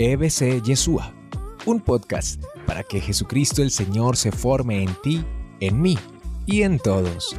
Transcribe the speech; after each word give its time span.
EBC 0.00 0.62
Yeshua, 0.62 1.12
un 1.66 1.80
podcast 1.80 2.40
para 2.68 2.84
que 2.84 3.00
Jesucristo 3.00 3.62
el 3.62 3.72
Señor 3.72 4.16
se 4.16 4.30
forme 4.30 4.84
en 4.84 4.94
ti, 5.02 5.26
en 5.58 5.82
mí 5.82 5.98
y 6.46 6.62
en 6.62 6.78
todos. 6.78 7.36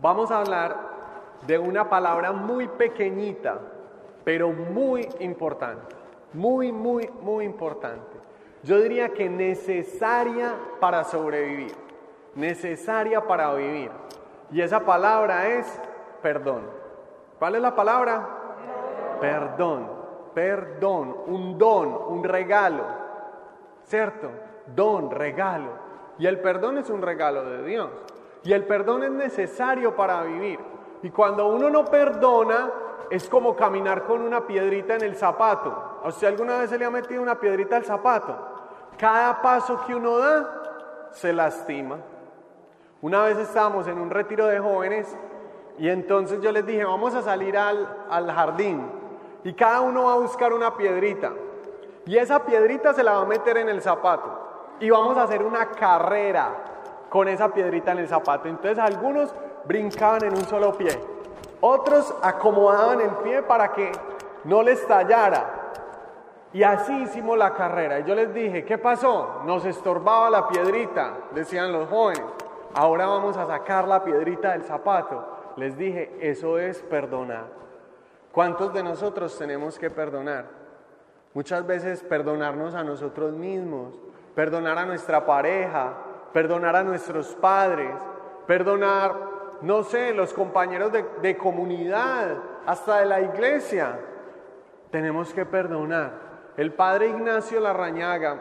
Vamos 0.00 0.30
a 0.30 0.38
hablar 0.38 1.40
de 1.46 1.58
una 1.58 1.90
palabra 1.90 2.32
muy 2.32 2.66
pequeñita, 2.66 3.60
pero 4.24 4.54
muy 4.54 5.06
importante. 5.20 5.94
Muy, 6.32 6.72
muy, 6.72 7.10
muy 7.20 7.44
importante. 7.44 8.16
Yo 8.62 8.80
diría 8.80 9.10
que 9.10 9.28
necesaria 9.28 10.56
para 10.80 11.04
sobrevivir 11.04 11.87
necesaria 12.38 13.26
para 13.26 13.52
vivir. 13.54 13.90
Y 14.50 14.62
esa 14.62 14.80
palabra 14.80 15.48
es 15.48 15.80
perdón. 16.22 16.62
¿Cuál 17.38 17.56
es 17.56 17.62
la 17.62 17.74
palabra? 17.74 18.28
Perdón, 19.20 19.90
perdón, 20.34 21.16
un 21.26 21.58
don, 21.58 21.88
un 22.08 22.24
regalo. 22.24 22.84
¿Cierto? 23.82 24.30
Don, 24.74 25.10
regalo. 25.10 25.88
Y 26.18 26.26
el 26.26 26.40
perdón 26.40 26.78
es 26.78 26.88
un 26.90 27.02
regalo 27.02 27.44
de 27.44 27.64
Dios. 27.64 27.90
Y 28.44 28.52
el 28.52 28.64
perdón 28.64 29.02
es 29.02 29.10
necesario 29.10 29.96
para 29.96 30.22
vivir. 30.22 30.60
Y 31.02 31.10
cuando 31.10 31.48
uno 31.48 31.70
no 31.70 31.84
perdona, 31.84 32.70
es 33.10 33.28
como 33.28 33.56
caminar 33.56 34.04
con 34.04 34.22
una 34.22 34.46
piedrita 34.46 34.94
en 34.94 35.02
el 35.02 35.16
zapato. 35.16 36.00
¿A 36.02 36.08
usted 36.08 36.28
alguna 36.28 36.58
vez 36.58 36.70
se 36.70 36.78
le 36.78 36.84
ha 36.84 36.90
metido 36.90 37.22
una 37.22 37.38
piedrita 37.38 37.76
al 37.76 37.84
zapato? 37.84 38.36
Cada 38.96 39.40
paso 39.42 39.80
que 39.86 39.94
uno 39.94 40.18
da, 40.18 41.08
se 41.12 41.32
lastima. 41.32 41.98
Una 43.00 43.22
vez 43.22 43.38
estábamos 43.38 43.86
en 43.86 43.96
un 43.96 44.10
retiro 44.10 44.46
de 44.46 44.58
jóvenes 44.58 45.16
y 45.78 45.88
entonces 45.88 46.40
yo 46.40 46.50
les 46.50 46.66
dije, 46.66 46.84
vamos 46.84 47.14
a 47.14 47.22
salir 47.22 47.56
al, 47.56 47.86
jardín 48.32 48.90
y 49.44 49.52
cada 49.52 49.82
uno 49.82 50.04
va 50.06 50.14
a 50.14 50.16
buscar 50.16 50.52
una 50.52 50.76
piedrita 50.76 51.32
y 52.06 52.16
esa 52.16 52.44
piedrita 52.44 52.92
se 52.94 53.04
la 53.04 53.12
va 53.12 53.20
a 53.20 53.24
meter 53.24 53.56
en 53.58 53.68
el 53.68 53.80
zapato 53.82 54.76
y 54.80 54.90
vamos 54.90 55.16
a 55.16 55.22
hacer 55.22 55.44
una 55.44 55.66
carrera 55.70 56.50
con 57.08 57.28
esa 57.28 57.54
piedrita 57.54 57.92
en 57.92 57.98
el 57.98 58.08
zapato. 58.08 58.48
Entonces 58.48 58.80
algunos 58.80 59.32
brincaban 59.64 60.24
en 60.24 60.32
un 60.32 60.44
solo 60.44 60.72
pie, 60.72 60.98
otros 61.60 62.12
acomodaban 62.20 63.00
el 63.00 63.10
pie 63.22 63.42
para 63.42 63.72
que 63.72 63.92
no 64.42 64.60
les 64.64 64.84
tallara. 64.88 65.54
Y 66.52 66.64
así 66.64 67.02
hicimos 67.02 67.36
la 67.36 67.52
carrera. 67.52 68.00
Y 68.00 68.04
yo 68.04 68.14
les 68.14 68.32
dije, 68.32 68.64
¿qué 68.64 68.78
pasó? 68.78 69.42
Nos 69.44 69.66
estorbaba 69.66 70.30
la 70.30 70.48
piedrita, 70.48 71.12
decían 71.32 71.70
los 71.70 71.88
jóvenes. 71.90 72.24
Ahora 72.74 73.06
vamos 73.06 73.36
a 73.36 73.46
sacar 73.46 73.88
la 73.88 74.04
piedrita 74.04 74.52
del 74.52 74.62
zapato. 74.62 75.26
Les 75.56 75.76
dije, 75.76 76.16
eso 76.20 76.58
es 76.58 76.82
perdonar. 76.82 77.46
¿Cuántos 78.32 78.72
de 78.72 78.82
nosotros 78.82 79.36
tenemos 79.36 79.78
que 79.78 79.90
perdonar? 79.90 80.46
Muchas 81.34 81.66
veces 81.66 82.02
perdonarnos 82.02 82.74
a 82.74 82.84
nosotros 82.84 83.32
mismos, 83.32 83.98
perdonar 84.34 84.78
a 84.78 84.86
nuestra 84.86 85.26
pareja, 85.26 85.94
perdonar 86.32 86.76
a 86.76 86.84
nuestros 86.84 87.34
padres, 87.34 87.94
perdonar, 88.46 89.14
no 89.62 89.82
sé, 89.82 90.14
los 90.14 90.32
compañeros 90.32 90.92
de, 90.92 91.36
comunidad, 91.36 92.36
hasta 92.66 93.00
de 93.00 93.06
la 93.06 93.20
iglesia. 93.20 93.98
Tenemos 94.90 95.32
que 95.34 95.44
perdonar. 95.44 96.28
El 96.56 96.72
padre 96.72 97.08
Ignacio 97.08 97.60
Larrañaga, 97.60 98.40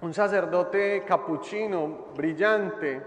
un 0.00 0.14
sacerdote 0.14 1.04
capuchino 1.06 2.06
brillante, 2.14 3.02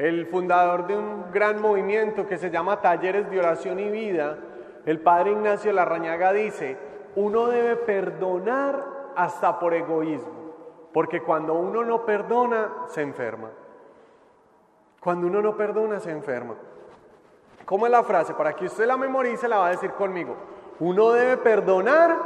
el 0.00 0.26
fundador 0.26 0.86
de 0.86 0.96
un 0.96 1.30
gran 1.30 1.60
movimiento 1.60 2.26
que 2.26 2.38
se 2.38 2.50
llama 2.50 2.80
Talleres 2.80 3.28
de 3.30 3.38
Oración 3.38 3.78
y 3.78 3.90
Vida, 3.90 4.38
el 4.86 4.98
padre 5.00 5.32
Ignacio 5.32 5.74
Larrañaga 5.74 6.32
dice, 6.32 6.78
uno 7.16 7.48
debe 7.48 7.76
perdonar 7.76 8.82
hasta 9.14 9.58
por 9.58 9.74
egoísmo, 9.74 10.54
porque 10.94 11.22
cuando 11.22 11.52
uno 11.52 11.84
no 11.84 12.06
perdona, 12.06 12.70
se 12.88 13.02
enferma. 13.02 13.50
Cuando 15.00 15.26
uno 15.26 15.42
no 15.42 15.54
perdona, 15.54 16.00
se 16.00 16.10
enferma. 16.10 16.54
¿Cómo 17.66 17.84
es 17.84 17.92
la 17.92 18.02
frase? 18.02 18.32
Para 18.32 18.54
que 18.54 18.66
usted 18.66 18.86
la 18.86 18.96
memorice, 18.96 19.48
la 19.48 19.58
va 19.58 19.66
a 19.66 19.70
decir 19.70 19.90
conmigo. 19.92 20.34
Uno 20.78 21.12
debe 21.12 21.36
perdonar 21.36 22.16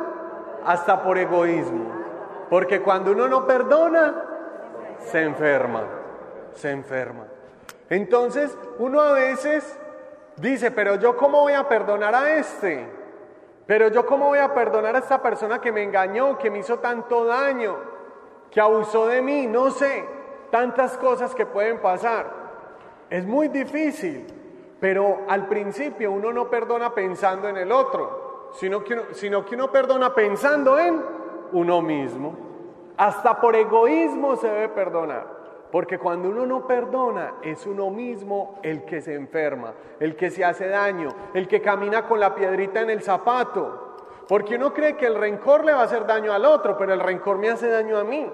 hasta 0.65 1.03
por 1.03 1.19
egoísmo, 1.19 1.87
porque 2.49 2.82
cuando 2.82 3.10
uno 3.10 3.26
no 3.26 3.44
perdona, 3.49 4.15
se 5.00 5.25
enferma, 5.25 5.82
se 6.53 6.70
enferma. 6.70 7.34
Entonces, 7.91 8.56
uno 8.78 9.00
a 9.00 9.12
veces 9.12 9.78
dice, 10.37 10.71
pero 10.71 10.97
yo 10.97 11.17
cómo 11.17 11.41
voy 11.41 11.53
a 11.53 11.69
perdonar 11.69 12.15
a 12.15 12.37
este? 12.37 12.87
Pero 13.67 13.89
yo 13.89 14.05
cómo 14.06 14.27
voy 14.27 14.39
a 14.39 14.53
perdonar 14.55 14.95
a 14.97 14.99
esta 14.99 15.22
persona 15.22 15.61
que 15.61 15.72
me 15.72 15.83
engañó, 15.83 16.39
que 16.39 16.50
me 16.50 16.59
hizo 16.59 16.78
tanto 16.78 17.25
daño, 17.25 17.77
que 18.50 18.61
abusó 18.61 19.06
de 19.06 19.23
mí, 19.23 19.47
no 19.47 19.71
sé, 19.71 20.05
tantas 20.50 20.97
cosas 20.99 21.34
que 21.34 21.47
pueden 21.47 21.78
pasar. 21.78 22.27
Es 23.11 23.27
muy 23.27 23.49
difícil, 23.49 24.27
pero 24.81 25.21
al 25.28 25.47
principio 25.47 26.12
uno 26.12 26.33
no 26.33 26.50
perdona 26.50 26.94
pensando 26.94 27.49
en 27.49 27.56
el 27.56 27.73
otro, 27.73 28.50
sino 28.55 28.84
que 28.84 28.94
uno, 28.94 29.03
sino 29.12 29.44
que 29.44 29.55
uno 29.55 29.71
perdona 29.73 30.15
pensando 30.15 30.78
en 30.78 31.03
uno 31.53 31.81
mismo. 31.81 32.37
Hasta 32.97 33.41
por 33.41 33.56
egoísmo 33.56 34.37
se 34.37 34.49
debe 34.49 34.69
perdonar. 34.69 35.34
Porque 35.75 35.99
cuando 35.99 36.29
uno 36.29 36.47
no 36.47 36.69
perdona, 36.69 37.35
es 37.43 37.67
uno 37.67 37.91
mismo 37.91 38.61
el 38.62 38.85
que 38.85 39.01
se 39.01 39.15
enferma, 39.15 39.75
el 39.99 40.15
que 40.15 40.31
se 40.31 40.45
hace 40.45 40.69
daño, 40.69 41.09
el 41.35 41.49
que 41.49 41.61
camina 41.61 42.07
con 42.07 42.21
la 42.21 42.33
piedrita 42.33 42.81
en 42.81 42.91
el 42.91 43.03
zapato. 43.03 43.97
Porque 44.29 44.55
uno 44.55 44.73
cree 44.73 44.97
que 44.97 45.07
el 45.07 45.17
rencor 45.17 45.65
le 45.65 45.73
va 45.73 45.81
a 45.81 45.85
hacer 45.87 46.07
daño 46.07 46.33
al 46.33 46.45
otro, 46.45 46.79
pero 46.79 46.95
el 46.95 47.01
rencor 47.01 47.39
me 47.39 47.51
hace 47.51 47.69
daño 47.69 47.99
a 47.99 48.05
mí. 48.05 48.25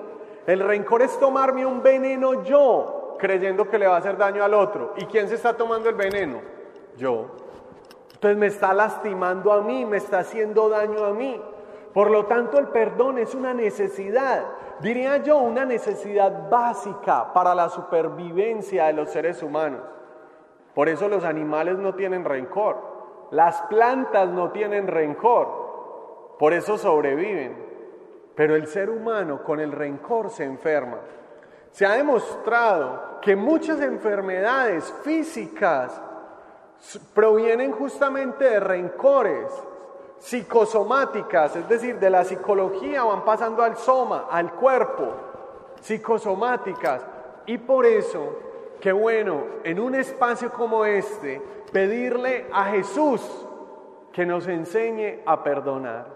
El 0.47 0.61
rencor 0.61 1.01
es 1.01 1.19
tomarme 1.19 1.65
un 1.65 1.83
veneno 1.83 2.45
yo, 2.45 3.17
creyendo 3.19 3.71
que 3.71 3.79
le 3.79 3.87
va 3.87 3.95
a 3.95 4.01
hacer 4.01 4.19
daño 4.19 4.45
al 4.45 4.53
otro. 4.53 4.93
¿Y 4.99 5.07
quién 5.07 5.27
se 5.27 5.37
está 5.37 5.55
tomando 5.55 5.89
el 5.89 5.95
veneno? 5.95 6.43
Yo. 6.99 7.25
Entonces 8.13 8.37
me 8.37 8.49
está 8.49 8.75
lastimando 8.75 9.51
a 9.51 9.63
mí, 9.63 9.87
me 9.87 9.97
está 9.97 10.19
haciendo 10.19 10.69
daño 10.69 11.07
a 11.07 11.15
mí. 11.15 11.41
Por 11.95 12.11
lo 12.11 12.27
tanto, 12.27 12.59
el 12.59 12.69
perdón 12.69 13.17
es 13.17 13.35
una 13.35 13.55
necesidad, 13.55 14.45
diría 14.81 15.19
yo, 15.19 15.39
una 15.39 15.65
necesidad 15.65 16.49
básica 16.49 17.33
para 17.33 17.55
la 17.55 17.69
supervivencia 17.69 18.87
de 18.87 18.93
los 18.93 19.11
seres 19.11 19.43
humanos. 19.43 19.83
Por 20.75 20.89
eso 20.89 21.09
los 21.09 21.25
animales 21.25 21.79
no 21.79 21.95
tienen 21.95 22.25
rencor, 22.25 23.29
las 23.31 23.61
plantas 23.63 24.29
no 24.29 24.51
tienen 24.51 24.87
rencor, 24.87 26.37
por 26.39 26.53
eso 26.53 26.79
sobreviven. 26.79 27.71
Pero 28.35 28.55
el 28.55 28.67
ser 28.67 28.89
humano 28.89 29.43
con 29.43 29.61
el 29.61 29.73
rencor 29.73 30.31
se 30.31 30.45
enferma. 30.45 30.99
Se 31.71 31.85
ha 31.85 31.93
demostrado 31.93 33.21
que 33.21 33.37
muchas 33.37 33.81
enfermedades 33.81 34.93
físicas 35.05 36.01
provienen 37.15 37.73
justamente 37.73 38.45
de 38.45 38.61
rencores, 38.61 39.53
psicosomáticas, 40.21 41.57
es 41.57 41.69
decir, 41.69 41.99
de 41.99 42.11
la 42.11 42.25
psicología 42.25 43.03
van 43.03 43.25
pasando 43.25 43.63
al 43.63 43.77
soma, 43.77 44.27
al 44.31 44.53
cuerpo, 44.53 45.09
psicosomáticas. 45.81 47.05
Y 47.47 47.59
por 47.59 47.87
eso, 47.87 48.37
qué 48.81 48.93
bueno, 48.93 49.45
en 49.65 49.81
un 49.81 49.95
espacio 49.95 50.53
como 50.53 50.85
este, 50.85 51.41
pedirle 51.73 52.47
a 52.53 52.67
Jesús 52.67 53.23
que 54.13 54.27
nos 54.27 54.47
enseñe 54.47 55.23
a 55.25 55.43
perdonar. 55.43 56.07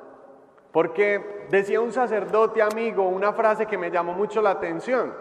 Porque 0.71 1.47
decía 1.51 1.81
un 1.81 1.93
sacerdote 1.93 2.61
amigo 2.61 3.09
una 3.09 3.33
frase 3.33 3.67
que 3.67 3.79
me 3.79 3.91
llamó 3.91 4.13
mucho 4.13 4.43
la 4.43 4.51
atención. 4.51 5.15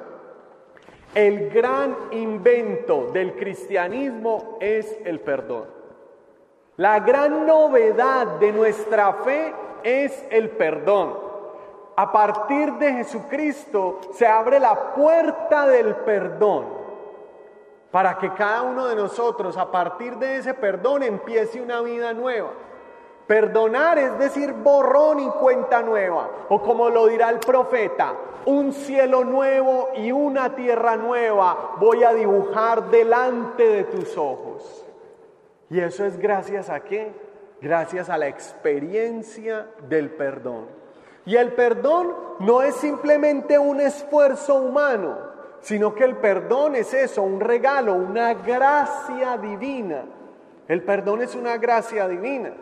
El 1.16 1.52
gran 1.52 1.96
invento 2.12 3.08
del 3.14 3.36
cristianismo 3.36 4.58
es 4.60 4.98
el 5.06 5.20
perdón. 5.20 5.83
La 6.78 7.00
gran 7.02 7.46
novedad 7.46 8.26
de 8.40 8.52
nuestra 8.52 9.14
fe 9.24 9.54
es 9.84 10.26
el 10.32 10.50
perdón. 10.50 11.16
A 11.96 12.12
partir 12.12 12.74
de 12.74 12.94
Jesucristo 12.94 14.00
se 14.14 14.26
abre 14.26 14.60
la 14.60 14.94
puerta 14.96 15.68
del 15.68 15.96
perdón 15.98 16.66
para 17.92 18.18
que 18.18 18.34
cada 18.34 18.64
uno 18.64 18.88
de 18.88 18.96
nosotros 18.96 19.56
a 19.56 19.70
partir 19.70 20.16
de 20.18 20.38
ese 20.38 20.56
perdón 20.56 21.04
empiece 21.04 21.62
una 21.62 21.80
vida 21.82 22.12
nueva. 22.12 22.50
Perdonar 23.28 24.00
es 24.00 24.18
decir 24.18 24.52
borrón 24.52 25.20
y 25.20 25.30
cuenta 25.30 25.84
nueva, 25.84 26.28
o 26.50 26.60
como 26.60 26.90
lo 26.90 27.06
dirá 27.06 27.30
el 27.30 27.38
profeta, 27.40 28.16
un 28.48 28.74
cielo 28.74 29.24
nuevo 29.24 29.90
y 29.96 30.12
una 30.12 30.56
tierra 30.56 30.96
nueva 30.96 31.76
voy 31.78 32.04
a 32.04 32.14
dibujar 32.14 32.90
delante 32.90 33.64
de 33.64 33.84
tus 33.84 34.18
ojos. 34.18 34.83
Y 35.74 35.80
eso 35.80 36.06
es 36.06 36.20
gracias 36.20 36.70
a 36.70 36.82
qué? 36.82 37.12
Gracias 37.60 38.08
a 38.08 38.16
la 38.20 38.28
experiencia 38.28 39.66
del 39.90 40.12
perdón. 40.12 40.68
Y 41.26 41.36
el 41.36 41.54
perdón 41.54 42.14
no 42.42 42.62
es 42.62 42.76
simplemente 42.76 43.58
un 43.58 43.82
esfuerzo 43.82 44.54
humano, 44.54 45.18
sino 45.62 45.96
que 45.96 46.04
el 46.04 46.18
perdón 46.18 46.76
es 46.76 46.94
eso, 46.94 47.24
un 47.24 47.40
regalo, 47.40 47.96
una 47.96 48.36
gracia 48.36 49.36
divina. 49.40 50.04
El 50.68 50.84
perdón 50.84 51.24
es 51.24 51.34
una 51.34 51.58
gracia 51.58 52.08
divina. 52.08 52.54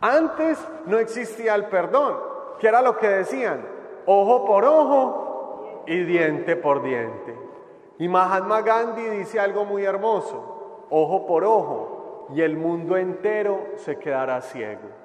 Antes 0.00 0.58
no 0.86 0.98
existía 0.98 1.54
el 1.54 1.66
perdón, 1.66 2.16
que 2.58 2.66
era 2.66 2.80
lo 2.80 2.96
que 2.96 3.08
decían, 3.08 3.60
ojo 4.06 4.46
por 4.46 4.64
ojo 4.64 5.84
y 5.86 6.02
diente 6.04 6.56
por 6.56 6.82
diente. 6.82 7.36
Y 7.98 8.08
Mahatma 8.08 8.62
Gandhi 8.62 9.04
dice 9.18 9.38
algo 9.38 9.66
muy 9.66 9.84
hermoso, 9.84 10.86
ojo 10.88 11.26
por 11.26 11.44
ojo 11.44 11.89
y 12.34 12.42
el 12.42 12.56
mundo 12.56 12.96
entero 12.96 13.68
se 13.76 13.98
quedará 13.98 14.40
ciego 14.40 15.00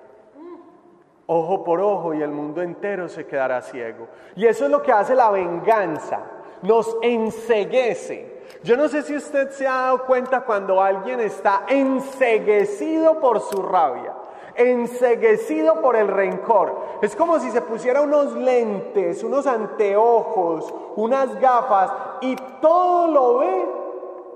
ojo 1.28 1.64
por 1.64 1.80
ojo 1.82 2.14
y 2.14 2.22
el 2.22 2.32
mundo 2.32 2.62
entero 2.62 3.08
se 3.08 3.26
quedará 3.26 3.62
ciego. 3.62 4.08
Y 4.36 4.46
eso 4.46 4.66
es 4.66 4.72
lo 4.72 4.82
que 4.82 4.92
hace 4.92 5.16
la 5.16 5.32
venganza, 5.32 6.20
nos 6.62 6.98
enseguece. 7.02 8.44
Yo 8.64 8.78
no 8.78 8.88
sé 8.88 9.02
si 9.02 9.16
usted 9.16 9.50
se 9.52 9.68
ha 9.68 9.74
dado 9.74 10.06
cuenta 10.06 10.42
cuando 10.42 10.82
alguien 10.82 11.20
está 11.20 11.64
enseguecido 11.68 13.20
por 13.20 13.40
su 13.40 13.62
rabia, 13.62 14.14
enseguecido 14.56 15.82
por 15.82 15.96
el 15.96 16.08
rencor. 16.08 16.80
Es 17.02 17.16
como 17.16 17.40
si 17.40 17.50
se 17.50 17.62
pusiera 17.62 18.02
unos 18.02 18.34
lentes, 18.34 19.24
unos 19.24 19.48
anteojos, 19.48 20.74
unas 20.96 21.40
gafas 21.40 21.92
y 22.22 22.36
todo 22.62 23.08
lo 23.08 23.38
ve 23.40 23.66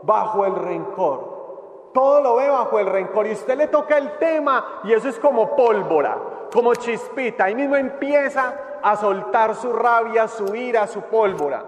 bajo 0.03 0.45
el 0.45 0.55
rencor. 0.55 1.28
Todo 1.93 2.21
lo 2.21 2.35
ve 2.35 2.49
bajo 2.49 2.79
el 2.79 2.85
rencor 2.85 3.27
y 3.27 3.31
usted 3.31 3.57
le 3.57 3.67
toca 3.67 3.97
el 3.97 4.17
tema 4.17 4.81
y 4.83 4.93
eso 4.93 5.09
es 5.09 5.19
como 5.19 5.55
pólvora 5.55 6.17
como 6.51 6.73
chispita, 6.75 7.45
ahí 7.45 7.55
mismo 7.55 7.75
empieza 7.75 8.79
a 8.81 8.95
soltar 8.95 9.55
su 9.55 9.71
rabia, 9.73 10.27
su 10.27 10.55
ira, 10.55 10.87
su 10.87 11.01
pólvora. 11.03 11.65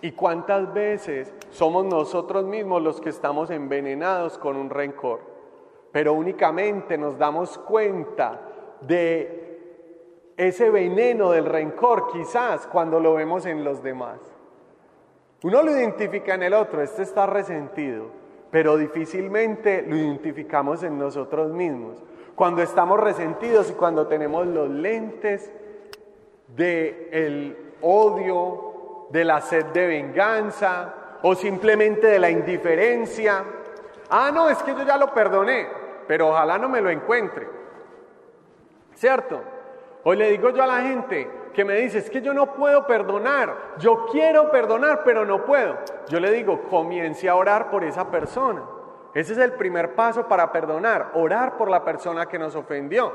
¿Y 0.00 0.12
cuántas 0.12 0.72
veces 0.72 1.32
somos 1.50 1.84
nosotros 1.84 2.44
mismos 2.44 2.82
los 2.82 3.00
que 3.00 3.10
estamos 3.10 3.50
envenenados 3.50 4.38
con 4.38 4.56
un 4.56 4.70
rencor? 4.70 5.20
Pero 5.92 6.14
únicamente 6.14 6.96
nos 6.98 7.18
damos 7.18 7.58
cuenta 7.58 8.40
de 8.80 10.32
ese 10.36 10.70
veneno 10.70 11.30
del 11.30 11.44
rencor 11.44 12.10
quizás 12.10 12.66
cuando 12.66 12.98
lo 12.98 13.14
vemos 13.14 13.46
en 13.46 13.62
los 13.62 13.82
demás. 13.82 14.18
Uno 15.44 15.62
lo 15.62 15.70
identifica 15.70 16.34
en 16.34 16.44
el 16.44 16.54
otro, 16.54 16.82
este 16.82 17.02
está 17.02 17.26
resentido, 17.26 18.06
pero 18.52 18.76
difícilmente 18.76 19.82
lo 19.88 19.96
identificamos 19.96 20.84
en 20.84 20.98
nosotros 20.98 21.50
mismos 21.52 21.96
cuando 22.36 22.62
estamos 22.62 23.00
resentidos 23.00 23.70
y 23.70 23.72
cuando 23.72 24.06
tenemos 24.06 24.46
los 24.46 24.68
lentes 24.68 25.50
del 26.48 27.08
el 27.10 27.74
odio, 27.80 29.06
de 29.10 29.24
la 29.24 29.40
sed 29.40 29.66
de 29.66 29.86
venganza 29.86 30.94
o 31.22 31.34
simplemente 31.34 32.06
de 32.06 32.18
la 32.18 32.30
indiferencia. 32.30 33.42
Ah, 34.10 34.30
no, 34.32 34.48
es 34.50 34.62
que 34.62 34.72
yo 34.74 34.82
ya 34.84 34.98
lo 34.98 35.12
perdoné, 35.14 35.68
pero 36.06 36.28
ojalá 36.28 36.58
no 36.58 36.68
me 36.68 36.80
lo 36.80 36.90
encuentre. 36.90 37.48
¿Cierto? 38.94 39.40
Hoy 40.04 40.16
le 40.16 40.30
digo 40.30 40.50
yo 40.50 40.62
a 40.62 40.66
la 40.66 40.80
gente 40.82 41.28
que 41.52 41.64
me 41.64 41.74
dice, 41.74 41.98
es 41.98 42.10
que 42.10 42.22
yo 42.22 42.34
no 42.34 42.54
puedo 42.54 42.86
perdonar, 42.86 43.54
yo 43.78 44.06
quiero 44.10 44.50
perdonar, 44.50 45.02
pero 45.04 45.24
no 45.24 45.44
puedo. 45.44 45.76
Yo 46.08 46.18
le 46.20 46.30
digo, 46.30 46.62
comience 46.64 47.28
a 47.28 47.34
orar 47.34 47.70
por 47.70 47.84
esa 47.84 48.10
persona. 48.10 48.62
Ese 49.14 49.34
es 49.34 49.38
el 49.38 49.52
primer 49.52 49.94
paso 49.94 50.26
para 50.26 50.50
perdonar, 50.50 51.10
orar 51.14 51.56
por 51.56 51.70
la 51.70 51.84
persona 51.84 52.26
que 52.26 52.38
nos 52.38 52.56
ofendió. 52.56 53.12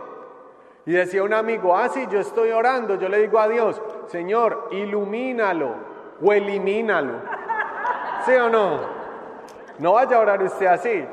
Y 0.86 0.94
decía 0.94 1.24
un 1.24 1.34
amigo, 1.34 1.75
ah, 1.75 1.89
sí, 1.89 2.07
yo 2.10 2.19
estoy 2.19 2.51
orando, 2.51 2.95
yo 2.95 3.10
le 3.10 3.19
digo 3.19 3.39
a 3.39 3.48
Dios, 3.48 3.81
Señor, 4.07 4.69
ilumínalo 4.72 5.75
o 6.22 6.31
elimínalo. 6.31 7.13
¿Sí 8.25 8.34
o 8.34 8.50
no? 8.50 8.80
No 9.80 9.94
vaya 9.94 10.18
a 10.18 10.19
orar 10.19 10.44
usted 10.44 10.68
así. 10.68 11.06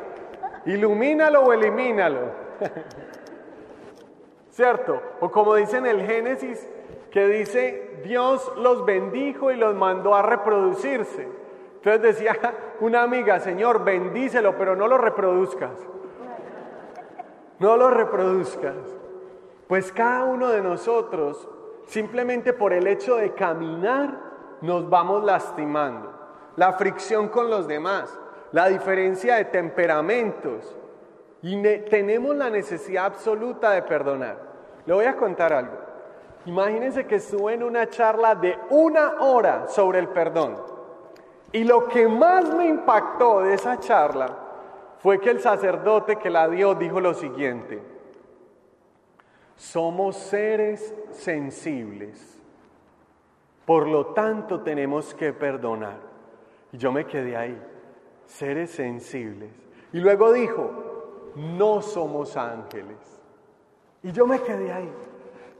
Ilumínalo 0.67 1.43
o 1.43 1.53
elimínalo. 1.53 2.21
¿Cierto? 4.51 5.03
O 5.21 5.31
como 5.31 5.57
dice 5.57 5.79
en 5.79 5.87
el 5.87 6.07
Génesis, 6.07 6.69
que 7.15 7.29
dice, 7.29 8.01
Dios 8.03 8.53
los 8.57 8.85
bendijo 8.85 9.53
y 9.53 9.57
los 9.57 9.73
mandó 9.77 10.17
a 10.17 10.23
reproducirse. 10.23 11.29
Entonces 11.77 12.03
decía 12.03 12.37
una 12.81 13.05
amiga, 13.05 13.39
Señor, 13.39 13.85
bendícelo, 13.85 14.59
pero 14.59 14.75
no 14.75 14.89
lo 14.89 14.99
reproduzcas. 14.99 15.79
No 17.61 17.77
lo 17.77 17.89
reproduzcas. 17.89 18.75
Pues 19.69 19.93
cada 19.93 20.25
uno 20.25 20.49
de 20.49 20.61
nosotros, 20.61 21.49
simplemente 21.87 22.53
por 22.53 22.73
el 22.73 22.89
hecho 22.89 23.15
de 23.15 23.33
caminar, 23.33 24.19
nos 24.61 24.91
vamos 24.91 25.23
lastimando. 25.23 26.13
La 26.57 26.73
fricción 26.73 27.29
con 27.29 27.49
los 27.49 27.69
demás, 27.69 28.19
la 28.51 28.67
diferencia 28.67 29.37
de 29.37 29.45
temperamentos. 29.45 30.77
Y 31.43 31.63
tenemos 31.89 32.35
la 32.35 32.51
necesidad 32.51 33.05
absoluta 33.05 33.71
de 33.71 33.83
perdonar. 33.83 34.37
Le 34.85 34.95
voy 34.95 35.05
a 35.05 35.15
contar 35.15 35.53
algo. 35.53 35.84
Imagínense 36.47 37.07
que 37.07 37.17
estuve 37.17 37.55
en 37.55 37.63
una 37.63 37.89
charla 37.89 38.35
de 38.35 38.59
una 38.71 39.21
hora 39.21 39.69
sobre 39.69 39.99
el 39.99 40.09
perdón. 40.09 40.57
Y 41.53 41.65
lo 41.65 41.89
que 41.89 42.09
más 42.09 42.53
me 42.55 42.67
impactó 42.67 43.41
de 43.41 43.55
esa 43.55 43.79
charla 43.79 44.37
fue 44.99 45.21
que 45.21 45.31
el 45.31 45.41
sacerdote 45.41 46.17
que 46.17 46.31
la 46.31 46.49
dio 46.49 46.75
dijo 46.75 47.01
lo 47.01 47.15
siguiente, 47.15 47.81
somos 49.57 50.17
seres 50.17 50.95
sensibles, 51.13 52.39
por 53.65 53.87
lo 53.87 54.07
tanto 54.07 54.61
tenemos 54.61 55.15
que 55.15 55.33
perdonar. 55.33 55.99
Y 56.73 56.79
yo 56.79 56.91
me 56.91 57.07
quedé 57.07 57.37
ahí, 57.37 57.63
seres 58.27 58.73
sensibles. 58.73 59.51
Y 59.93 60.01
luego 60.01 60.33
dijo, 60.33 60.71
no 61.37 61.81
somos 61.81 62.37
ángeles. 62.37 62.99
Y 64.03 64.11
yo 64.11 64.27
me 64.27 64.41
quedé 64.41 64.73
ahí. 64.73 64.93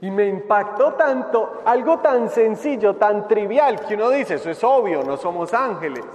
Y 0.05 0.11
me 0.11 0.27
impactó 0.27 0.93
tanto 0.93 1.63
algo 1.65 1.97
tan 1.97 2.29
sencillo, 2.29 2.95
tan 2.95 3.27
trivial, 3.27 3.83
que 3.87 3.95
uno 3.95 4.11
dice, 4.11 4.35
eso 4.35 4.51
es 4.51 4.63
obvio, 4.63 5.01
no 5.01 5.17
somos 5.17 5.51
ángeles. 5.51 6.05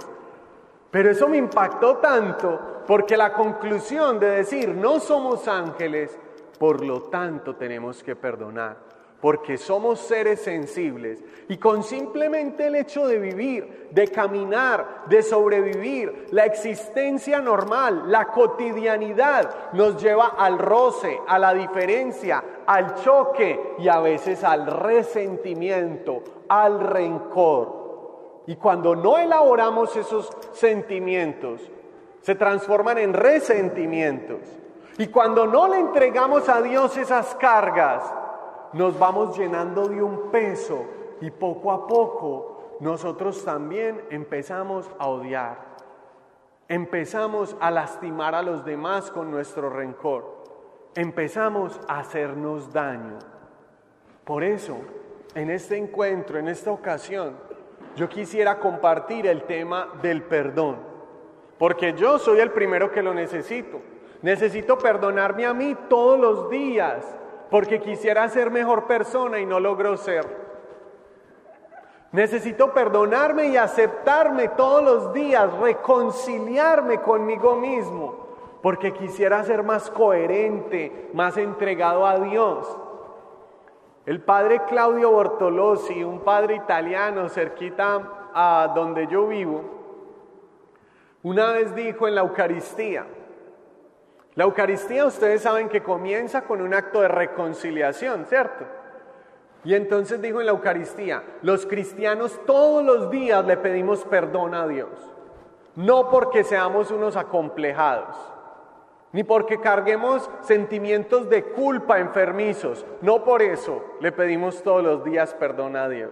Pero 0.89 1.11
eso 1.11 1.27
me 1.27 1.35
impactó 1.35 1.97
tanto 1.97 2.83
porque 2.87 3.17
la 3.17 3.33
conclusión 3.33 4.17
de 4.17 4.27
decir, 4.29 4.69
no 4.69 5.01
somos 5.01 5.45
ángeles, 5.49 6.17
por 6.57 6.85
lo 6.85 7.01
tanto 7.01 7.57
tenemos 7.57 8.01
que 8.01 8.15
perdonar 8.15 8.77
porque 9.21 9.57
somos 9.57 9.99
seres 9.99 10.41
sensibles 10.41 11.23
y 11.47 11.57
con 11.57 11.83
simplemente 11.83 12.67
el 12.67 12.75
hecho 12.75 13.05
de 13.05 13.19
vivir, 13.19 13.89
de 13.91 14.07
caminar, 14.07 15.03
de 15.07 15.21
sobrevivir, 15.21 16.25
la 16.31 16.45
existencia 16.45 17.39
normal, 17.39 18.05
la 18.07 18.25
cotidianidad 18.27 19.73
nos 19.73 20.01
lleva 20.01 20.33
al 20.37 20.57
roce, 20.57 21.19
a 21.27 21.37
la 21.37 21.53
diferencia, 21.53 22.43
al 22.71 22.95
choque 22.95 23.75
y 23.79 23.89
a 23.89 23.99
veces 23.99 24.45
al 24.45 24.65
resentimiento, 24.65 26.23
al 26.47 26.79
rencor. 26.79 28.43
Y 28.47 28.55
cuando 28.55 28.95
no 28.95 29.17
elaboramos 29.17 29.93
esos 29.97 30.29
sentimientos, 30.53 31.59
se 32.21 32.33
transforman 32.35 32.97
en 32.97 33.13
resentimientos. 33.13 34.39
Y 34.97 35.07
cuando 35.07 35.45
no 35.45 35.67
le 35.67 35.79
entregamos 35.79 36.47
a 36.47 36.61
Dios 36.61 36.95
esas 36.95 37.35
cargas, 37.35 38.03
nos 38.71 38.97
vamos 38.97 39.37
llenando 39.37 39.89
de 39.89 40.01
un 40.01 40.31
peso 40.31 40.85
y 41.19 41.29
poco 41.29 41.73
a 41.73 41.85
poco 41.87 42.77
nosotros 42.79 43.43
también 43.43 44.01
empezamos 44.09 44.89
a 44.97 45.07
odiar, 45.07 45.57
empezamos 46.69 47.53
a 47.59 47.69
lastimar 47.69 48.33
a 48.33 48.41
los 48.41 48.63
demás 48.63 49.11
con 49.11 49.29
nuestro 49.29 49.69
rencor, 49.69 50.40
empezamos 50.95 51.79
a 51.87 51.99
hacernos 51.99 52.71
daño. 52.73 53.17
Por 54.23 54.43
eso, 54.43 54.77
en 55.35 55.49
este 55.49 55.77
encuentro, 55.77 56.37
en 56.37 56.47
esta 56.47 56.71
ocasión, 56.71 57.35
yo 57.95 58.07
quisiera 58.07 58.59
compartir 58.59 59.27
el 59.27 59.43
tema 59.43 59.89
del 60.01 60.23
perdón, 60.23 60.77
porque 61.57 61.93
yo 61.93 62.17
soy 62.19 62.39
el 62.39 62.51
primero 62.51 62.91
que 62.91 63.03
lo 63.03 63.13
necesito. 63.13 63.81
Necesito 64.21 64.77
perdonarme 64.77 65.45
a 65.45 65.53
mí 65.53 65.75
todos 65.89 66.19
los 66.19 66.49
días 66.49 67.03
porque 67.51 67.81
quisiera 67.81 68.27
ser 68.29 68.49
mejor 68.49 68.87
persona 68.87 69.39
y 69.39 69.45
no 69.45 69.59
logro 69.59 69.97
ser. 69.97 70.25
Necesito 72.13 72.73
perdonarme 72.73 73.47
y 73.47 73.57
aceptarme 73.57 74.47
todos 74.49 74.83
los 74.83 75.13
días, 75.13 75.51
reconciliarme 75.59 76.99
conmigo 76.99 77.55
mismo, 77.55 78.30
porque 78.61 78.93
quisiera 78.93 79.43
ser 79.43 79.63
más 79.63 79.89
coherente, 79.89 81.09
más 81.13 81.37
entregado 81.37 82.05
a 82.05 82.19
Dios. 82.19 82.77
El 84.05 84.21
padre 84.21 84.61
Claudio 84.67 85.11
Bortolosi, 85.11 86.03
un 86.03 86.21
padre 86.21 86.55
italiano 86.55 87.29
cerquita 87.29 88.29
a 88.33 88.71
donde 88.73 89.07
yo 89.07 89.27
vivo, 89.27 89.63
una 91.23 91.51
vez 91.51 91.75
dijo 91.75 92.07
en 92.07 92.15
la 92.15 92.21
Eucaristía, 92.21 93.05
la 94.33 94.45
Eucaristía 94.45 95.05
ustedes 95.05 95.41
saben 95.41 95.69
que 95.69 95.83
comienza 95.83 96.43
con 96.43 96.61
un 96.61 96.73
acto 96.73 97.01
de 97.01 97.09
reconciliación, 97.09 98.25
¿cierto? 98.25 98.65
Y 99.63 99.75
entonces 99.75 100.21
dijo 100.21 100.39
en 100.39 100.47
la 100.47 100.53
Eucaristía, 100.53 101.21
los 101.43 101.65
cristianos 101.67 102.39
todos 102.47 102.83
los 102.83 103.11
días 103.11 103.45
le 103.45 103.57
pedimos 103.57 104.03
perdón 104.05 104.55
a 104.55 104.67
Dios, 104.67 104.89
no 105.75 106.09
porque 106.09 106.43
seamos 106.43 106.89
unos 106.89 107.15
acomplejados, 107.15 108.15
ni 109.13 109.23
porque 109.23 109.59
carguemos 109.59 110.29
sentimientos 110.41 111.29
de 111.29 111.43
culpa 111.43 111.99
enfermizos, 111.99 112.85
no 113.01 113.23
por 113.23 113.41
eso 113.41 113.83
le 113.99 114.11
pedimos 114.11 114.63
todos 114.63 114.83
los 114.83 115.03
días 115.03 115.33
perdón 115.33 115.75
a 115.75 115.89
Dios, 115.89 116.11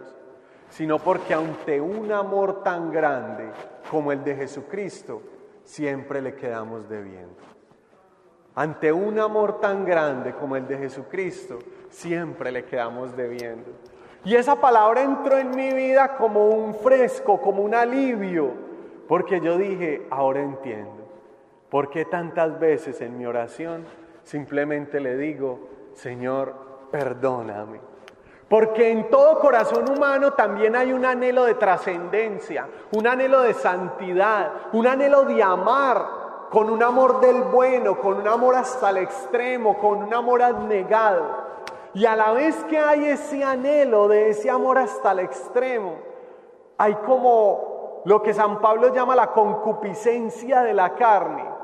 sino 0.69 0.99
porque 0.99 1.33
ante 1.33 1.79
un 1.79 2.11
amor 2.11 2.61
tan 2.63 2.91
grande 2.91 3.49
como 3.89 4.11
el 4.11 4.23
de 4.23 4.35
Jesucristo, 4.35 5.21
siempre 5.63 6.21
le 6.21 6.35
quedamos 6.35 6.89
debiendo. 6.89 7.35
Ante 8.55 8.91
un 8.91 9.19
amor 9.19 9.61
tan 9.61 9.85
grande 9.85 10.33
como 10.33 10.55
el 10.55 10.67
de 10.67 10.77
Jesucristo, 10.77 11.59
siempre 11.89 12.51
le 12.51 12.65
quedamos 12.65 13.15
debiendo. 13.15 13.71
Y 14.25 14.35
esa 14.35 14.57
palabra 14.57 15.01
entró 15.01 15.37
en 15.37 15.51
mi 15.51 15.71
vida 15.71 16.17
como 16.17 16.49
un 16.49 16.75
fresco, 16.75 17.39
como 17.39 17.63
un 17.63 17.73
alivio, 17.73 18.51
porque 19.07 19.39
yo 19.39 19.57
dije, 19.57 20.05
ahora 20.09 20.41
entiendo. 20.41 20.98
¿Por 21.69 21.89
qué 21.89 22.05
tantas 22.05 22.59
veces 22.59 22.99
en 23.01 23.17
mi 23.17 23.25
oración 23.25 23.85
simplemente 24.23 24.99
le 24.99 25.15
digo, 25.17 25.59
Señor, 25.93 26.53
perdóname? 26.91 27.79
Porque 28.49 28.89
en 28.89 29.09
todo 29.11 29.39
corazón 29.39 29.87
humano 29.91 30.33
también 30.33 30.75
hay 30.75 30.91
un 30.91 31.05
anhelo 31.05 31.45
de 31.45 31.53
trascendencia, 31.53 32.67
un 32.91 33.05
anhelo 33.05 33.41
de 33.41 33.53
santidad, 33.53 34.51
un 34.73 34.87
anhelo 34.87 35.25
de 35.25 35.43
amar 35.43 36.19
con 36.49 36.71
un 36.71 36.81
amor 36.81 37.21
del 37.21 37.43
bueno, 37.43 37.99
con 37.99 38.17
un 38.17 38.27
amor 38.27 38.55
hasta 38.55 38.89
el 38.89 38.97
extremo, 38.97 39.77
con 39.77 40.01
un 40.01 40.11
amor 40.11 40.41
abnegado. 40.41 41.49
Y 41.93 42.07
a 42.07 42.15
la 42.15 42.31
vez 42.31 42.55
que 42.65 42.79
hay 42.79 43.05
ese 43.05 43.43
anhelo 43.43 44.07
de 44.07 44.29
ese 44.29 44.49
amor 44.49 44.79
hasta 44.79 45.11
el 45.11 45.19
extremo, 45.19 45.97
hay 46.79 46.95
como 47.05 48.01
lo 48.05 48.23
que 48.23 48.33
San 48.33 48.59
Pablo 48.59 48.91
llama 48.91 49.15
la 49.15 49.27
concupiscencia 49.27 50.61
de 50.63 50.73
la 50.73 50.95
carne. 50.95 51.58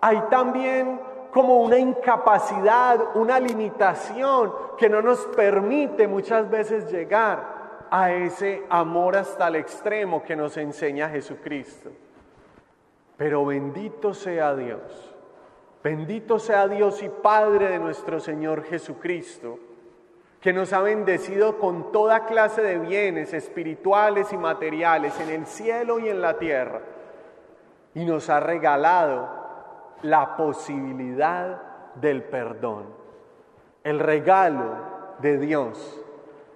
Hay 0.00 0.20
también 0.30 1.00
como 1.32 1.60
una 1.60 1.78
incapacidad, 1.78 3.14
una 3.14 3.38
limitación 3.38 4.52
que 4.76 4.88
no 4.88 5.02
nos 5.02 5.20
permite 5.26 6.08
muchas 6.08 6.50
veces 6.50 6.90
llegar 6.90 7.86
a 7.90 8.12
ese 8.12 8.64
amor 8.68 9.16
hasta 9.16 9.48
el 9.48 9.56
extremo 9.56 10.22
que 10.22 10.36
nos 10.36 10.56
enseña 10.56 11.08
Jesucristo. 11.08 11.90
Pero 13.16 13.44
bendito 13.44 14.14
sea 14.14 14.54
Dios 14.54 15.10
Bendito 15.82 16.38
sea 16.38 16.68
Dios 16.68 17.02
y 17.02 17.08
Padre 17.08 17.68
de 17.68 17.78
nuestro 17.78 18.20
Señor 18.20 18.64
Jesucristo, 18.64 19.58
que 20.38 20.52
nos 20.52 20.74
ha 20.74 20.80
bendecido 20.80 21.58
con 21.58 21.90
toda 21.90 22.26
clase 22.26 22.60
de 22.60 22.78
bienes 22.78 23.32
espirituales 23.32 24.30
y 24.34 24.36
materiales 24.36 25.18
en 25.20 25.30
el 25.30 25.46
cielo 25.46 25.98
y 25.98 26.10
en 26.10 26.20
la 26.20 26.38
tierra, 26.38 26.82
y 27.94 28.04
nos 28.04 28.28
ha 28.28 28.40
regalado 28.40 29.39
la 30.02 30.36
posibilidad 30.36 31.60
del 31.94 32.24
perdón, 32.24 32.86
el 33.84 33.98
regalo 33.98 34.74
de 35.20 35.38
Dios, 35.38 36.00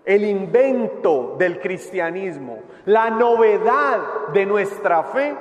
el 0.04 0.24
invento 0.24 1.36
del 1.38 1.60
cristianismo, 1.60 2.58
la 2.86 3.10
novedad 3.10 4.28
de 4.32 4.44
nuestra 4.44 5.02
fe 5.04 5.36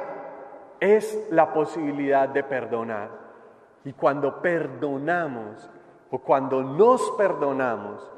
es 0.80 1.28
la 1.32 1.54
posibilidad 1.54 2.30
de 2.30 2.44
perdonar. 2.44 3.10
Y 3.86 3.94
cuando 3.94 4.42
perdonamos 4.42 5.70
o 6.10 6.20
cuando 6.20 6.64
nos 6.64 7.12
perdonamos, 7.12 8.10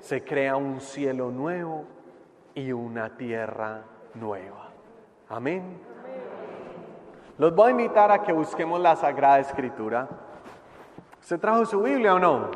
se 0.00 0.24
crea 0.24 0.56
un 0.56 0.80
cielo 0.80 1.30
nuevo 1.30 1.84
y 2.54 2.72
una 2.72 3.16
tierra 3.16 3.82
nueva. 4.14 4.70
Amén. 5.28 5.78
Los 7.40 7.54
voy 7.54 7.68
a 7.68 7.70
invitar 7.70 8.12
a 8.12 8.22
que 8.22 8.34
busquemos 8.34 8.78
la 8.82 8.96
Sagrada 8.96 9.38
Escritura. 9.38 10.06
¿Se 11.22 11.38
trajo 11.38 11.64
su 11.64 11.80
Biblia 11.80 12.16
o 12.16 12.18
no? 12.18 12.50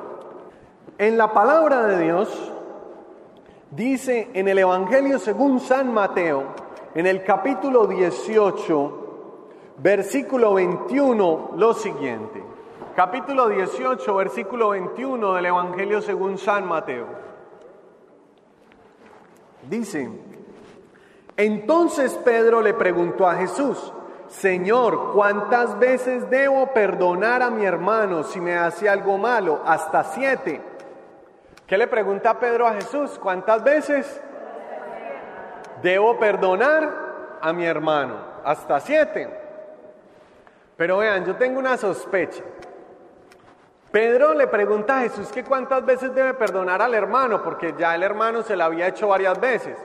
En 0.99 1.17
la 1.17 1.33
palabra 1.33 1.87
de 1.87 2.05
Dios 2.05 2.53
dice 3.71 4.29
en 4.35 4.47
el 4.47 4.59
Evangelio 4.59 5.19
según 5.19 5.59
San 5.59 5.91
Mateo, 5.91 6.49
en 6.95 7.07
el 7.07 7.25
capítulo 7.25 7.87
18, 7.87 9.49
versículo 9.79 10.53
21, 10.53 11.53
lo 11.57 11.73
siguiente. 11.73 12.45
Capítulo 12.95 13.49
18, 13.49 14.15
versículo 14.15 14.69
21 14.69 15.33
del 15.33 15.47
Evangelio 15.47 16.03
según 16.03 16.37
San 16.37 16.69
Mateo. 16.69 17.07
Dice, 19.67 20.11
entonces 21.39 22.13
Pedro 22.23 22.61
le 22.61 22.75
preguntó 22.75 23.27
a 23.27 23.37
Jesús, 23.37 23.91
Señor, 24.41 25.13
¿cuántas 25.13 25.79
veces 25.79 26.29
debo 26.29 26.67
perdonar 26.73 27.41
a 27.41 27.51
mi 27.51 27.65
hermano 27.65 28.25
si 28.25 28.41
me 28.41 28.57
hace 28.57 28.89
algo 28.89 29.17
malo? 29.17 29.63
Hasta 29.65 30.03
siete. 30.03 30.61
¿Qué 31.67 31.79
le 31.79 31.87
pregunta 31.87 32.39
Pedro 32.39 32.67
a 32.67 32.75
Jesús? 32.75 33.19
¿Cuántas 33.23 33.63
veces 33.63 34.21
debo 35.83 36.19
perdonar 36.19 37.39
a 37.41 37.53
mi 37.53 37.65
hermano? 37.65 38.17
Hasta 38.45 38.81
siete. 38.81 39.31
Pero 40.77 40.99
vean, 40.99 41.25
yo 41.25 41.37
tengo 41.37 41.61
una 41.61 41.77
sospecha. 41.77 42.43
Pedro 43.93 44.35
le 44.35 44.49
pregunta 44.49 44.99
a 44.99 45.03
Jesús 45.03 45.29
que 45.29 45.45
cuántas 45.45 45.87
veces 45.87 46.13
debe 46.13 46.35
perdonar 46.35 46.83
al 46.83 46.93
hermano, 46.93 47.41
porque 47.41 47.73
ya 47.79 47.95
el 47.95 48.03
hermano 48.03 48.43
se 48.43 48.57
la 48.57 48.65
había 48.65 48.89
hecho 48.89 49.07
varias 49.07 49.41
veces. 49.41 49.79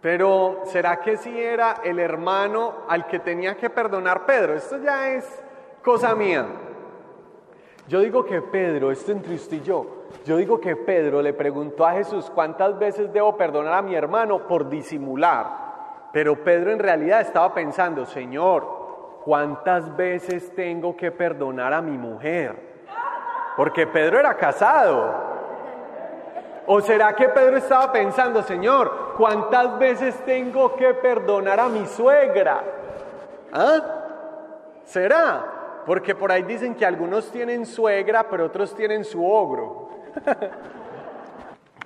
Pero 0.00 0.62
¿será 0.64 1.00
que 1.00 1.16
si 1.16 1.38
era 1.38 1.76
el 1.84 1.98
hermano 1.98 2.84
al 2.88 3.06
que 3.06 3.18
tenía 3.18 3.56
que 3.56 3.68
perdonar 3.68 4.24
Pedro? 4.24 4.54
Esto 4.54 4.78
ya 4.78 5.10
es 5.10 5.44
cosa 5.82 6.14
mía. 6.14 6.46
Yo 7.86 8.00
digo 8.00 8.24
que 8.24 8.40
Pedro, 8.40 8.92
esto 8.92 9.12
entre 9.12 9.36
yo, 9.62 10.04
yo 10.24 10.36
digo 10.36 10.60
que 10.60 10.76
Pedro 10.76 11.20
le 11.20 11.32
preguntó 11.32 11.84
a 11.84 11.92
Jesús 11.92 12.30
cuántas 12.32 12.78
veces 12.78 13.12
debo 13.12 13.36
perdonar 13.36 13.74
a 13.74 13.82
mi 13.82 13.94
hermano 13.94 14.46
por 14.46 14.68
disimular. 14.68 16.08
Pero 16.12 16.42
Pedro 16.44 16.72
en 16.72 16.78
realidad 16.78 17.20
estaba 17.20 17.52
pensando, 17.52 18.06
Señor, 18.06 19.20
¿cuántas 19.24 19.96
veces 19.96 20.54
tengo 20.54 20.96
que 20.96 21.10
perdonar 21.10 21.72
a 21.72 21.82
mi 21.82 21.98
mujer? 21.98 22.70
Porque 23.56 23.86
Pedro 23.86 24.18
era 24.18 24.36
casado. 24.36 25.30
¿O 26.66 26.80
será 26.80 27.14
que 27.14 27.28
Pedro 27.28 27.56
estaba 27.56 27.90
pensando, 27.90 28.42
Señor, 28.42 29.09
cuántas 29.20 29.78
veces 29.78 30.14
tengo 30.24 30.74
que 30.76 30.94
perdonar 30.94 31.60
a 31.60 31.68
mi 31.68 31.84
suegra? 31.84 32.64
¿Ah? 33.52 33.80
¿Será? 34.82 35.82
Porque 35.84 36.14
por 36.14 36.32
ahí 36.32 36.42
dicen 36.42 36.74
que 36.74 36.86
algunos 36.86 37.30
tienen 37.30 37.66
suegra, 37.66 38.26
pero 38.30 38.46
otros 38.46 38.74
tienen 38.74 39.04
su 39.04 39.22
ogro. 39.22 39.90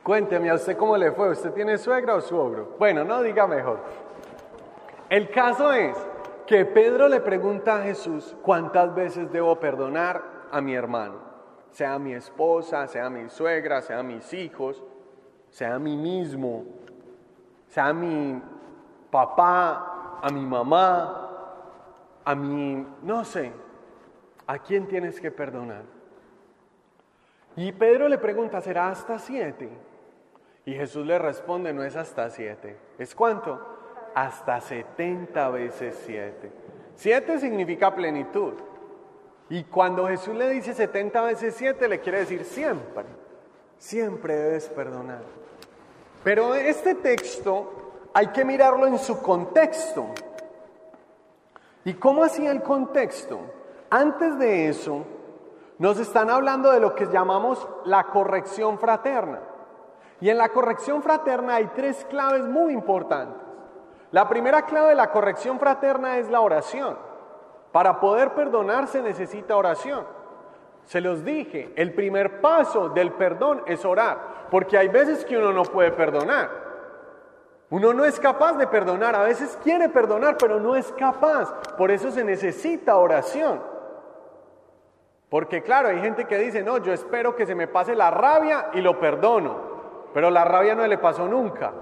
Cuénteme 0.04 0.48
a 0.48 0.54
usted 0.54 0.76
cómo 0.76 0.96
le 0.96 1.10
fue. 1.10 1.30
¿Usted 1.30 1.50
tiene 1.50 1.76
suegra 1.76 2.14
o 2.14 2.20
su 2.20 2.38
ogro? 2.38 2.76
Bueno, 2.78 3.02
no 3.02 3.20
diga 3.20 3.48
mejor. 3.48 3.80
El 5.08 5.28
caso 5.30 5.72
es 5.72 5.96
que 6.46 6.64
Pedro 6.64 7.08
le 7.08 7.20
pregunta 7.20 7.78
a 7.78 7.82
Jesús, 7.82 8.36
¿cuántas 8.42 8.94
veces 8.94 9.32
debo 9.32 9.58
perdonar 9.58 10.22
a 10.52 10.60
mi 10.60 10.76
hermano? 10.76 11.16
Sea 11.72 11.98
mi 11.98 12.14
esposa, 12.14 12.86
sea 12.86 13.10
mi 13.10 13.28
suegra, 13.28 13.82
sea 13.82 14.04
mis 14.04 14.32
hijos, 14.32 14.84
sea 15.50 15.74
a 15.74 15.78
mí 15.80 15.96
mismo, 15.96 16.64
sea 17.74 17.88
a 17.88 17.92
mi 17.92 18.40
papá, 19.10 20.20
a 20.22 20.28
mi 20.30 20.46
mamá, 20.46 21.30
a 22.24 22.34
mi, 22.34 22.86
no 23.02 23.24
sé, 23.24 23.52
¿a 24.46 24.58
quién 24.58 24.86
tienes 24.86 25.20
que 25.20 25.30
perdonar? 25.30 25.82
Y 27.56 27.72
Pedro 27.72 28.08
le 28.08 28.18
pregunta, 28.18 28.60
¿será 28.60 28.88
hasta 28.88 29.18
siete? 29.18 29.68
Y 30.64 30.74
Jesús 30.74 31.06
le 31.06 31.18
responde, 31.18 31.72
no 31.72 31.84
es 31.84 31.96
hasta 31.96 32.30
siete. 32.30 32.78
¿Es 32.98 33.14
cuánto? 33.14 33.74
hasta 34.14 34.60
70 34.60 35.48
veces 35.50 36.00
7. 36.06 36.50
7 36.94 37.38
significa 37.40 37.94
plenitud. 37.94 38.54
Y 39.50 39.64
cuando 39.64 40.06
Jesús 40.06 40.34
le 40.34 40.48
dice 40.50 40.72
70 40.72 41.20
veces 41.22 41.54
7, 41.56 41.88
le 41.88 42.00
quiere 42.00 42.20
decir 42.20 42.44
siempre. 42.44 43.04
Siempre 43.76 44.36
debes 44.36 44.68
perdonar. 44.68 45.22
Pero 46.24 46.54
este 46.54 46.94
texto 46.94 47.70
hay 48.14 48.28
que 48.28 48.44
mirarlo 48.44 48.86
en 48.86 48.98
su 48.98 49.20
contexto. 49.22 50.06
¿Y 51.84 51.92
cómo 51.94 52.24
hacía 52.24 52.50
el 52.50 52.62
contexto? 52.62 53.38
Antes 53.90 54.38
de 54.38 54.68
eso, 54.68 55.04
nos 55.78 55.98
están 55.98 56.30
hablando 56.30 56.70
de 56.70 56.80
lo 56.80 56.94
que 56.94 57.06
llamamos 57.06 57.68
la 57.84 58.04
corrección 58.04 58.78
fraterna. 58.78 59.40
Y 60.20 60.30
en 60.30 60.38
la 60.38 60.48
corrección 60.48 61.02
fraterna 61.02 61.56
hay 61.56 61.66
tres 61.74 62.06
claves 62.08 62.44
muy 62.44 62.72
importantes. 62.72 63.42
La 64.10 64.28
primera 64.28 64.62
clave 64.62 64.90
de 64.90 64.94
la 64.94 65.10
corrección 65.10 65.58
fraterna 65.58 66.16
es 66.18 66.30
la 66.30 66.40
oración. 66.40 66.96
Para 67.70 68.00
poder 68.00 68.32
perdonar 68.32 68.86
se 68.86 69.02
necesita 69.02 69.56
oración. 69.56 70.06
Se 70.86 71.00
los 71.00 71.24
dije, 71.24 71.72
el 71.76 71.92
primer 71.92 72.40
paso 72.40 72.88
del 72.88 73.12
perdón 73.12 73.62
es 73.66 73.84
orar. 73.84 74.33
Porque 74.54 74.78
hay 74.78 74.86
veces 74.86 75.24
que 75.24 75.36
uno 75.36 75.52
no 75.52 75.64
puede 75.64 75.90
perdonar. 75.90 76.48
Uno 77.70 77.92
no 77.92 78.04
es 78.04 78.20
capaz 78.20 78.52
de 78.52 78.68
perdonar, 78.68 79.16
a 79.16 79.24
veces 79.24 79.58
quiere 79.64 79.88
perdonar, 79.88 80.36
pero 80.38 80.60
no 80.60 80.76
es 80.76 80.92
capaz. 80.92 81.52
Por 81.76 81.90
eso 81.90 82.12
se 82.12 82.22
necesita 82.22 82.94
oración. 82.94 83.60
Porque 85.28 85.60
claro, 85.64 85.88
hay 85.88 85.98
gente 85.98 86.26
que 86.26 86.38
dice, 86.38 86.62
no, 86.62 86.78
yo 86.78 86.92
espero 86.92 87.34
que 87.34 87.46
se 87.46 87.56
me 87.56 87.66
pase 87.66 87.96
la 87.96 88.12
rabia 88.12 88.66
y 88.74 88.80
lo 88.80 89.00
perdono, 89.00 89.56
pero 90.14 90.30
la 90.30 90.44
rabia 90.44 90.76
no 90.76 90.86
le 90.86 90.98
pasó 90.98 91.26
nunca. 91.26 91.72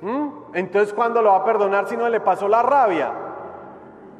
¿Mm? 0.00 0.28
Entonces, 0.54 0.94
¿cuándo 0.94 1.20
lo 1.20 1.32
va 1.32 1.36
a 1.40 1.44
perdonar 1.44 1.86
si 1.86 1.98
no 1.98 2.08
le 2.08 2.20
pasó 2.20 2.48
la 2.48 2.62
rabia? 2.62 3.12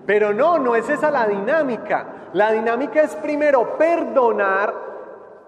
Pero 0.04 0.34
no, 0.34 0.58
no 0.58 0.76
es 0.76 0.86
esa 0.90 1.10
la 1.10 1.26
dinámica. 1.26 2.28
La 2.34 2.52
dinámica 2.52 3.00
es 3.00 3.16
primero 3.16 3.78
perdonar 3.78 4.92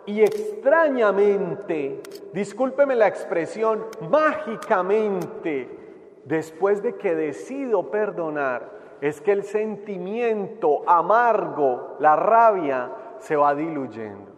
y 0.07 0.23
extrañamente, 0.23 2.01
discúlpeme 2.33 2.95
la 2.95 3.09
expresión, 3.09 3.85
mágicamente, 4.09 5.69
después 6.25 6.83
de 6.83 6.95
que 6.95 7.15
decido 7.15 7.91
perdonar, 7.91 8.71
es 9.01 9.21
que 9.21 9.33
el 9.33 9.43
sentimiento 9.43 10.89
amargo, 10.89 11.97
la 11.99 12.15
rabia, 12.15 12.91
se 13.19 13.35
va 13.35 13.55
diluyendo. 13.55 14.31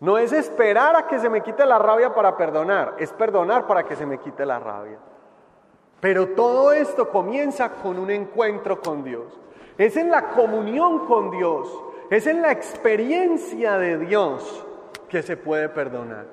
No 0.00 0.18
es 0.18 0.32
esperar 0.32 0.96
a 0.96 1.06
que 1.06 1.20
se 1.20 1.30
me 1.30 1.42
quite 1.42 1.64
la 1.64 1.78
rabia 1.78 2.12
para 2.12 2.36
perdonar, 2.36 2.96
es 2.98 3.12
perdonar 3.12 3.68
para 3.68 3.84
que 3.84 3.94
se 3.94 4.04
me 4.04 4.18
quite 4.18 4.44
la 4.44 4.58
rabia. 4.58 4.98
Pero 6.00 6.30
todo 6.30 6.72
esto 6.72 7.08
comienza 7.08 7.70
con 7.74 8.00
un 8.00 8.10
encuentro 8.10 8.80
con 8.80 9.04
Dios. 9.04 9.38
Es 9.78 9.96
en 9.96 10.10
la 10.10 10.30
comunión 10.30 11.06
con 11.06 11.30
Dios, 11.30 11.68
es 12.10 12.26
en 12.26 12.42
la 12.42 12.50
experiencia 12.50 13.78
de 13.78 13.98
Dios 13.98 14.66
que 15.12 15.22
se 15.22 15.36
puede 15.36 15.68
perdonar. 15.68 16.24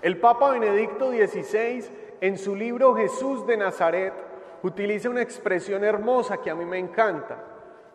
El 0.00 0.20
Papa 0.20 0.52
Benedicto 0.52 1.10
XVI, 1.10 1.84
en 2.20 2.38
su 2.38 2.54
libro 2.54 2.94
Jesús 2.94 3.44
de 3.48 3.56
Nazaret, 3.56 4.14
utiliza 4.62 5.10
una 5.10 5.22
expresión 5.22 5.82
hermosa 5.82 6.36
que 6.36 6.48
a 6.48 6.54
mí 6.54 6.64
me 6.64 6.78
encanta. 6.78 7.36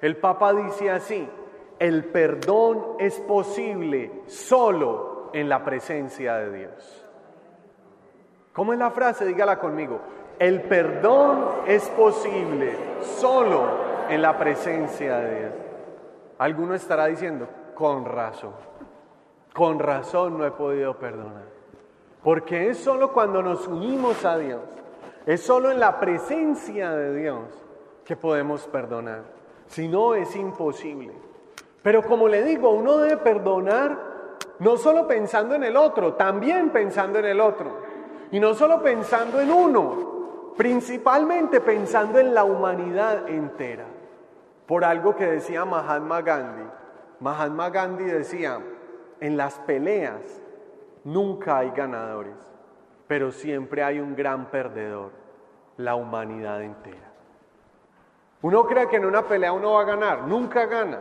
El 0.01 0.17
Papa 0.17 0.51
dice 0.51 0.91
así, 0.91 1.29
el 1.79 2.03
perdón 2.03 2.97
es 2.99 3.21
posible 3.21 4.23
solo 4.25 5.29
en 5.31 5.47
la 5.47 5.63
presencia 5.63 6.35
de 6.35 6.57
Dios. 6.57 7.05
¿Cómo 8.51 8.73
es 8.73 8.79
la 8.79 8.91
frase? 8.91 9.23
Dígala 9.23 9.57
conmigo. 9.57 10.01
El 10.39 10.63
perdón 10.63 11.61
es 11.67 11.87
posible 11.91 12.75
solo 13.01 13.63
en 14.09 14.21
la 14.21 14.37
presencia 14.37 15.19
de 15.19 15.39
Dios. 15.39 15.53
Alguno 16.37 16.73
estará 16.73 17.05
diciendo, 17.05 17.47
con 17.73 18.03
razón, 18.03 18.51
con 19.57 19.79
razón 19.79 20.37
no 20.37 20.45
he 20.45 20.51
podido 20.51 20.93
perdonar. 20.99 21.45
Porque 22.23 22.69
es 22.69 22.77
solo 22.77 23.11
cuando 23.11 23.41
nos 23.41 23.67
unimos 23.67 24.23
a 24.23 24.37
Dios, 24.37 24.61
es 25.25 25.41
solo 25.41 25.71
en 25.71 25.79
la 25.79 25.99
presencia 25.99 26.91
de 26.91 27.15
Dios 27.15 27.39
que 28.05 28.15
podemos 28.15 28.67
perdonar. 28.67 29.23
Si 29.65 29.87
no, 29.87 30.13
es 30.13 30.35
imposible. 30.35 31.11
Pero 31.81 32.03
como 32.03 32.27
le 32.27 32.43
digo, 32.43 32.69
uno 32.69 32.97
debe 32.99 33.17
perdonar 33.17 33.97
no 34.59 34.77
solo 34.77 35.07
pensando 35.07 35.55
en 35.55 35.63
el 35.63 35.75
otro, 35.75 36.13
también 36.13 36.69
pensando 36.69 37.17
en 37.17 37.25
el 37.25 37.41
otro. 37.41 37.79
Y 38.29 38.39
no 38.39 38.53
solo 38.53 38.83
pensando 38.83 39.41
en 39.41 39.51
uno, 39.51 40.53
principalmente 40.55 41.61
pensando 41.61 42.19
en 42.19 42.35
la 42.35 42.43
humanidad 42.43 43.27
entera. 43.27 43.85
Por 44.67 44.85
algo 44.85 45.15
que 45.15 45.25
decía 45.25 45.65
Mahatma 45.65 46.21
Gandhi. 46.21 46.69
Mahatma 47.21 47.71
Gandhi 47.71 48.03
decía, 48.03 48.61
en 49.19 49.37
las 49.37 49.59
peleas 49.59 50.41
nunca 51.03 51.59
hay 51.59 51.71
ganadores, 51.71 52.35
pero 53.07 53.31
siempre 53.31 53.83
hay 53.83 53.99
un 53.99 54.15
gran 54.15 54.51
perdedor, 54.51 55.11
la 55.77 55.95
humanidad 55.95 56.61
entera. 56.61 57.11
Uno 58.41 58.65
cree 58.65 58.87
que 58.87 58.97
en 58.97 59.05
una 59.05 59.23
pelea 59.23 59.51
uno 59.51 59.73
va 59.73 59.81
a 59.81 59.85
ganar, 59.85 60.23
nunca 60.27 60.65
gana. 60.65 60.99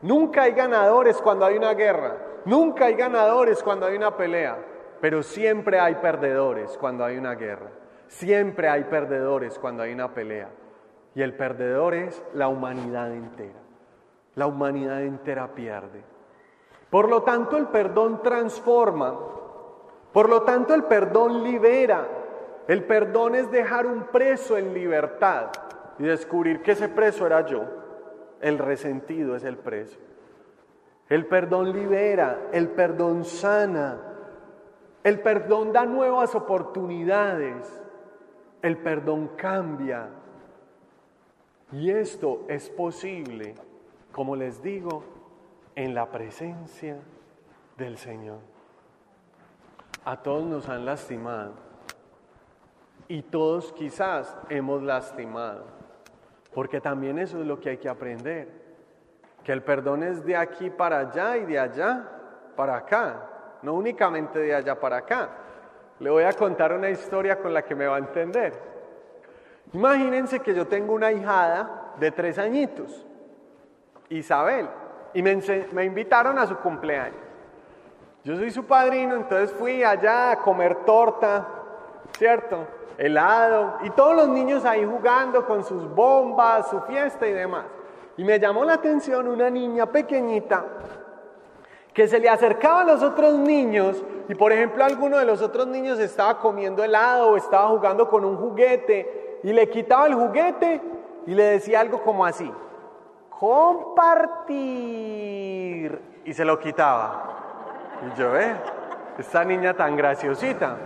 Nunca 0.00 0.42
hay 0.42 0.52
ganadores 0.52 1.20
cuando 1.20 1.44
hay 1.44 1.56
una 1.56 1.74
guerra, 1.74 2.16
nunca 2.44 2.84
hay 2.84 2.94
ganadores 2.94 3.62
cuando 3.64 3.86
hay 3.86 3.96
una 3.96 4.16
pelea, 4.16 4.56
pero 5.00 5.24
siempre 5.24 5.80
hay 5.80 5.96
perdedores 5.96 6.78
cuando 6.78 7.04
hay 7.04 7.18
una 7.18 7.34
guerra, 7.34 7.70
siempre 8.06 8.68
hay 8.68 8.84
perdedores 8.84 9.58
cuando 9.58 9.82
hay 9.82 9.92
una 9.92 10.14
pelea. 10.14 10.50
Y 11.16 11.22
el 11.22 11.34
perdedor 11.34 11.94
es 11.94 12.22
la 12.32 12.46
humanidad 12.46 13.12
entera. 13.12 13.58
La 14.36 14.46
humanidad 14.46 15.02
entera 15.02 15.52
pierde. 15.52 16.04
Por 16.90 17.08
lo 17.08 17.22
tanto, 17.22 17.56
el 17.56 17.68
perdón 17.68 18.22
transforma. 18.22 19.14
Por 20.12 20.28
lo 20.28 20.42
tanto, 20.42 20.74
el 20.74 20.84
perdón 20.84 21.42
libera. 21.42 22.06
El 22.66 22.84
perdón 22.84 23.34
es 23.34 23.50
dejar 23.50 23.86
un 23.86 24.04
preso 24.04 24.56
en 24.56 24.74
libertad 24.74 25.50
y 25.98 26.04
descubrir 26.04 26.62
que 26.62 26.72
ese 26.72 26.88
preso 26.88 27.26
era 27.26 27.44
yo. 27.46 27.64
El 28.40 28.58
resentido 28.58 29.36
es 29.36 29.44
el 29.44 29.56
preso. 29.56 29.98
El 31.08 31.26
perdón 31.26 31.72
libera, 31.72 32.48
el 32.52 32.68
perdón 32.68 33.24
sana, 33.24 34.08
el 35.02 35.20
perdón 35.20 35.72
da 35.72 35.86
nuevas 35.86 36.34
oportunidades, 36.34 37.82
el 38.60 38.76
perdón 38.76 39.30
cambia. 39.36 40.10
Y 41.72 41.90
esto 41.90 42.44
es 42.48 42.68
posible, 42.68 43.54
como 44.12 44.36
les 44.36 44.62
digo, 44.62 45.02
en 45.78 45.94
la 45.94 46.10
presencia 46.10 46.96
del 47.76 47.98
Señor. 47.98 48.40
A 50.04 50.16
todos 50.16 50.42
nos 50.42 50.68
han 50.68 50.84
lastimado 50.84 51.52
y 53.06 53.22
todos 53.22 53.72
quizás 53.74 54.36
hemos 54.48 54.82
lastimado, 54.82 55.66
porque 56.52 56.80
también 56.80 57.20
eso 57.20 57.38
es 57.38 57.46
lo 57.46 57.60
que 57.60 57.70
hay 57.70 57.76
que 57.76 57.88
aprender, 57.88 58.48
que 59.44 59.52
el 59.52 59.62
perdón 59.62 60.02
es 60.02 60.24
de 60.24 60.36
aquí 60.36 60.68
para 60.68 60.98
allá 60.98 61.36
y 61.36 61.46
de 61.46 61.60
allá 61.60 62.08
para 62.56 62.78
acá, 62.78 63.58
no 63.62 63.74
únicamente 63.74 64.40
de 64.40 64.56
allá 64.56 64.80
para 64.80 64.96
acá. 64.96 65.30
Le 66.00 66.10
voy 66.10 66.24
a 66.24 66.32
contar 66.32 66.72
una 66.72 66.90
historia 66.90 67.38
con 67.38 67.54
la 67.54 67.62
que 67.62 67.76
me 67.76 67.86
va 67.86 67.94
a 67.94 68.00
entender. 68.00 68.52
Imagínense 69.72 70.40
que 70.40 70.56
yo 70.56 70.66
tengo 70.66 70.92
una 70.92 71.12
hijada 71.12 71.94
de 72.00 72.10
tres 72.10 72.36
añitos, 72.36 73.06
Isabel 74.08 74.68
y 75.14 75.22
me, 75.22 75.84
invitaron 75.84 76.38
a 76.38 76.46
su 76.46 76.56
cumpleaños. 76.56 77.20
Yo 78.24 78.36
soy 78.36 78.50
su 78.50 78.64
padrino, 78.64 79.14
entonces 79.14 79.52
fui 79.52 79.82
allá 79.82 80.32
a 80.32 80.36
comer 80.38 80.84
torta, 80.84 81.46
¿cierto? 82.16 82.66
Helado, 82.98 83.78
y 83.84 83.90
todos 83.90 84.14
los 84.14 84.28
niños 84.28 84.64
ahí 84.64 84.84
jugando 84.84 85.46
con 85.46 85.64
sus 85.64 85.88
bombas, 85.94 86.68
su 86.68 86.80
fiesta 86.82 87.26
y 87.26 87.32
demás. 87.32 87.64
Y 88.16 88.24
me 88.24 88.38
llamó 88.40 88.64
la 88.64 88.74
atención 88.74 89.28
una 89.28 89.48
niña 89.48 89.86
pequeñita 89.86 90.64
que 91.94 92.06
se 92.06 92.18
le 92.18 92.28
acercaba 92.28 92.82
a 92.82 92.84
los 92.84 93.02
otros 93.02 93.34
niños 93.34 94.04
y 94.28 94.34
por 94.36 94.52
ejemplo 94.52 94.84
alguno 94.84 95.18
de 95.18 95.24
los 95.24 95.42
otros 95.42 95.66
niños 95.66 95.98
estaba 95.98 96.38
comiendo 96.38 96.84
helado 96.84 97.30
o 97.30 97.36
estaba 97.36 97.68
jugando 97.68 98.08
con 98.08 98.24
un 98.24 98.36
juguete 98.36 99.40
y 99.42 99.52
le 99.52 99.68
quitaba 99.68 100.06
el 100.06 100.14
juguete 100.14 100.80
y 101.26 101.34
le 101.34 101.42
decía 101.42 101.80
algo 101.80 102.02
como 102.02 102.24
así, 102.24 102.50
compartir. 103.38 104.58
Y 106.24 106.32
se 106.32 106.44
lo 106.44 106.58
quitaba. 106.58 107.36
Y 108.06 108.10
yo, 108.18 108.36
eh, 108.36 108.56
esta 109.18 109.44
niña 109.44 109.74
tan 109.74 109.96
graciosita. 109.96 110.76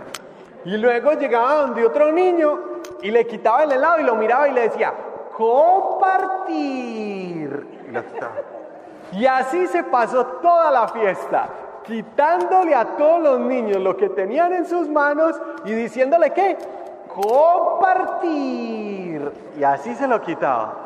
Y 0.65 0.77
luego 0.77 1.13
llegaba 1.13 1.55
donde 1.55 1.83
otro 1.85 2.11
niño 2.11 2.59
y 3.01 3.09
le 3.11 3.25
quitaba 3.27 3.63
el 3.63 3.71
helado 3.73 3.99
y 3.99 4.03
lo 4.03 4.15
miraba 4.15 4.47
y 4.47 4.53
le 4.53 4.61
decía, 4.61 4.93
compartir. 5.35 6.63
Y 9.11 9.25
así 9.25 9.67
se 9.67 9.83
pasó 9.83 10.25
toda 10.25 10.71
la 10.71 10.87
fiesta, 10.87 11.49
quitándole 11.83 12.73
a 12.73 12.95
todos 12.95 13.21
los 13.21 13.41
niños 13.41 13.81
lo 13.81 13.97
que 13.97 14.07
tenían 14.09 14.53
en 14.53 14.65
sus 14.65 14.87
manos 14.87 15.35
y 15.65 15.73
diciéndole 15.73 16.31
que 16.31 16.57
compartir. 17.13 19.29
Y 19.57 19.63
así 19.63 19.93
se 19.95 20.07
lo 20.07 20.21
quitaba. 20.21 20.82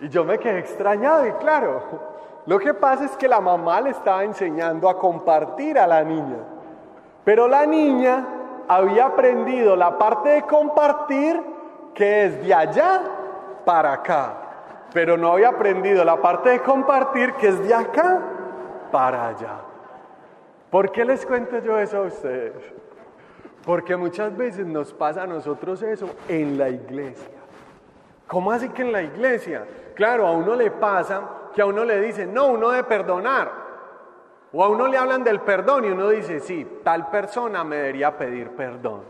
Y 0.00 0.08
yo 0.08 0.24
me 0.24 0.38
quedé 0.38 0.58
extrañado 0.58 1.26
y 1.26 1.32
claro, 1.32 1.82
lo 2.46 2.58
que 2.58 2.74
pasa 2.74 3.04
es 3.06 3.16
que 3.16 3.28
la 3.28 3.40
mamá 3.40 3.80
le 3.80 3.90
estaba 3.90 4.22
enseñando 4.24 4.88
a 4.88 4.98
compartir 4.98 5.78
a 5.78 5.86
la 5.86 6.04
niña. 6.04 6.38
Pero 7.24 7.48
la 7.48 7.66
niña 7.66 8.24
había 8.68 9.06
aprendido 9.06 9.74
la 9.74 9.98
parte 9.98 10.28
de 10.28 10.42
compartir 10.42 11.42
que 11.94 12.26
es 12.26 12.42
de 12.42 12.54
allá 12.54 13.02
para 13.64 13.94
acá. 13.94 14.34
Pero 14.92 15.16
no 15.16 15.32
había 15.32 15.48
aprendido 15.48 16.04
la 16.04 16.20
parte 16.20 16.50
de 16.50 16.60
compartir 16.60 17.32
que 17.34 17.48
es 17.48 17.66
de 17.66 17.74
acá 17.74 18.20
para 18.92 19.28
allá. 19.28 19.60
¿Por 20.70 20.92
qué 20.92 21.04
les 21.04 21.24
cuento 21.24 21.58
yo 21.58 21.78
eso 21.78 21.98
a 21.98 22.02
ustedes? 22.02 22.54
Porque 23.64 23.96
muchas 23.96 24.36
veces 24.36 24.66
nos 24.66 24.92
pasa 24.92 25.22
a 25.22 25.26
nosotros 25.26 25.82
eso 25.82 26.08
en 26.28 26.58
la 26.58 26.68
iglesia. 26.68 27.34
¿Cómo 28.28 28.52
así 28.52 28.68
que 28.68 28.82
en 28.82 28.92
la 28.92 29.02
iglesia? 29.02 29.64
Claro, 29.96 30.26
a 30.26 30.32
uno 30.32 30.54
le 30.54 30.70
pasa 30.70 31.22
que 31.54 31.62
a 31.62 31.66
uno 31.66 31.82
le 31.84 32.00
dicen, 32.00 32.32
no, 32.32 32.48
uno 32.48 32.68
debe 32.68 32.84
perdonar. 32.84 33.50
O 34.52 34.62
a 34.62 34.68
uno 34.68 34.86
le 34.86 34.98
hablan 34.98 35.24
del 35.24 35.40
perdón 35.40 35.86
y 35.86 35.88
uno 35.88 36.10
dice, 36.10 36.38
sí, 36.38 36.80
tal 36.84 37.08
persona 37.08 37.64
me 37.64 37.76
debería 37.76 38.16
pedir 38.16 38.50
perdón. 38.50 39.02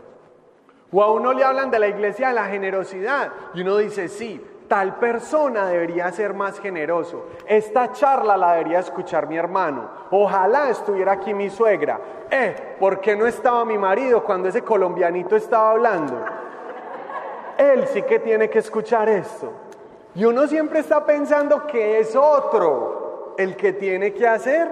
O 0.91 1.03
a 1.03 1.11
uno 1.11 1.33
le 1.33 1.43
hablan 1.43 1.69
de 1.69 1.79
la 1.79 1.89
iglesia 1.89 2.29
de 2.29 2.35
la 2.35 2.45
generosidad 2.45 3.31
y 3.53 3.61
uno 3.61 3.77
dice, 3.77 4.07
sí, 4.07 4.41
tal 4.69 4.95
persona 4.95 5.67
debería 5.67 6.09
ser 6.11 6.33
más 6.33 6.57
generoso. 6.59 7.25
Esta 7.45 7.91
charla 7.91 8.37
la 8.37 8.53
debería 8.53 8.79
escuchar 8.79 9.27
mi 9.27 9.37
hermano. 9.37 9.89
Ojalá 10.11 10.69
estuviera 10.69 11.13
aquí 11.13 11.33
mi 11.33 11.49
suegra. 11.49 11.99
Eh, 12.31 12.75
¿por 12.79 13.01
qué 13.01 13.15
no 13.15 13.27
estaba 13.27 13.65
mi 13.65 13.77
marido 13.77 14.23
cuando 14.23 14.47
ese 14.47 14.61
colombianito 14.61 15.35
estaba 15.35 15.71
hablando? 15.71 16.23
Él 17.57 17.87
sí 17.87 18.03
que 18.03 18.19
tiene 18.19 18.49
que 18.49 18.59
escuchar 18.59 19.09
esto. 19.09 19.66
Y 20.17 20.25
uno 20.25 20.47
siempre 20.47 20.79
está 20.79 21.05
pensando 21.05 21.67
que 21.67 21.99
es 21.99 22.15
otro 22.15 23.35
el 23.37 23.55
que 23.55 23.73
tiene 23.73 24.15
que 24.15 24.27
hacer 24.27 24.67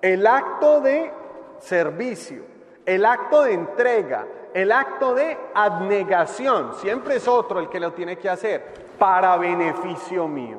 el 0.00 0.24
acto 0.24 0.80
de 0.80 1.10
servicio, 1.58 2.44
el 2.84 3.04
acto 3.04 3.42
de 3.42 3.54
entrega, 3.54 4.24
el 4.54 4.70
acto 4.70 5.16
de 5.16 5.36
abnegación, 5.52 6.74
siempre 6.74 7.16
es 7.16 7.26
otro 7.26 7.58
el 7.58 7.68
que 7.68 7.80
lo 7.80 7.92
tiene 7.92 8.18
que 8.18 8.30
hacer 8.30 8.62
para 9.00 9.36
beneficio 9.36 10.28
mío. 10.28 10.58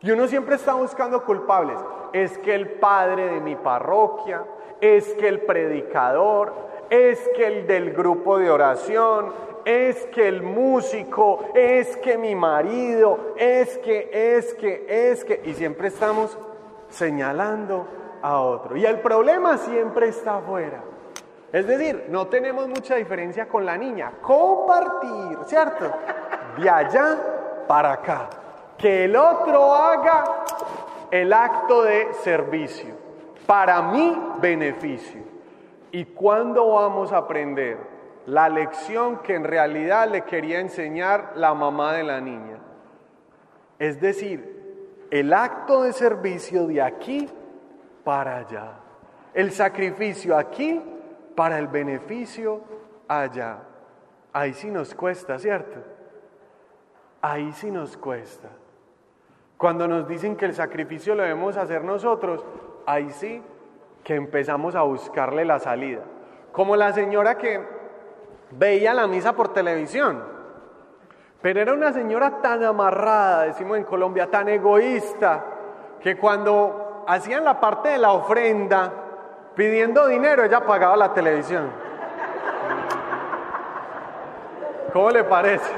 Y 0.00 0.12
uno 0.12 0.26
siempre 0.26 0.54
está 0.54 0.72
buscando 0.72 1.22
culpables. 1.22 1.78
Es 2.14 2.38
que 2.38 2.54
el 2.54 2.70
padre 2.70 3.28
de 3.28 3.40
mi 3.40 3.54
parroquia, 3.54 4.46
es 4.80 5.12
que 5.16 5.28
el 5.28 5.42
predicador, 5.42 6.54
es 6.88 7.28
que 7.36 7.46
el 7.46 7.66
del 7.66 7.92
grupo 7.92 8.38
de 8.38 8.50
oración, 8.50 9.49
es 9.64 10.06
que 10.06 10.28
el 10.28 10.42
músico, 10.42 11.48
es 11.54 11.96
que 11.98 12.18
mi 12.18 12.34
marido, 12.34 13.34
es 13.36 13.78
que, 13.78 14.10
es 14.12 14.54
que, 14.54 14.86
es 14.88 15.24
que, 15.24 15.40
y 15.44 15.54
siempre 15.54 15.88
estamos 15.88 16.36
señalando 16.88 17.86
a 18.22 18.40
otro. 18.40 18.76
Y 18.76 18.84
el 18.84 19.00
problema 19.00 19.56
siempre 19.58 20.08
está 20.08 20.36
afuera. 20.38 20.82
Es 21.52 21.66
decir, 21.66 22.06
no 22.08 22.28
tenemos 22.28 22.68
mucha 22.68 22.94
diferencia 22.96 23.48
con 23.48 23.66
la 23.66 23.76
niña. 23.76 24.12
Compartir, 24.22 25.38
¿cierto? 25.46 25.90
De 26.56 26.70
allá 26.70 27.64
para 27.66 27.92
acá. 27.92 28.30
Que 28.78 29.04
el 29.04 29.16
otro 29.16 29.74
haga 29.74 30.44
el 31.10 31.32
acto 31.32 31.82
de 31.82 32.12
servicio 32.22 32.94
para 33.46 33.82
mi 33.82 34.16
beneficio. 34.40 35.22
¿Y 35.90 36.04
cuándo 36.04 36.74
vamos 36.74 37.12
a 37.12 37.18
aprender 37.18 37.89
la 38.26 38.48
lección 38.48 39.18
que 39.18 39.34
en 39.34 39.44
realidad 39.44 40.08
le 40.08 40.22
quería 40.22 40.60
enseñar 40.60 41.32
la 41.36 41.54
mamá 41.54 41.94
de 41.94 42.02
la 42.02 42.20
niña? 42.20 42.58
Es 43.78 44.00
decir, 44.00 45.06
el 45.10 45.32
acto 45.32 45.82
de 45.82 45.92
servicio 45.92 46.66
de 46.66 46.82
aquí 46.82 47.28
para 48.04 48.38
allá. 48.38 48.72
El 49.34 49.50
sacrificio 49.52 50.36
aquí 50.36 50.80
para 51.34 51.58
el 51.58 51.68
beneficio 51.68 52.60
allá. 53.08 53.58
Ahí 54.32 54.52
sí 54.52 54.70
nos 54.70 54.94
cuesta, 54.94 55.38
¿cierto? 55.38 55.80
Ahí 57.22 57.52
sí 57.52 57.70
nos 57.70 57.96
cuesta. 57.96 58.48
Cuando 59.56 59.86
nos 59.88 60.06
dicen 60.08 60.36
que 60.36 60.46
el 60.46 60.54
sacrificio 60.54 61.14
lo 61.14 61.22
debemos 61.22 61.56
hacer 61.56 61.84
nosotros, 61.84 62.44
ahí 62.86 63.10
sí 63.10 63.42
que 64.04 64.14
empezamos 64.14 64.74
a 64.74 64.82
buscarle 64.82 65.44
la 65.44 65.58
salida. 65.58 66.02
Como 66.52 66.76
la 66.76 66.92
señora 66.92 67.36
que 67.36 67.79
veía 68.52 68.94
la 68.94 69.06
misa 69.06 69.32
por 69.32 69.52
televisión, 69.52 70.22
pero 71.42 71.60
era 71.60 71.72
una 71.72 71.92
señora 71.92 72.40
tan 72.42 72.64
amarrada, 72.64 73.44
decimos 73.44 73.78
en 73.78 73.84
Colombia, 73.84 74.30
tan 74.30 74.48
egoísta, 74.48 75.44
que 76.00 76.16
cuando 76.16 77.04
hacían 77.06 77.44
la 77.44 77.60
parte 77.60 77.90
de 77.90 77.98
la 77.98 78.12
ofrenda 78.12 78.92
pidiendo 79.54 80.06
dinero, 80.06 80.44
ella 80.44 80.60
pagaba 80.60 80.96
la 80.96 81.12
televisión. 81.12 81.70
¿Cómo 84.92 85.10
le 85.10 85.24
parece? 85.24 85.70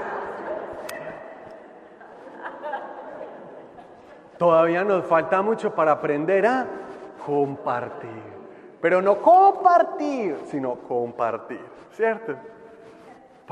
Todavía 4.38 4.82
nos 4.82 5.04
falta 5.04 5.42
mucho 5.42 5.74
para 5.74 5.92
aprender 5.92 6.46
a 6.46 6.66
compartir. 7.24 8.32
Pero 8.80 9.00
no 9.00 9.18
compartir, 9.18 10.36
sino 10.46 10.74
compartir, 10.74 11.64
¿cierto? 11.92 12.34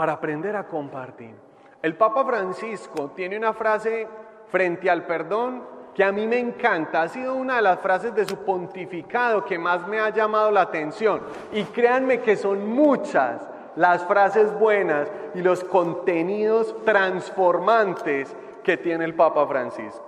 Para 0.01 0.15
aprender 0.15 0.57
a 0.57 0.67
compartir. 0.67 1.35
El 1.83 1.95
Papa 1.95 2.25
Francisco 2.25 3.11
tiene 3.11 3.37
una 3.37 3.53
frase 3.53 4.09
frente 4.49 4.89
al 4.89 5.05
perdón 5.05 5.63
que 5.95 6.03
a 6.03 6.11
mí 6.11 6.27
me 6.27 6.39
encanta, 6.39 7.03
ha 7.03 7.09
sido 7.09 7.35
una 7.35 7.57
de 7.57 7.61
las 7.61 7.81
frases 7.81 8.15
de 8.15 8.25
su 8.25 8.39
pontificado 8.39 9.45
que 9.45 9.59
más 9.59 9.87
me 9.87 10.01
ha 10.01 10.09
llamado 10.09 10.51
la 10.53 10.63
atención. 10.63 11.21
Y 11.53 11.65
créanme 11.65 12.21
que 12.21 12.35
son 12.37 12.67
muchas 12.67 13.47
las 13.77 14.03
frases 14.07 14.59
buenas 14.59 15.07
y 15.35 15.43
los 15.43 15.65
contenidos 15.65 16.75
transformantes 16.87 18.35
que 18.65 18.79
tiene 18.79 19.05
el 19.05 19.13
Papa 19.13 19.47
Francisco. 19.47 20.07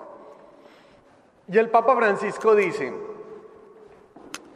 Y 1.48 1.58
el 1.58 1.68
Papa 1.68 1.94
Francisco 1.96 2.54
dice, 2.54 2.94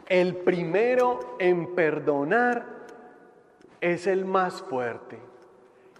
el 0.07 0.37
primero 0.37 1.19
en 1.37 1.75
perdonar 1.75 2.77
es 3.81 4.07
el 4.07 4.25
más 4.25 4.61
fuerte. 4.63 5.26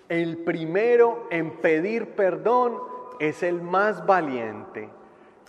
El 0.09 0.37
primero 0.37 1.27
en 1.31 1.57
pedir 1.57 2.15
perdón 2.15 2.79
es 3.19 3.43
el 3.43 3.61
más 3.61 4.05
valiente 4.05 4.89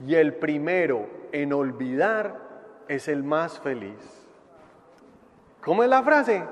y 0.04 0.14
el 0.14 0.34
primero 0.34 1.06
en 1.32 1.52
olvidar 1.52 2.36
es 2.88 3.08
el 3.08 3.22
más 3.22 3.60
feliz. 3.60 4.26
¿Cómo 5.62 5.82
es 5.82 5.88
la 5.88 6.02
frase? 6.02 6.42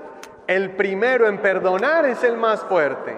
El 0.47 0.73
primero 0.73 1.27
en 1.27 1.39
perdonar 1.39 2.07
es 2.07 2.23
el 2.23 2.37
más 2.37 2.61
fuerte. 2.65 3.17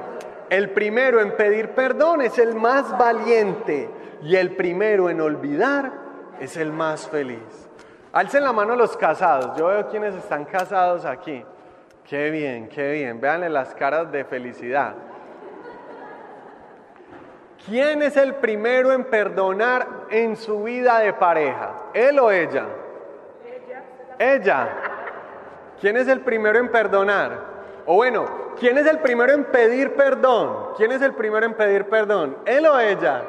El 0.48 0.70
primero 0.70 1.20
en 1.20 1.36
pedir 1.36 1.70
perdón 1.70 2.22
es 2.22 2.38
el 2.38 2.54
más 2.54 2.96
valiente. 2.96 3.90
Y 4.22 4.36
el 4.36 4.56
primero 4.56 5.10
en 5.10 5.20
olvidar 5.20 5.92
es 6.40 6.56
el 6.56 6.72
más 6.72 7.06
feliz. 7.08 7.68
Alcen 8.12 8.42
la 8.42 8.52
mano 8.52 8.74
los 8.74 8.96
casados. 8.96 9.58
Yo 9.58 9.66
veo 9.66 9.88
quienes 9.88 10.14
están 10.14 10.44
casados 10.46 11.04
aquí. 11.04 11.44
Qué 12.08 12.30
bien, 12.30 12.68
qué 12.68 12.92
bien. 12.92 13.20
Véanle 13.20 13.50
las 13.50 13.74
caras 13.74 14.10
de 14.10 14.24
felicidad. 14.24 14.94
¿Quién 17.66 18.02
es 18.02 18.16
el 18.16 18.36
primero 18.36 18.92
en 18.92 19.04
perdonar 19.04 19.86
en 20.08 20.34
su 20.36 20.62
vida 20.62 21.00
de 21.00 21.12
pareja? 21.12 21.74
¿Él 21.92 22.18
o 22.18 22.30
ella? 22.30 22.64
Ella. 24.18 24.68
¿Quién 25.80 25.98
es 25.98 26.08
el 26.08 26.20
primero 26.20 26.58
en 26.58 26.70
perdonar? 26.70 27.40
O 27.84 27.96
bueno, 27.96 28.24
¿quién 28.58 28.78
es 28.78 28.86
el 28.86 29.00
primero 29.00 29.34
en 29.34 29.44
pedir 29.44 29.94
perdón? 29.94 30.70
¿Quién 30.78 30.92
es 30.92 31.02
el 31.02 31.12
primero 31.12 31.44
en 31.44 31.52
pedir 31.52 31.90
perdón? 31.90 32.38
¿Él 32.46 32.66
o 32.66 32.80
ella? 32.80 33.22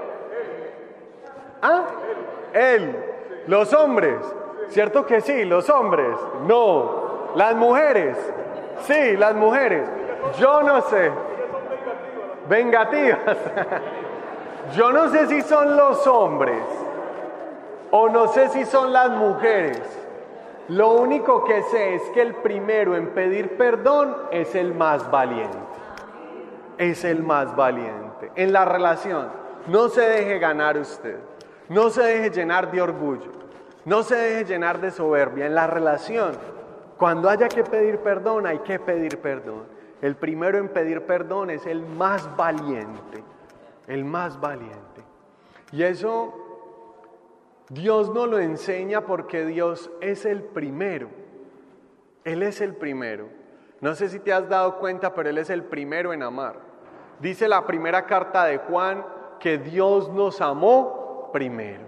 ¿Ah? 1.61 1.83
Él. 2.53 2.95
Los 3.45 3.73
hombres. 3.73 4.19
¿Cierto 4.69 5.05
que 5.05 5.19
sí? 5.19 5.43
Los 5.43 5.69
hombres. 5.69 6.15
No. 6.47 7.33
Las 7.35 7.55
mujeres. 7.55 8.17
Sí, 8.81 9.17
las 9.17 9.35
mujeres. 9.35 9.87
Yo 10.37 10.63
no 10.63 10.81
sé. 10.81 11.11
Vengativas. 12.47 13.19
Yo 14.75 14.91
no 14.91 15.09
sé 15.09 15.27
si 15.27 15.41
son 15.41 15.75
los 15.75 16.05
hombres 16.05 16.61
o 17.91 18.09
no 18.09 18.27
sé 18.27 18.49
si 18.49 18.65
son 18.65 18.93
las 18.93 19.09
mujeres. 19.09 19.81
Lo 20.67 20.91
único 20.91 21.43
que 21.43 21.63
sé 21.63 21.95
es 21.95 22.01
que 22.13 22.21
el 22.21 22.35
primero 22.35 22.95
en 22.95 23.07
pedir 23.07 23.57
perdón 23.57 24.15
es 24.31 24.53
el 24.53 24.75
más 24.75 25.09
valiente. 25.09 25.57
Es 26.77 27.03
el 27.03 27.23
más 27.23 27.55
valiente. 27.55 28.31
En 28.35 28.53
la 28.53 28.65
relación, 28.65 29.29
no 29.67 29.89
se 29.89 30.01
deje 30.01 30.37
ganar 30.37 30.77
usted. 30.77 31.17
No 31.69 31.89
se 31.89 32.03
deje 32.03 32.29
llenar 32.29 32.71
de 32.71 32.81
orgullo. 32.81 33.31
No 33.85 34.03
se 34.03 34.15
deje 34.15 34.45
llenar 34.45 34.79
de 34.79 34.91
soberbia. 34.91 35.47
En 35.47 35.55
la 35.55 35.65
relación, 35.65 36.33
cuando 36.99 37.29
haya 37.29 37.47
que 37.47 37.63
pedir 37.63 37.97
perdón, 37.99 38.45
hay 38.45 38.59
que 38.59 38.77
pedir 38.77 39.17
perdón. 39.17 39.63
El 40.01 40.15
primero 40.15 40.59
en 40.59 40.69
pedir 40.69 41.01
perdón 41.07 41.49
es 41.49 41.65
el 41.65 41.81
más 41.83 42.29
valiente 42.37 43.23
el 43.89 44.05
más 44.05 44.39
valiente. 44.39 45.03
Y 45.71 45.83
eso 45.83 46.33
Dios 47.69 48.13
no 48.13 48.27
lo 48.27 48.39
enseña 48.39 49.01
porque 49.01 49.45
Dios 49.45 49.91
es 49.99 50.25
el 50.25 50.43
primero. 50.43 51.09
Él 52.23 52.43
es 52.43 52.61
el 52.61 52.75
primero. 52.75 53.27
No 53.81 53.95
sé 53.95 54.09
si 54.09 54.19
te 54.19 54.31
has 54.31 54.47
dado 54.47 54.77
cuenta, 54.77 55.13
pero 55.13 55.29
Él 55.29 55.39
es 55.39 55.49
el 55.49 55.63
primero 55.63 56.13
en 56.13 56.21
amar. 56.21 56.57
Dice 57.19 57.47
la 57.47 57.65
primera 57.65 58.05
carta 58.05 58.45
de 58.45 58.59
Juan 58.59 59.03
que 59.39 59.57
Dios 59.57 60.09
nos 60.09 60.39
amó 60.39 61.29
primero. 61.33 61.83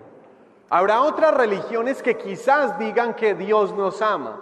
Habrá 0.69 1.02
otras 1.02 1.36
religiones 1.36 2.02
que 2.02 2.17
quizás 2.17 2.80
digan 2.80 3.13
que 3.13 3.36
Dios 3.36 3.76
nos 3.76 4.02
ama, 4.02 4.41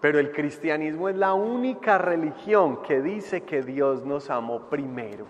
pero 0.00 0.18
el 0.18 0.32
cristianismo 0.32 1.08
es 1.08 1.16
la 1.16 1.34
única 1.34 1.98
religión 1.98 2.82
que 2.82 3.02
dice 3.02 3.42
que 3.42 3.62
Dios 3.62 4.04
nos 4.04 4.30
amó 4.30 4.60
primero. 4.70 5.26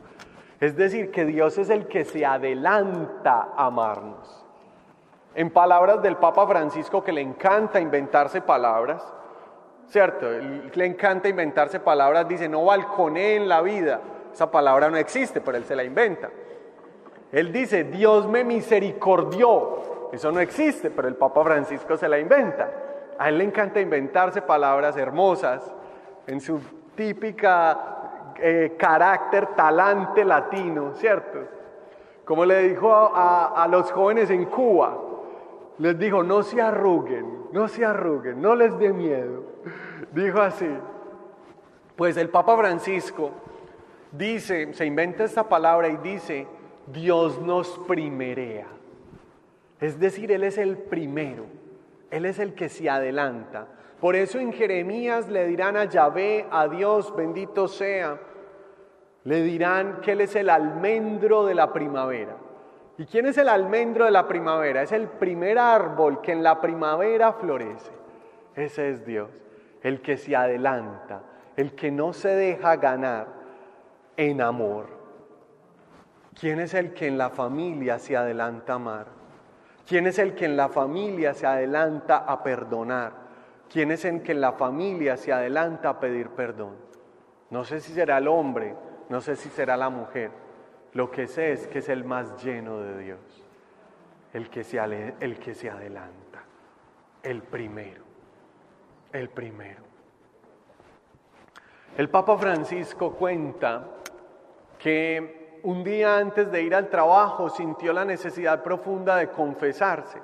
Es 0.60 0.76
decir, 0.76 1.10
que 1.10 1.24
Dios 1.24 1.58
es 1.58 1.70
el 1.70 1.86
que 1.86 2.04
se 2.04 2.24
adelanta 2.24 3.48
a 3.56 3.66
amarnos. 3.66 4.44
En 5.34 5.50
palabras 5.50 6.02
del 6.02 6.16
Papa 6.16 6.46
Francisco, 6.46 7.02
que 7.02 7.12
le 7.12 7.20
encanta 7.20 7.80
inventarse 7.80 8.40
palabras, 8.42 9.02
¿cierto? 9.88 10.26
Le 10.28 10.86
encanta 10.86 11.28
inventarse 11.28 11.80
palabras, 11.80 12.28
dice, 12.28 12.48
no 12.48 12.64
balconé 12.64 13.36
en 13.36 13.48
la 13.48 13.62
vida. 13.62 14.00
Esa 14.32 14.50
palabra 14.50 14.90
no 14.90 14.96
existe, 14.96 15.40
pero 15.40 15.56
él 15.56 15.64
se 15.64 15.74
la 15.74 15.82
inventa. 15.82 16.30
Él 17.32 17.52
dice, 17.52 17.84
Dios 17.84 18.28
me 18.28 18.44
misericordió. 18.44 20.10
Eso 20.12 20.30
no 20.30 20.40
existe, 20.40 20.90
pero 20.90 21.08
el 21.08 21.14
Papa 21.14 21.42
Francisco 21.42 21.96
se 21.96 22.08
la 22.08 22.18
inventa. 22.18 22.68
A 23.20 23.28
él 23.28 23.36
le 23.36 23.44
encanta 23.44 23.78
inventarse 23.82 24.40
palabras 24.40 24.96
hermosas 24.96 25.62
en 26.26 26.40
su 26.40 26.58
típica 26.94 28.32
eh, 28.40 28.76
carácter 28.78 29.48
talante 29.48 30.24
latino, 30.24 30.94
¿cierto? 30.94 31.38
Como 32.24 32.46
le 32.46 32.70
dijo 32.70 32.90
a, 32.90 33.62
a 33.62 33.68
los 33.68 33.92
jóvenes 33.92 34.30
en 34.30 34.46
Cuba, 34.46 34.96
les 35.76 35.98
dijo, 35.98 36.22
no 36.22 36.42
se 36.42 36.62
arruguen, 36.62 37.44
no 37.52 37.68
se 37.68 37.84
arruguen, 37.84 38.40
no 38.40 38.54
les 38.54 38.78
dé 38.78 38.90
miedo. 38.90 39.42
Dijo 40.12 40.40
así. 40.40 40.70
Pues 41.96 42.16
el 42.16 42.30
Papa 42.30 42.56
Francisco 42.56 43.32
dice, 44.12 44.72
se 44.72 44.86
inventa 44.86 45.24
esta 45.24 45.46
palabra 45.46 45.88
y 45.88 45.98
dice, 45.98 46.46
Dios 46.86 47.38
nos 47.42 47.68
primerea. 47.86 48.68
Es 49.78 50.00
decir, 50.00 50.32
Él 50.32 50.42
es 50.44 50.56
el 50.56 50.78
primero, 50.78 51.44
Él 52.10 52.24
es 52.24 52.38
el 52.38 52.54
que 52.54 52.68
se 52.68 52.90
adelanta. 52.90 53.66
Por 54.00 54.16
eso 54.16 54.38
en 54.38 54.52
Jeremías 54.52 55.28
le 55.28 55.46
dirán 55.46 55.76
a 55.76 55.84
Yahvé, 55.84 56.46
a 56.50 56.68
Dios, 56.68 57.14
bendito 57.14 57.68
sea, 57.68 58.18
le 59.24 59.42
dirán 59.42 60.00
que 60.00 60.12
Él 60.12 60.22
es 60.22 60.34
el 60.36 60.48
almendro 60.48 61.44
de 61.44 61.54
la 61.54 61.72
primavera. 61.72 62.36
¿Y 62.96 63.06
quién 63.06 63.26
es 63.26 63.38
el 63.38 63.48
almendro 63.48 64.04
de 64.04 64.10
la 64.10 64.26
primavera? 64.26 64.82
Es 64.82 64.92
el 64.92 65.08
primer 65.08 65.58
árbol 65.58 66.20
que 66.20 66.32
en 66.32 66.42
la 66.42 66.60
primavera 66.60 67.32
florece. 67.34 67.92
Ese 68.54 68.90
es 68.90 69.06
Dios, 69.06 69.30
el 69.82 70.00
que 70.00 70.16
se 70.16 70.34
adelanta, 70.34 71.22
el 71.56 71.74
que 71.74 71.90
no 71.90 72.12
se 72.12 72.28
deja 72.28 72.76
ganar 72.76 73.28
en 74.16 74.40
amor. 74.40 74.86
¿Quién 76.38 76.60
es 76.60 76.74
el 76.74 76.92
que 76.94 77.06
en 77.06 77.18
la 77.18 77.30
familia 77.30 77.98
se 77.98 78.16
adelanta 78.16 78.72
a 78.72 78.76
amar? 78.76 79.19
¿Quién 79.90 80.06
es 80.06 80.20
el 80.20 80.36
que 80.36 80.44
en 80.44 80.56
la 80.56 80.68
familia 80.68 81.34
se 81.34 81.46
adelanta 81.46 82.18
a 82.18 82.42
perdonar? 82.42 83.12
¿Quién 83.68 83.90
es 83.90 84.04
el 84.04 84.22
que 84.22 84.32
en 84.32 84.40
la 84.40 84.52
familia 84.52 85.16
se 85.16 85.32
adelanta 85.32 85.88
a 85.88 85.98
pedir 86.00 86.30
perdón? 86.30 86.76
No 87.50 87.64
sé 87.64 87.80
si 87.80 87.92
será 87.92 88.18
el 88.18 88.28
hombre, 88.28 88.76
no 89.08 89.20
sé 89.20 89.34
si 89.34 89.48
será 89.48 89.76
la 89.76 89.90
mujer 89.90 90.30
lo 90.94 91.10
que 91.10 91.26
sé 91.28 91.52
es 91.52 91.66
que 91.68 91.78
es 91.78 91.88
el 91.88 92.04
más 92.04 92.42
lleno 92.42 92.80
de 92.80 92.98
Dios, 92.98 93.20
el 94.32 94.50
que 94.50 94.64
se, 94.64 94.80
adelanta, 94.80 96.42
el 97.22 97.42
primero, 97.42 98.02
el 99.12 99.28
primero. 99.28 99.84
El 101.96 102.08
Papa 102.08 102.38
Francisco 102.38 103.12
cuenta 103.12 103.86
que 104.78 105.39
un 105.64 105.84
día 105.84 106.16
antes 106.16 106.50
de 106.50 106.62
ir 106.62 106.74
al 106.74 106.88
trabajo 106.88 107.48
sintió 107.48 107.92
la 107.92 108.04
necesidad 108.04 108.62
profunda 108.62 109.16
de 109.16 109.30
confesarse 109.30 110.20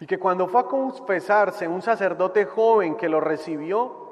y 0.00 0.06
que 0.06 0.18
cuando 0.18 0.46
fue 0.48 0.62
a 0.62 0.64
confesarse 0.64 1.68
un 1.68 1.82
sacerdote 1.82 2.44
joven 2.44 2.96
que 2.96 3.08
lo 3.08 3.20
recibió, 3.20 4.02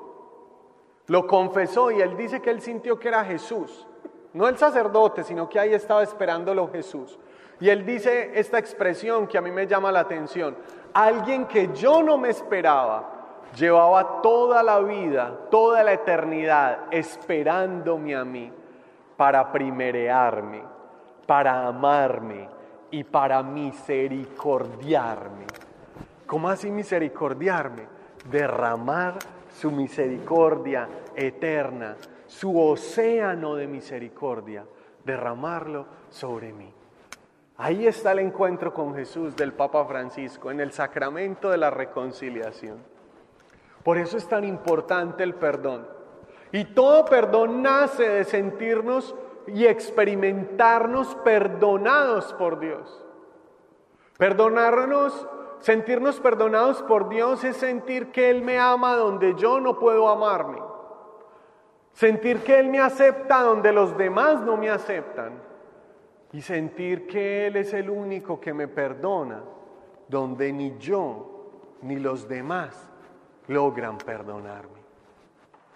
lo 1.06 1.26
confesó 1.26 1.90
y 1.90 2.00
él 2.00 2.16
dice 2.16 2.40
que 2.40 2.50
él 2.50 2.60
sintió 2.60 2.98
que 2.98 3.08
era 3.08 3.24
Jesús 3.24 3.86
no 4.32 4.46
el 4.46 4.56
sacerdote, 4.56 5.24
sino 5.24 5.48
que 5.48 5.58
ahí 5.58 5.74
estaba 5.74 6.02
esperándolo 6.02 6.70
Jesús. 6.70 7.18
Y 7.58 7.68
él 7.68 7.84
dice 7.84 8.32
esta 8.34 8.58
expresión 8.58 9.26
que 9.26 9.36
a 9.36 9.40
mí 9.40 9.50
me 9.50 9.66
llama 9.66 9.92
la 9.92 10.00
atención. 10.00 10.56
Alguien 10.94 11.46
que 11.46 11.70
yo 11.74 12.02
no 12.02 12.16
me 12.16 12.30
esperaba, 12.30 13.48
llevaba 13.56 14.22
toda 14.22 14.62
la 14.62 14.78
vida, 14.80 15.36
toda 15.50 15.82
la 15.82 15.92
eternidad 15.92 16.84
esperándome 16.90 18.14
a 18.14 18.24
mí 18.24 18.52
para 19.20 19.52
primerearme, 19.52 20.62
para 21.26 21.66
amarme 21.66 22.48
y 22.90 23.04
para 23.04 23.42
misericordiarme. 23.42 25.44
¿Cómo 26.26 26.48
así 26.48 26.70
misericordiarme? 26.70 27.82
Derramar 28.30 29.18
su 29.52 29.70
misericordia 29.70 30.88
eterna 31.14 31.96
su 32.30 32.58
océano 32.58 33.56
de 33.56 33.66
misericordia, 33.66 34.64
derramarlo 35.04 35.84
sobre 36.08 36.54
mí. 36.54 36.72
Ahí 37.58 37.86
está 37.86 38.12
el 38.12 38.20
encuentro 38.20 38.72
con 38.72 38.94
Jesús 38.94 39.36
del 39.36 39.52
Papa 39.52 39.84
Francisco, 39.84 40.50
en 40.50 40.60
el 40.60 40.72
sacramento 40.72 41.50
de 41.50 41.58
la 41.58 41.68
reconciliación. 41.68 42.78
Por 43.82 43.98
eso 43.98 44.16
es 44.16 44.26
tan 44.26 44.44
importante 44.44 45.24
el 45.24 45.34
perdón. 45.34 45.99
Y 46.52 46.64
todo 46.64 47.04
perdón 47.04 47.62
nace 47.62 48.08
de 48.08 48.24
sentirnos 48.24 49.14
y 49.46 49.66
experimentarnos 49.66 51.14
perdonados 51.16 52.32
por 52.34 52.58
Dios. 52.58 53.04
Perdonarnos, 54.18 55.26
sentirnos 55.60 56.20
perdonados 56.20 56.82
por 56.82 57.08
Dios 57.08 57.44
es 57.44 57.56
sentir 57.56 58.10
que 58.10 58.30
Él 58.30 58.42
me 58.42 58.58
ama 58.58 58.96
donde 58.96 59.34
yo 59.36 59.60
no 59.60 59.78
puedo 59.78 60.08
amarme. 60.08 60.58
Sentir 61.92 62.42
que 62.42 62.58
Él 62.58 62.68
me 62.68 62.80
acepta 62.80 63.42
donde 63.42 63.72
los 63.72 63.96
demás 63.96 64.40
no 64.42 64.56
me 64.56 64.70
aceptan. 64.70 65.40
Y 66.32 66.42
sentir 66.42 67.06
que 67.06 67.46
Él 67.46 67.56
es 67.56 67.72
el 67.74 67.90
único 67.90 68.40
que 68.40 68.52
me 68.52 68.68
perdona 68.68 69.42
donde 70.08 70.52
ni 70.52 70.76
yo 70.78 71.78
ni 71.82 71.96
los 71.98 72.28
demás 72.28 72.88
logran 73.48 73.98
perdonarme. 73.98 74.79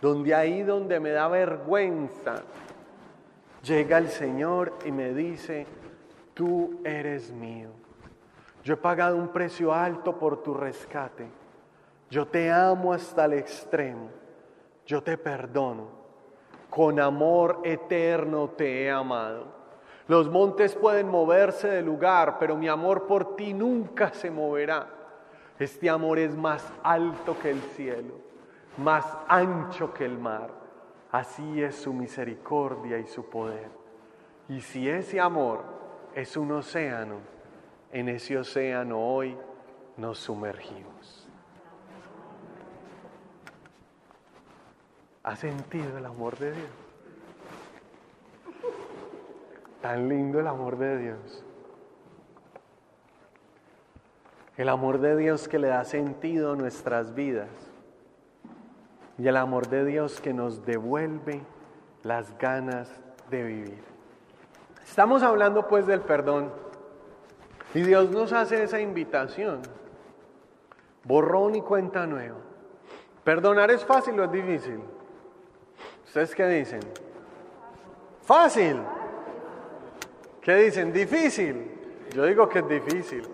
Donde 0.05 0.35
ahí 0.35 0.63
donde 0.63 1.01
me 1.01 1.13
da 1.13 1.29
vergüenza, 1.29 2.43
llega 3.63 3.97
el 3.97 4.11
Señor 4.11 4.75
y 4.85 4.93
me 4.93 5.15
dice, 5.15 5.67
tú 6.35 6.83
eres 6.85 7.33
mío. 7.33 7.71
Yo 8.63 8.75
he 8.75 8.77
pagado 8.77 9.17
un 9.17 9.29
precio 9.29 9.73
alto 9.73 10.19
por 10.19 10.43
tu 10.43 10.53
rescate. 10.53 11.27
Yo 12.11 12.27
te 12.27 12.53
amo 12.53 12.93
hasta 12.93 13.25
el 13.25 13.33
extremo. 13.33 14.11
Yo 14.85 15.03
te 15.03 15.17
perdono 15.17 15.89
con 16.69 17.01
amor 17.01 17.61
eterno 17.65 18.51
te 18.51 18.83
he 18.83 18.91
amado. 18.91 19.47
Los 20.07 20.29
montes 20.29 20.75
pueden 20.75 21.09
moverse 21.09 21.69
de 21.69 21.81
lugar, 21.81 22.37
pero 22.39 22.59
mi 22.59 22.69
amor 22.69 23.07
por 23.07 23.37
ti 23.37 23.55
nunca 23.55 24.13
se 24.13 24.31
moverá. 24.31 24.87
Este 25.59 25.89
amor 25.89 26.19
es 26.19 26.37
más 26.37 26.71
alto 26.83 27.39
que 27.41 27.53
el 27.53 27.61
cielo, 27.75 28.34
más 28.77 29.07
ancho 29.29 29.93
que 29.93 30.05
el 30.05 30.19
mar. 30.19 30.51
Así 31.11 31.63
es 31.63 31.77
su 31.77 31.93
misericordia 31.93 32.99
y 32.99 33.07
su 33.07 33.29
poder. 33.29 33.71
Y 34.49 34.61
si 34.61 34.89
ese 34.89 35.21
amor 35.21 35.63
es 36.15 36.37
un 36.37 36.53
océano, 36.53 37.19
en 37.93 38.09
ese 38.09 38.37
océano 38.37 38.99
hoy 38.99 39.37
nos 39.97 40.19
sumergimos. 40.19 41.29
¿Ha 45.23 45.37
sentido 45.37 45.97
el 45.97 46.05
amor 46.05 46.37
de 46.37 46.53
Dios? 46.53 46.69
Tan 49.81 50.09
lindo 50.09 50.41
el 50.41 50.47
amor 50.47 50.77
de 50.77 50.99
Dios. 50.99 51.45
El 54.57 54.69
amor 54.69 54.99
de 54.99 55.17
Dios 55.17 55.49
que 55.49 55.59
le 55.59 55.69
da 55.69 55.85
sentido 55.85 56.53
a 56.53 56.57
nuestras 56.57 57.15
vidas. 57.15 57.49
Y 59.19 59.29
el 59.29 59.37
amor 59.37 59.69
de 59.69 59.85
Dios 59.85 60.21
que 60.21 60.33
nos 60.33 60.65
devuelve 60.65 61.43
las 62.03 62.37
ganas 62.39 62.91
de 63.31 63.43
vivir. 63.43 63.83
Estamos 64.85 65.23
hablando 65.23 65.67
pues 65.69 65.87
del 65.87 66.01
perdón. 66.01 66.53
Y 67.75 67.83
Dios 67.83 68.11
nos 68.11 68.33
hace 68.33 68.63
esa 68.63 68.81
invitación. 68.81 69.61
Borrón 71.05 71.55
y 71.55 71.63
cuenta 71.63 72.07
nueva. 72.07 72.37
¿Perdonar 73.25 73.71
es 73.71 73.85
fácil 73.85 74.19
o 74.21 74.25
es 74.25 74.33
difícil? 74.33 74.81
¿Ustedes 76.05 76.35
qué 76.35 76.47
dicen? 76.47 76.81
Fácil. 78.23 78.81
¿Qué 80.41 80.55
dicen? 80.57 80.93
Difícil. 80.93 81.71
Yo 82.15 82.25
digo 82.27 82.49
que 82.49 82.61
es 82.61 82.69
difícil. 82.69 83.27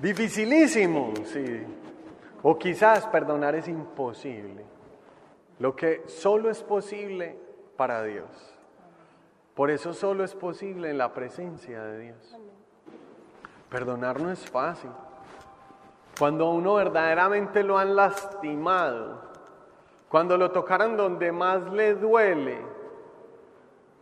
Dificilísimo, 0.00 1.14
sí. 1.24 1.64
O 2.48 2.56
quizás 2.56 3.08
perdonar 3.08 3.56
es 3.56 3.66
imposible. 3.66 4.64
Lo 5.58 5.74
que 5.74 6.04
solo 6.06 6.48
es 6.48 6.62
posible 6.62 7.36
para 7.76 8.04
Dios. 8.04 8.28
Por 9.52 9.68
eso 9.68 9.92
solo 9.92 10.22
es 10.22 10.32
posible 10.32 10.90
en 10.90 10.98
la 10.98 11.12
presencia 11.12 11.82
de 11.82 11.98
Dios. 11.98 12.38
Perdonar 13.68 14.20
no 14.20 14.30
es 14.30 14.48
fácil. 14.48 14.92
Cuando 16.16 16.52
uno 16.52 16.74
verdaderamente 16.74 17.64
lo 17.64 17.78
han 17.78 17.96
lastimado, 17.96 19.22
cuando 20.08 20.36
lo 20.36 20.52
tocaran 20.52 20.96
donde 20.96 21.32
más 21.32 21.68
le 21.72 21.96
duele, 21.96 22.60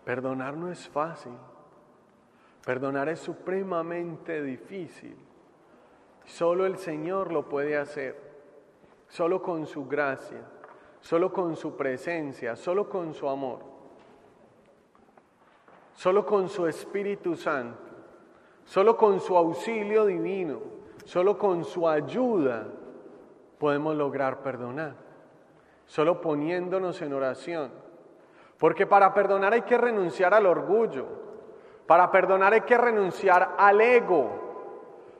perdonar 0.05 0.55
no 0.55 0.71
es 0.71 0.87
fácil. 0.87 1.33
Perdonar 2.63 3.09
es 3.09 3.21
supremamente 3.21 4.43
difícil. 4.43 5.17
Solo 6.27 6.67
el 6.67 6.77
Señor 6.77 7.33
lo 7.33 7.49
puede 7.49 7.79
hacer. 7.79 8.34
Solo 9.09 9.41
con 9.43 9.67
su 9.67 9.87
gracia, 9.87 10.43
solo 11.01 11.33
con 11.33 11.57
su 11.57 11.77
presencia, 11.77 12.57
solo 12.57 12.89
con 12.89 13.15
su 13.15 13.29
amor. 13.29 13.61
Solo 15.95 16.27
con 16.27 16.49
su 16.49 16.67
Espíritu 16.67 17.37
Santo, 17.37 17.79
solo 18.65 18.97
con 18.97 19.21
su 19.21 19.37
auxilio 19.37 20.05
divino, 20.07 20.61
solo 21.05 21.39
con 21.39 21.65
su 21.65 21.89
ayuda 21.89 22.67
podemos 23.59 23.95
lograr 23.95 24.43
perdonar. 24.43 24.95
Solo 25.87 26.21
poniéndonos 26.21 27.01
en 27.03 27.13
oración. 27.13 27.71
Porque 28.59 28.87
para 28.87 29.13
perdonar 29.13 29.53
hay 29.53 29.63
que 29.63 29.79
renunciar 29.79 30.35
al 30.35 30.47
orgullo. 30.47 31.07
Para 31.87 32.11
perdonar 32.11 32.53
hay 32.53 32.63
que 32.63 32.79
renunciar 32.79 33.55
al 33.59 33.81
ego. 33.81 34.31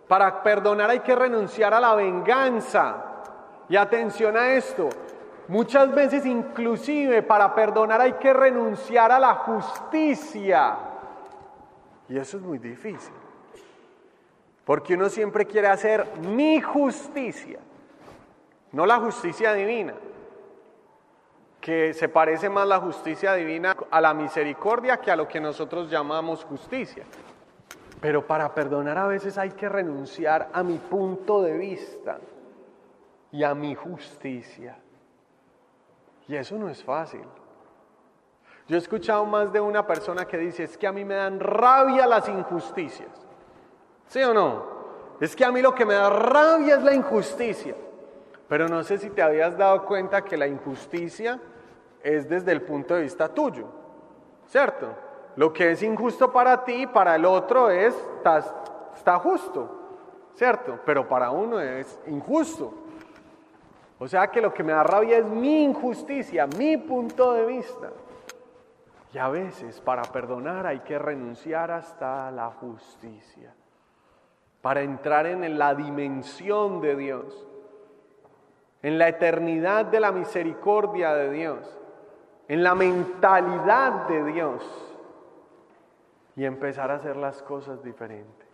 Para 0.09 0.43
perdonar 0.43 0.91
hay 0.91 1.01
que 1.01 1.15
renunciar 1.15 1.75
a 1.75 1.81
la 1.81 1.95
venganza. 1.95 3.14
Y 3.69 3.77
atención 3.77 4.37
a 4.37 4.53
esto, 4.53 4.89
muchas 5.49 5.95
veces 5.95 6.27
inclusive 6.27 7.23
para 7.23 7.55
perdonar 7.55 8.01
hay 8.01 8.15
que 8.15 8.33
renunciar 8.33 9.11
a 9.11 9.19
la 9.19 9.35
justicia. 9.35 10.77
Y 12.09 12.19
eso 12.19 12.37
es 12.37 12.43
muy 12.43 12.59
difícil. 12.59 13.15
Porque 14.65 14.95
uno 14.95 15.09
siempre 15.09 15.47
quiere 15.47 15.69
hacer 15.69 16.07
mi 16.23 16.61
justicia, 16.61 17.59
no 18.73 18.87
la 18.87 18.99
justicia 18.99 19.53
divina, 19.53 19.95
que 21.61 21.95
se 21.95 22.09
parece 22.09 22.49
más 22.51 22.67
la 22.67 22.79
justicia 22.79 23.35
divina 23.35 23.77
a 23.91 24.01
la 24.01 24.13
misericordia 24.13 24.99
que 24.99 25.11
a 25.11 25.17
lo 25.17 25.29
que 25.29 25.41
nosotros 25.41 25.91
llamamos 25.91 26.45
justicia. 26.45 27.05
Pero 28.01 28.27
para 28.27 28.55
perdonar 28.55 28.99
a 28.99 29.07
veces 29.07 29.39
hay 29.39 29.51
que 29.51 29.69
renunciar 29.69 30.51
a 30.53 30.63
mi 30.63 30.77
punto 30.77 31.41
de 31.41 31.57
vista 31.57 32.19
y 33.35 33.43
a 33.43 33.53
mi 33.53 33.75
justicia. 33.75 34.77
Y 36.29 36.37
eso 36.37 36.57
no 36.57 36.69
es 36.69 36.85
fácil. 36.85 37.25
Yo 38.69 38.77
he 38.77 38.79
escuchado 38.79 39.27
más 39.27 39.53
de 39.53 39.61
una 39.61 39.85
persona 39.85 40.25
que 40.25 40.39
dice, 40.39 40.63
es 40.63 40.79
que 40.79 40.87
a 40.87 40.93
mí 40.93 41.05
me 41.05 41.17
dan 41.17 41.41
rabia 41.41 42.07
las 42.07 42.29
injusticias. 42.29 43.11
¿Sí 44.07 44.23
o 44.23 44.33
no? 44.33 44.65
Es 45.21 45.35
que 45.35 45.45
a 45.45 45.51
mí 45.51 45.61
lo 45.61 45.75
que 45.75 45.85
me 45.85 45.95
da 45.95 46.09
rabia 46.11 46.77
es 46.77 46.85
la 46.85 46.95
injusticia. 46.95 47.75
Pero 48.49 48.69
no 48.69 48.85
sé 48.85 48.99
si 48.99 49.11
te 49.11 49.21
habías 49.21 49.59
dado 49.59 49.85
cuenta 49.85 50.23
que 50.23 50.37
la 50.37 50.47
injusticia 50.47 51.41
es 52.05 52.29
desde 52.29 52.53
el 52.53 52.63
punto 52.63 52.95
de 52.95 53.03
vista 53.03 53.29
tuyo. 53.29 53.67
¿Cierto? 54.47 54.95
Lo 55.35 55.53
que 55.53 55.73
es 55.73 55.83
injusto 55.83 56.33
para 56.33 56.63
ti, 56.63 56.87
para 56.87 57.17
el 57.17 57.25
otro 57.25 57.69
es, 57.69 57.97
está, 58.95 59.19
justo, 59.19 60.31
¿cierto? 60.37 60.79
Pero 60.87 61.09
para 61.09 61.33
uno 61.33 61.59
es 61.59 61.99
injusto. 62.07 62.84
O 64.05 64.07
sea 64.07 64.31
que 64.31 64.43
lo 64.43 64.53
que 64.53 64.63
me 64.63 64.73
da 64.73 64.83
rabia 64.83 65.17
es 65.17 65.25
mi 65.25 65.65
injusticia, 65.65 66.47
mi 66.47 66.77
punto 66.77 67.33
de 67.33 67.47
vista. 67.47 67.91
Y 69.15 69.17
a 69.17 69.29
veces 69.29 69.81
para 69.81 70.03
perdonar 70.03 70.67
hay 70.67 70.81
que 70.81 70.99
renunciar 70.99 71.71
hasta 71.71 72.31
la 72.31 72.51
justicia, 72.51 73.55
para 74.61 74.83
entrar 74.83 75.25
en 75.25 75.59
la 75.59 75.75
dimensión 75.75 76.83
de 76.83 76.97
Dios, 76.97 77.47
en 78.83 78.99
la 78.99 79.09
eternidad 79.09 79.87
de 79.87 80.01
la 80.01 80.13
misericordia 80.13 81.15
de 81.15 81.31
Dios, 81.31 81.81
en 82.47 82.63
la 82.63 82.75
mentalidad 82.75 84.07
de 84.07 84.23
Dios 84.25 84.95
y 86.37 86.45
empezar 86.45 86.91
a 86.91 86.97
hacer 86.97 87.17
las 87.17 87.43
cosas 87.43 87.83
diferentes. 87.83 88.49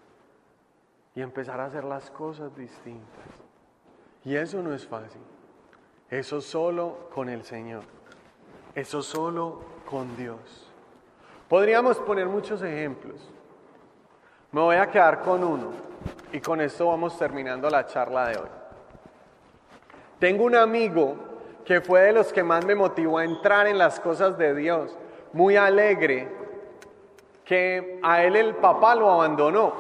Y 1.17 1.23
empezar 1.23 1.59
a 1.59 1.65
hacer 1.65 1.83
las 1.83 2.09
cosas 2.13 2.55
distintas. 2.55 3.27
Y 4.25 4.37
eso 4.37 4.63
no 4.63 4.73
es 4.73 4.87
fácil. 4.87 5.21
Eso 6.11 6.41
solo 6.41 7.09
con 7.15 7.29
el 7.29 7.45
Señor. 7.45 7.83
Eso 8.75 9.01
solo 9.01 9.63
con 9.89 10.17
Dios. 10.17 10.39
Podríamos 11.49 11.99
poner 11.99 12.27
muchos 12.27 12.63
ejemplos. 12.63 13.21
Me 14.51 14.61
voy 14.61 14.77
a 14.77 14.91
quedar 14.91 15.23
con 15.23 15.45
uno. 15.45 15.71
Y 16.33 16.41
con 16.41 16.61
esto 16.61 16.89
vamos 16.89 17.17
terminando 17.17 17.71
la 17.71 17.87
charla 17.87 18.29
de 18.29 18.39
hoy. 18.39 18.49
Tengo 20.19 20.45
un 20.45 20.57
amigo 20.57 21.17
que 21.65 21.81
fue 21.81 22.03
de 22.03 22.13
los 22.13 22.33
que 22.33 22.43
más 22.43 22.65
me 22.65 22.75
motivó 22.75 23.19
a 23.19 23.25
entrar 23.25 23.69
en 23.69 23.79
las 23.79 24.01
cosas 24.01 24.37
de 24.37 24.55
Dios. 24.55 24.97
Muy 25.33 25.57
alegre, 25.57 26.29
que 27.45 28.01
a 28.03 28.25
él 28.25 28.35
el 28.35 28.57
papá 28.57 28.97
lo 28.97 29.11
abandonó. 29.11 29.75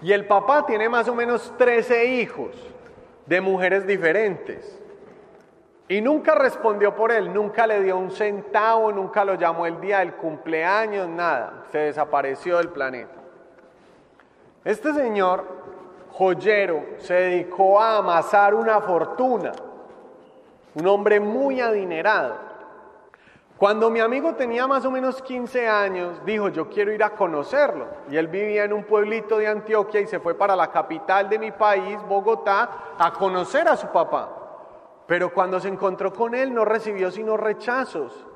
Y 0.00 0.12
el 0.12 0.26
papá 0.26 0.66
tiene 0.66 0.88
más 0.88 1.08
o 1.08 1.14
menos 1.14 1.52
13 1.58 2.04
hijos 2.04 2.50
de 3.26 3.40
mujeres 3.40 3.86
diferentes. 3.86 4.81
Y 5.88 6.00
nunca 6.00 6.34
respondió 6.34 6.94
por 6.94 7.12
él, 7.12 7.32
nunca 7.32 7.66
le 7.66 7.82
dio 7.82 7.96
un 7.96 8.10
centavo, 8.10 8.92
nunca 8.92 9.24
lo 9.24 9.34
llamó 9.34 9.66
el 9.66 9.80
día 9.80 9.98
del 9.98 10.14
cumpleaños, 10.14 11.08
nada. 11.08 11.64
Se 11.70 11.78
desapareció 11.78 12.58
del 12.58 12.68
planeta. 12.68 13.12
Este 14.64 14.94
señor, 14.94 15.44
joyero, 16.12 16.84
se 16.98 17.14
dedicó 17.14 17.80
a 17.80 17.98
amasar 17.98 18.54
una 18.54 18.80
fortuna. 18.80 19.52
Un 20.74 20.86
hombre 20.86 21.18
muy 21.20 21.60
adinerado. 21.60 22.52
Cuando 23.58 23.90
mi 23.90 24.00
amigo 24.00 24.34
tenía 24.34 24.66
más 24.66 24.84
o 24.84 24.90
menos 24.90 25.22
15 25.22 25.68
años, 25.68 26.24
dijo, 26.24 26.48
yo 26.48 26.68
quiero 26.68 26.92
ir 26.92 27.04
a 27.04 27.10
conocerlo. 27.10 27.86
Y 28.10 28.16
él 28.16 28.28
vivía 28.28 28.64
en 28.64 28.72
un 28.72 28.82
pueblito 28.84 29.38
de 29.38 29.46
Antioquia 29.46 30.00
y 30.00 30.06
se 30.06 30.18
fue 30.18 30.34
para 30.34 30.56
la 30.56 30.70
capital 30.70 31.28
de 31.28 31.38
mi 31.38 31.52
país, 31.52 31.96
Bogotá, 32.08 32.68
a 32.98 33.12
conocer 33.12 33.68
a 33.68 33.76
su 33.76 33.86
papá. 33.88 34.41
Pero 35.06 35.32
cuando 35.32 35.60
se 35.60 35.68
encontró 35.68 36.12
con 36.12 36.34
él 36.34 36.54
no 36.54 36.64
recibió 36.64 37.10
sino 37.10 37.36
rechazos. 37.36 38.26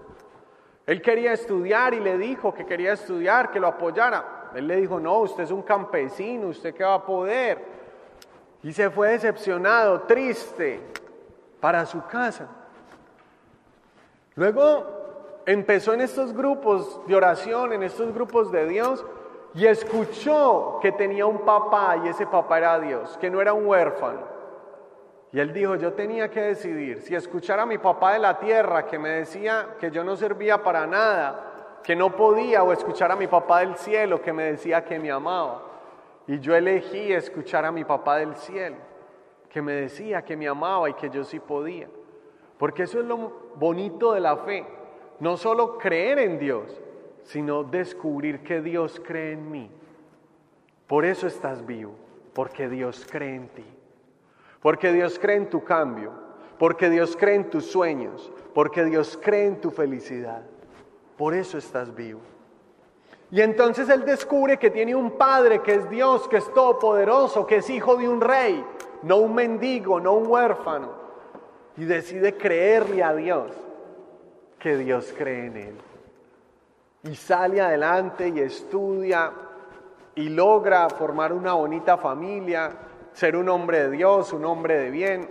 Él 0.87 1.03
quería 1.03 1.33
estudiar 1.33 1.95
y 1.95 2.01
le 2.01 2.17
dijo 2.17 2.55
que 2.55 2.65
quería 2.65 2.93
estudiar, 2.93 3.51
que 3.51 3.59
lo 3.59 3.67
apoyara. 3.67 4.51
Él 4.55 4.69
le 4.69 4.77
dijo, 4.77 5.01
no, 5.01 5.19
usted 5.19 5.45
es 5.45 5.51
un 5.51 5.63
campesino, 5.63 6.49
usted 6.49 6.75
qué 6.75 6.85
va 6.85 6.95
a 6.95 7.05
poder. 7.05 7.65
Y 8.63 8.73
se 8.73 8.91
fue 8.91 9.11
decepcionado, 9.11 10.03
triste, 10.03 10.81
para 11.61 11.85
su 11.87 12.05
casa. 12.07 12.49
Luego 14.37 15.43
empezó 15.47 15.93
en 15.93 16.03
estos 16.03 16.33
grupos 16.33 17.01
de 17.07 17.17
oración, 17.17 17.73
en 17.73 17.83
estos 17.83 18.13
grupos 18.15 18.53
de 18.53 18.67
Dios, 18.67 19.05
y 19.55 19.67
escuchó 19.67 20.79
que 20.83 20.93
tenía 20.93 21.27
un 21.27 21.45
papá 21.45 21.97
y 22.05 22.09
ese 22.09 22.27
papá 22.27 22.59
era 22.59 22.79
Dios, 22.79 23.17
que 23.19 23.31
no 23.31 23.41
era 23.41 23.53
un 23.53 23.67
huérfano. 23.67 24.36
Y 25.33 25.41
él 25.41 25.53
dijo, 25.53 25.75
yo 25.77 25.93
tenía 25.93 26.31
que 26.31 26.41
decidir 26.41 27.03
si 27.03 27.15
escuchar 27.15 27.59
a 27.59 27.67
mi 27.67 27.79
papá 27.79 28.13
de 28.13 28.21
la 28.21 28.39
tierra 28.39 28.87
que 28.87 28.99
me 28.99 29.11
decía 29.11 29.77
que 29.79 29.91
yo 29.91 30.05
no 30.05 30.17
servía 30.17 30.63
para 30.63 30.87
nada, 30.87 31.79
que 31.83 31.97
no 31.97 32.15
podía, 32.15 32.63
o 32.63 32.73
escuchar 32.73 33.11
a 33.13 33.17
mi 33.17 33.27
papá 33.27 33.61
del 33.61 33.77
cielo 33.77 34.21
que 34.21 34.33
me 34.33 34.45
decía 34.45 34.85
que 34.85 34.99
me 34.99 35.11
amaba. 35.11 35.63
Y 36.27 36.41
yo 36.41 36.55
elegí 36.55 37.13
escuchar 37.13 37.65
a 37.65 37.73
mi 37.73 37.85
papá 37.85 38.17
del 38.19 38.35
cielo, 38.37 38.77
que 39.49 39.63
me 39.63 39.73
decía 39.73 40.23
que 40.23 40.37
me 40.37 40.49
amaba 40.49 40.89
y 40.91 40.95
que 40.95 41.11
yo 41.11 41.23
sí 41.23 41.39
podía. 41.39 41.89
Porque 42.59 42.85
eso 42.85 43.01
es 43.01 43.07
lo 43.07 43.51
bonito 43.57 44.13
de 44.13 44.21
la 44.21 44.37
fe, 44.39 44.67
no 45.21 45.37
solo 45.37 45.79
creer 45.79 46.19
en 46.19 46.39
Dios, 46.39 46.81
sino 47.23 47.65
descubrir 47.65 48.43
que 48.43 48.61
Dios 48.61 49.01
cree 49.05 49.33
en 49.33 49.51
mí. 49.51 49.71
Por 50.87 51.05
eso 51.05 51.27
estás 51.27 51.67
vivo, 51.67 51.95
porque 52.33 52.69
Dios 52.69 53.07
cree 53.11 53.35
en 53.35 53.49
ti. 53.49 53.76
Porque 54.67 54.93
Dios 54.93 55.17
cree 55.21 55.37
en 55.37 55.49
tu 55.49 55.63
cambio, 55.63 56.11
porque 56.59 56.91
Dios 56.91 57.17
cree 57.17 57.37
en 57.37 57.51
tus 57.51 57.67
sueños, 57.67 58.33
porque 58.53 58.85
Dios 58.85 59.17
cree 59.23 59.47
en 59.47 59.61
tu 59.61 59.71
felicidad. 59.71 60.43
Por 61.17 61.35
eso 61.35 61.57
estás 61.57 61.95
vivo. 61.95 62.19
Y 63.31 63.43
entonces 63.43 63.89
él 63.89 64.05
descubre 64.05 64.57
que 64.59 64.71
tiene 64.71 64.97
un 64.97 65.13
padre 65.13 65.63
que 65.63 65.75
es 65.75 65.89
Dios, 65.89 66.27
que 66.27 66.39
es 66.39 66.53
todopoderoso, 66.53 67.47
que 67.47 67.59
es 67.59 67.71
hijo 67.71 67.95
de 67.95 68.09
un 68.09 68.21
rey, 68.21 68.65
no 69.05 69.19
un 69.19 69.37
mendigo, 69.37 70.01
no 70.01 70.15
un 70.15 70.27
huérfano. 70.27 70.95
Y 71.77 71.85
decide 71.85 72.37
creerle 72.37 73.05
a 73.05 73.15
Dios 73.15 73.53
que 74.59 74.79
Dios 74.79 75.15
cree 75.17 75.47
en 75.47 75.57
él. 75.59 75.77
Y 77.05 77.15
sale 77.15 77.61
adelante 77.61 78.33
y 78.35 78.41
estudia 78.41 79.31
y 80.17 80.29
logra 80.29 80.89
formar 80.89 81.33
una 81.33 81.53
bonita 81.53 81.97
familia, 81.97 82.73
ser 83.17 83.35
un 83.35 83.49
hombre 83.49 83.85
de 83.85 83.91
Dios, 83.93 84.35
un 84.35 84.45
hombre 84.45 84.79
de 84.79 84.91
bien. 84.91 85.31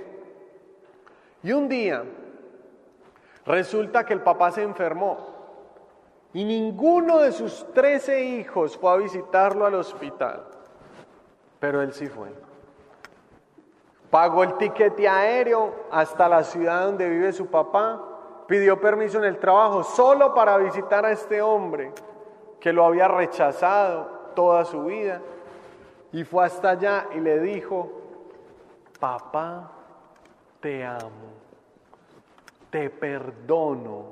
Y 1.44 1.52
un 1.52 1.70
día 1.70 2.04
resulta 3.46 4.04
que 4.04 4.14
el 4.14 4.22
papá 4.22 4.52
se 4.52 4.64
enfermó 4.64 5.36
y 6.34 6.44
ninguno 6.44 7.20
de 7.20 7.32
sus 7.32 7.72
trece 7.74 8.24
hijos 8.24 8.76
fue 8.76 8.92
a 8.92 8.96
visitarlo 8.96 9.68
al 9.68 9.76
hospital, 9.76 10.46
pero 11.60 11.84
él 11.84 11.94
sí 11.94 12.08
fue. 12.08 12.30
Pagó 14.10 14.42
el 14.42 14.58
tiquete 14.58 15.08
aéreo 15.08 15.86
hasta 15.92 16.28
la 16.28 16.44
ciudad 16.44 16.86
donde 16.88 17.08
vive 17.08 17.32
su 17.34 17.46
papá 17.46 18.02
pidió 18.48 18.82
permiso 18.82 19.20
en 19.20 19.26
el 19.26 19.38
trabajo 19.38 19.84
solo 19.84 20.34
para 20.34 20.58
visitar 20.58 21.06
a 21.06 21.12
este 21.12 21.40
hombre 21.40 21.92
que 22.60 22.74
lo 22.74 22.84
había 22.84 23.08
rechazado, 23.08 24.32
toda 24.36 24.66
su 24.66 24.86
vida. 24.86 25.22
Y 26.12 26.24
fue 26.24 26.46
hasta 26.46 26.72
allá 26.72 27.08
y 27.16 27.20
le 27.20 27.40
dijo, 27.40 27.92
papá, 29.00 29.72
te 30.60 30.84
amo, 30.84 31.34
te 32.70 32.90
perdono 32.90 34.06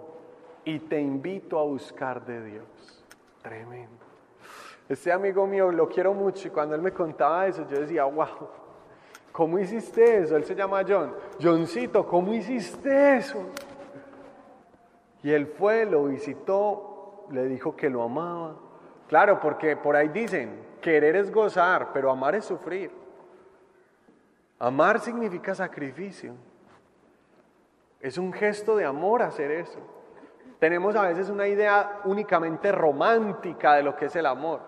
y 0.66 0.80
te 0.80 1.00
invito 1.00 1.60
a 1.60 1.64
buscar 1.64 2.26
de 2.26 2.44
Dios. 2.44 3.04
Tremendo. 3.42 4.04
Este 4.88 5.12
amigo 5.12 5.48
mío 5.48 5.72
lo 5.72 5.88
quiero 5.88 6.14
mucho 6.14 6.48
y 6.48 6.52
cuando 6.52 6.76
él 6.76 6.82
me 6.82 6.92
contaba 6.92 7.48
eso 7.48 7.66
yo 7.70 7.80
decía, 7.80 8.04
wow, 8.04 8.50
¿cómo 9.32 9.58
hiciste 9.58 10.20
eso? 10.20 10.36
Él 10.36 10.44
se 10.44 10.56
llama 10.56 10.84
John. 10.88 11.16
Johncito, 11.42 12.06
¿cómo 12.06 12.34
hiciste 12.34 13.18
eso? 13.18 13.40
Y 15.24 15.32
él 15.32 15.48
fue, 15.48 15.86
lo 15.86 16.06
visitó, 16.06 17.26
le 17.32 17.46
dijo 17.46 17.76
que 17.76 17.90
lo 17.90 18.04
amaba. 18.04 18.56
Claro, 19.08 19.40
porque 19.40 19.78
por 19.78 19.96
ahí 19.96 20.10
dicen, 20.10 20.60
querer 20.84 21.16
es 21.16 21.32
gozar, 21.32 21.92
pero 21.94 22.12
amar 22.12 22.36
es 22.36 22.46
sufrir. 22.46 22.92
Amar 24.60 25.00
significa 25.00 25.56
sacrificio. 25.56 26.36
Es 28.00 28.18
un 28.20 28.32
gesto 28.32 28.76
de 28.76 28.86
amor 28.86 29.24
hacer 29.24 29.50
eso. 29.50 29.80
Tenemos 30.60 30.96
a 30.96 31.08
veces 31.08 31.30
una 31.30 31.48
idea 31.48 32.02
únicamente 32.04 32.72
romántica 32.72 33.74
de 33.74 33.84
lo 33.84 33.96
que 33.96 34.06
es 34.06 34.16
el 34.16 34.26
amor. 34.26 34.60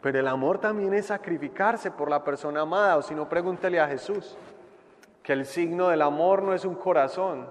Pero 0.00 0.18
el 0.18 0.26
amor 0.26 0.58
también 0.58 0.94
es 0.94 1.06
sacrificarse 1.06 1.90
por 1.90 2.10
la 2.10 2.24
persona 2.24 2.62
amada, 2.62 2.96
o 2.96 3.02
si 3.02 3.14
no, 3.14 3.28
pregúntele 3.28 3.78
a 3.78 3.88
Jesús, 3.88 4.36
que 5.22 5.34
el 5.34 5.44
signo 5.44 5.88
del 5.88 6.00
amor 6.02 6.42
no 6.42 6.54
es 6.54 6.64
un 6.64 6.74
corazón, 6.74 7.46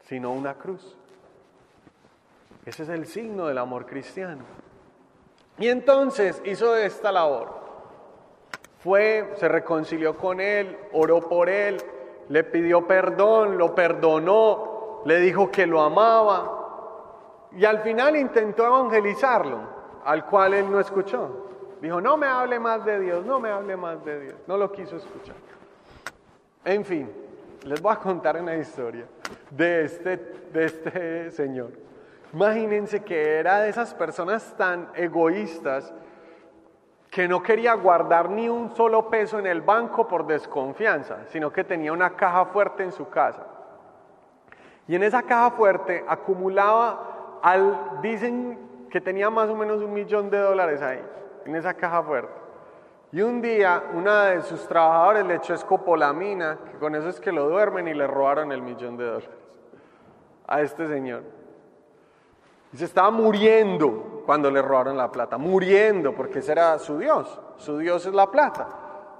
sino 0.00 0.32
una 0.32 0.54
cruz. 0.54 0.96
Ese 2.66 2.82
es 2.82 2.88
el 2.90 3.06
signo 3.06 3.46
del 3.46 3.58
amor 3.58 3.86
cristiano. 3.86 4.44
Y 5.58 5.68
entonces 5.68 6.42
hizo 6.44 6.76
esta 6.76 7.10
labor. 7.12 7.56
Fue, 8.78 9.32
se 9.36 9.48
reconcilió 9.48 10.16
con 10.16 10.40
él, 10.40 10.76
oró 10.92 11.20
por 11.20 11.48
él, 11.48 11.78
le 12.28 12.44
pidió 12.44 12.86
perdón, 12.86 13.58
lo 13.58 13.74
perdonó, 13.74 15.02
le 15.04 15.18
dijo 15.20 15.50
que 15.50 15.66
lo 15.66 15.80
amaba 15.80 16.56
y 17.56 17.64
al 17.64 17.80
final 17.80 18.16
intentó 18.16 18.66
evangelizarlo, 18.66 19.58
al 20.04 20.26
cual 20.26 20.54
él 20.54 20.70
no 20.70 20.78
escuchó. 20.78 21.46
Dijo, 21.80 22.00
no 22.00 22.16
me 22.16 22.26
hable 22.26 22.58
más 22.58 22.84
de 22.84 23.00
Dios, 23.00 23.24
no 23.24 23.40
me 23.40 23.50
hable 23.50 23.76
más 23.76 24.04
de 24.04 24.20
Dios. 24.20 24.34
No 24.46 24.56
lo 24.56 24.70
quiso 24.70 24.96
escuchar. 24.96 25.36
En 26.64 26.84
fin, 26.84 27.10
les 27.64 27.80
voy 27.80 27.92
a 27.92 27.96
contar 27.96 28.40
una 28.40 28.56
historia 28.56 29.06
de 29.50 29.84
este, 29.84 30.16
de 30.52 30.64
este 30.64 31.30
señor. 31.30 31.85
Imagínense 32.32 33.02
que 33.02 33.38
era 33.38 33.60
de 33.60 33.68
esas 33.68 33.94
personas 33.94 34.54
tan 34.56 34.90
egoístas 34.94 35.92
que 37.10 37.28
no 37.28 37.42
quería 37.42 37.74
guardar 37.74 38.28
ni 38.30 38.48
un 38.48 38.74
solo 38.76 39.08
peso 39.08 39.38
en 39.38 39.46
el 39.46 39.62
banco 39.62 40.06
por 40.06 40.26
desconfianza, 40.26 41.24
sino 41.28 41.52
que 41.52 41.64
tenía 41.64 41.92
una 41.92 42.10
caja 42.10 42.46
fuerte 42.46 42.82
en 42.82 42.92
su 42.92 43.08
casa. 43.08 43.46
Y 44.88 44.96
en 44.96 45.02
esa 45.02 45.22
caja 45.22 45.52
fuerte 45.52 46.04
acumulaba, 46.06 47.38
al, 47.42 48.00
dicen 48.02 48.86
que 48.90 49.00
tenía 49.00 49.30
más 49.30 49.48
o 49.48 49.56
menos 49.56 49.82
un 49.82 49.92
millón 49.92 50.30
de 50.30 50.38
dólares 50.38 50.82
ahí, 50.82 51.02
en 51.44 51.56
esa 51.56 51.74
caja 51.74 52.02
fuerte. 52.02 52.32
Y 53.12 53.22
un 53.22 53.40
día 53.40 53.84
una 53.94 54.26
de 54.26 54.42
sus 54.42 54.66
trabajadores 54.68 55.24
le 55.24 55.36
echó 55.36 55.54
escopolamina, 55.54 56.58
que 56.70 56.78
con 56.78 56.94
eso 56.94 57.08
es 57.08 57.20
que 57.20 57.32
lo 57.32 57.48
duermen 57.48 57.88
y 57.88 57.94
le 57.94 58.06
robaron 58.06 58.52
el 58.52 58.62
millón 58.62 58.96
de 58.96 59.04
dólares 59.04 59.30
a 60.46 60.60
este 60.60 60.86
señor. 60.86 61.22
Y 62.76 62.78
se 62.78 62.84
estaba 62.84 63.10
muriendo 63.10 64.20
cuando 64.26 64.50
le 64.50 64.60
robaron 64.60 64.98
la 64.98 65.10
plata, 65.10 65.38
muriendo, 65.38 66.12
porque 66.14 66.40
ese 66.40 66.52
era 66.52 66.78
su 66.78 66.98
Dios, 66.98 67.40
su 67.56 67.78
Dios 67.78 68.04
es 68.04 68.12
la 68.12 68.30
plata. 68.30 68.68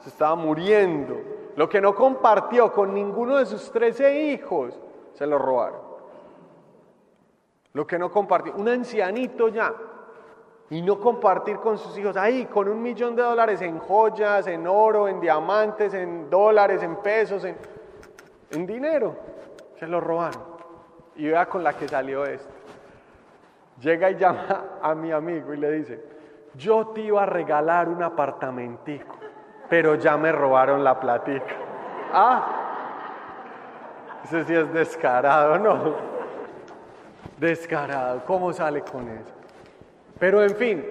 Se 0.00 0.10
estaba 0.10 0.34
muriendo. 0.34 1.16
Lo 1.56 1.66
que 1.66 1.80
no 1.80 1.94
compartió 1.94 2.70
con 2.70 2.92
ninguno 2.92 3.36
de 3.36 3.46
sus 3.46 3.72
trece 3.72 4.24
hijos, 4.24 4.78
se 5.14 5.26
lo 5.26 5.38
robaron. 5.38 5.80
Lo 7.72 7.86
que 7.86 7.98
no 7.98 8.10
compartió, 8.10 8.52
un 8.56 8.68
ancianito 8.68 9.48
ya, 9.48 9.72
y 10.68 10.82
no 10.82 11.00
compartir 11.00 11.56
con 11.56 11.78
sus 11.78 11.96
hijos, 11.96 12.14
ahí, 12.18 12.44
con 12.44 12.68
un 12.68 12.82
millón 12.82 13.16
de 13.16 13.22
dólares 13.22 13.62
en 13.62 13.78
joyas, 13.78 14.46
en 14.48 14.66
oro, 14.66 15.08
en 15.08 15.18
diamantes, 15.18 15.94
en 15.94 16.28
dólares, 16.28 16.82
en 16.82 16.96
pesos, 16.96 17.42
en, 17.42 17.56
en 18.50 18.66
dinero, 18.66 19.16
se 19.78 19.86
lo 19.86 19.98
robaron. 19.98 20.42
Y 21.14 21.28
vea 21.28 21.46
con 21.46 21.64
la 21.64 21.72
que 21.72 21.88
salió 21.88 22.26
esto. 22.26 22.55
Llega 23.80 24.10
y 24.10 24.16
llama 24.16 24.78
a 24.82 24.94
mi 24.94 25.12
amigo 25.12 25.52
y 25.52 25.58
le 25.58 25.70
dice, 25.72 26.02
yo 26.54 26.88
te 26.88 27.02
iba 27.02 27.22
a 27.22 27.26
regalar 27.26 27.88
un 27.88 28.02
apartamentico, 28.02 29.16
pero 29.68 29.96
ya 29.96 30.16
me 30.16 30.32
robaron 30.32 30.82
la 30.82 30.98
platica. 30.98 31.54
Ah, 32.12 32.66
ese 34.24 34.44
sí 34.44 34.54
es 34.54 34.72
descarado, 34.72 35.58
¿no? 35.58 35.94
Descarado, 37.38 38.22
¿cómo 38.26 38.52
sale 38.52 38.80
con 38.80 39.08
eso? 39.08 39.32
Pero 40.18 40.42
en 40.42 40.56
fin, 40.56 40.84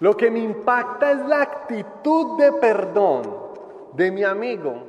lo 0.00 0.16
que 0.16 0.30
me 0.30 0.40
impacta 0.40 1.12
es 1.12 1.26
la 1.26 1.42
actitud 1.42 2.38
de 2.38 2.52
perdón 2.52 3.22
de 3.94 4.10
mi 4.10 4.22
amigo 4.22 4.84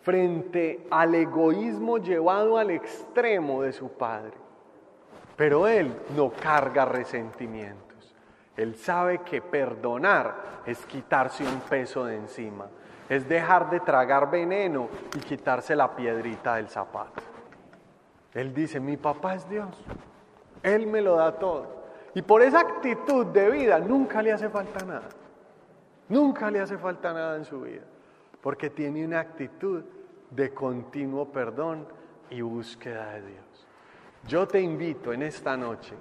frente 0.00 0.86
al 0.90 1.14
egoísmo 1.14 1.98
llevado 1.98 2.56
al 2.56 2.70
extremo 2.70 3.62
de 3.62 3.72
su 3.72 3.90
padre. 3.90 4.49
Pero 5.40 5.66
él 5.66 5.90
no 6.14 6.32
carga 6.32 6.84
resentimientos. 6.84 8.14
Él 8.58 8.76
sabe 8.76 9.20
que 9.20 9.40
perdonar 9.40 10.34
es 10.66 10.84
quitarse 10.84 11.44
un 11.44 11.60
peso 11.60 12.04
de 12.04 12.16
encima, 12.16 12.66
es 13.08 13.26
dejar 13.26 13.70
de 13.70 13.80
tragar 13.80 14.30
veneno 14.30 14.90
y 15.16 15.18
quitarse 15.20 15.74
la 15.74 15.96
piedrita 15.96 16.56
del 16.56 16.68
zapato. 16.68 17.22
Él 18.34 18.52
dice, 18.52 18.80
mi 18.80 18.98
papá 18.98 19.34
es 19.34 19.48
Dios, 19.48 19.82
Él 20.62 20.86
me 20.86 21.00
lo 21.00 21.16
da 21.16 21.32
todo. 21.38 21.84
Y 22.12 22.20
por 22.20 22.42
esa 22.42 22.60
actitud 22.60 23.24
de 23.24 23.48
vida 23.48 23.78
nunca 23.78 24.20
le 24.20 24.32
hace 24.32 24.50
falta 24.50 24.84
nada. 24.84 25.08
Nunca 26.10 26.50
le 26.50 26.60
hace 26.60 26.76
falta 26.76 27.14
nada 27.14 27.36
en 27.36 27.46
su 27.46 27.62
vida, 27.62 27.86
porque 28.42 28.68
tiene 28.68 29.06
una 29.06 29.20
actitud 29.20 29.84
de 30.28 30.52
continuo 30.52 31.32
perdón 31.32 31.86
y 32.28 32.42
búsqueda 32.42 33.14
de 33.14 33.22
Dios. 33.22 33.49
Yo 34.26 34.46
te 34.46 34.60
invito 34.60 35.12
en 35.12 35.22
esta 35.22 35.56
noche 35.56 35.94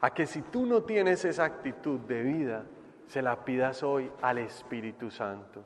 a 0.00 0.12
que 0.12 0.26
si 0.26 0.42
tú 0.42 0.66
no 0.66 0.82
tienes 0.82 1.24
esa 1.24 1.44
actitud 1.44 1.98
de 2.00 2.22
vida, 2.22 2.64
se 3.06 3.22
la 3.22 3.44
pidas 3.44 3.82
hoy 3.82 4.10
al 4.22 4.38
Espíritu 4.38 5.10
Santo, 5.10 5.62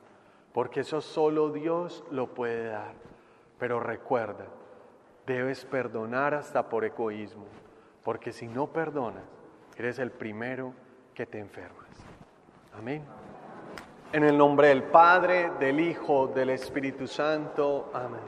porque 0.52 0.80
eso 0.80 1.00
solo 1.00 1.50
Dios 1.50 2.04
lo 2.10 2.34
puede 2.34 2.68
dar. 2.68 2.94
Pero 3.58 3.80
recuerda, 3.80 4.46
debes 5.26 5.64
perdonar 5.64 6.34
hasta 6.34 6.68
por 6.68 6.84
egoísmo, 6.84 7.46
porque 8.04 8.32
si 8.32 8.46
no 8.46 8.68
perdonas, 8.68 9.24
eres 9.76 9.98
el 9.98 10.10
primero 10.10 10.72
que 11.14 11.26
te 11.26 11.38
enfermas. 11.38 11.88
Amén. 12.76 13.02
En 14.12 14.24
el 14.24 14.38
nombre 14.38 14.68
del 14.68 14.84
Padre, 14.84 15.50
del 15.58 15.80
Hijo, 15.80 16.28
del 16.28 16.50
Espíritu 16.50 17.06
Santo. 17.06 17.90
Amén. 17.92 18.20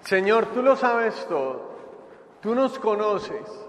Señor, 0.00 0.46
tú 0.46 0.62
lo 0.62 0.76
sabes 0.76 1.26
todo. 1.28 1.77
Tú 2.40 2.54
nos 2.54 2.78
conoces, 2.78 3.66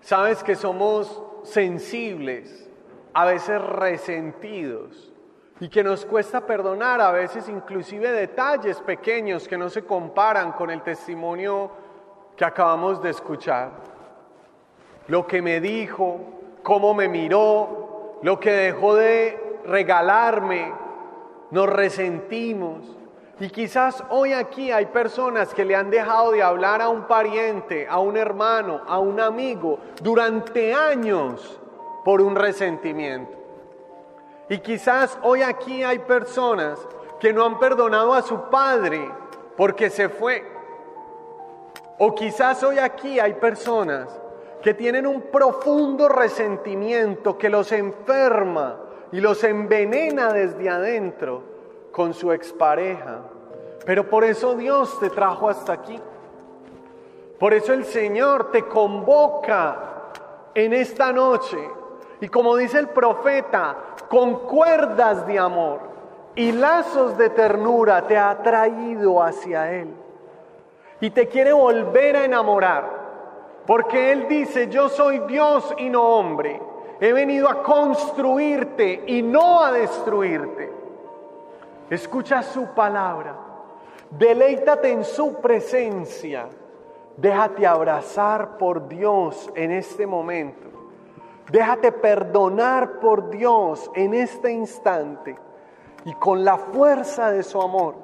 sabes 0.00 0.42
que 0.42 0.56
somos 0.56 1.22
sensibles, 1.44 2.68
a 3.14 3.24
veces 3.24 3.60
resentidos 3.60 5.12
y 5.60 5.68
que 5.68 5.82
nos 5.82 6.04
cuesta 6.04 6.46
perdonar 6.46 7.00
a 7.00 7.10
veces 7.10 7.48
inclusive 7.48 8.12
detalles 8.12 8.80
pequeños 8.80 9.48
que 9.48 9.58
no 9.58 9.68
se 9.68 9.84
comparan 9.84 10.52
con 10.52 10.70
el 10.70 10.82
testimonio 10.82 11.70
que 12.36 12.44
acabamos 12.44 13.02
de 13.02 13.10
escuchar. 13.10 13.70
Lo 15.08 15.26
que 15.26 15.42
me 15.42 15.60
dijo, 15.60 16.20
cómo 16.62 16.94
me 16.94 17.08
miró, 17.08 18.18
lo 18.22 18.38
que 18.38 18.52
dejó 18.52 18.94
de 18.94 19.58
regalarme, 19.64 20.72
nos 21.50 21.68
resentimos. 21.68 22.97
Y 23.40 23.50
quizás 23.50 24.02
hoy 24.10 24.32
aquí 24.32 24.72
hay 24.72 24.86
personas 24.86 25.54
que 25.54 25.64
le 25.64 25.76
han 25.76 25.90
dejado 25.90 26.32
de 26.32 26.42
hablar 26.42 26.82
a 26.82 26.88
un 26.88 27.06
pariente, 27.06 27.86
a 27.88 28.00
un 28.00 28.16
hermano, 28.16 28.82
a 28.86 28.98
un 28.98 29.20
amigo 29.20 29.78
durante 30.02 30.74
años 30.74 31.60
por 32.04 32.20
un 32.20 32.34
resentimiento. 32.34 33.38
Y 34.48 34.58
quizás 34.58 35.16
hoy 35.22 35.42
aquí 35.42 35.84
hay 35.84 36.00
personas 36.00 36.80
que 37.20 37.32
no 37.32 37.44
han 37.44 37.60
perdonado 37.60 38.12
a 38.12 38.22
su 38.22 38.50
padre 38.50 39.08
porque 39.56 39.88
se 39.88 40.08
fue. 40.08 40.44
O 41.98 42.14
quizás 42.16 42.62
hoy 42.64 42.78
aquí 42.78 43.20
hay 43.20 43.34
personas 43.34 44.20
que 44.62 44.74
tienen 44.74 45.06
un 45.06 45.22
profundo 45.22 46.08
resentimiento 46.08 47.38
que 47.38 47.48
los 47.48 47.70
enferma 47.70 48.80
y 49.12 49.20
los 49.20 49.44
envenena 49.44 50.32
desde 50.32 50.68
adentro 50.68 51.47
con 51.98 52.14
su 52.14 52.30
expareja. 52.30 53.22
Pero 53.84 54.08
por 54.08 54.22
eso 54.22 54.54
Dios 54.54 55.00
te 55.00 55.10
trajo 55.10 55.48
hasta 55.48 55.72
aquí. 55.72 56.00
Por 57.40 57.52
eso 57.52 57.72
el 57.72 57.84
Señor 57.84 58.52
te 58.52 58.68
convoca 58.68 60.12
en 60.54 60.72
esta 60.72 61.12
noche 61.12 61.58
Y 62.20 62.28
como 62.28 62.56
dice 62.56 62.78
el 62.78 62.88
profeta, 62.88 63.76
con 64.08 64.46
cuerdas 64.46 65.26
de 65.26 65.40
amor 65.40 65.80
y 66.36 66.52
lazos 66.52 67.18
de 67.18 67.30
ternura 67.30 68.06
te 68.06 68.16
ha 68.16 68.44
traído 68.44 69.20
hacia 69.20 69.72
Él. 69.72 69.88
Y 71.00 71.10
te 71.10 71.26
quiere 71.26 71.52
volver 71.52 72.14
a 72.14 72.24
enamorar. 72.24 72.84
Porque 73.66 74.12
Él 74.12 74.28
dice, 74.28 74.68
yo 74.68 74.88
soy 74.88 75.18
Dios 75.26 75.74
y 75.78 75.90
no 75.90 76.04
hombre. 76.04 76.62
He 77.00 77.12
venido 77.12 77.48
a 77.48 77.60
construirte 77.64 79.02
y 79.08 79.20
no 79.20 79.64
a 79.64 79.72
destruirte. 79.72 80.77
Escucha 81.90 82.42
su 82.42 82.66
palabra. 82.74 83.36
Deleítate 84.10 84.90
en 84.90 85.04
su 85.04 85.34
presencia. 85.40 86.48
Déjate 87.16 87.66
abrazar 87.66 88.58
por 88.58 88.88
Dios 88.88 89.50
en 89.54 89.70
este 89.70 90.06
momento. 90.06 90.68
Déjate 91.50 91.92
perdonar 91.92 93.00
por 93.00 93.30
Dios 93.30 93.90
en 93.94 94.14
este 94.14 94.52
instante. 94.52 95.36
Y 96.04 96.12
con 96.14 96.44
la 96.44 96.58
fuerza 96.58 97.30
de 97.30 97.42
su 97.42 97.60
amor, 97.60 97.94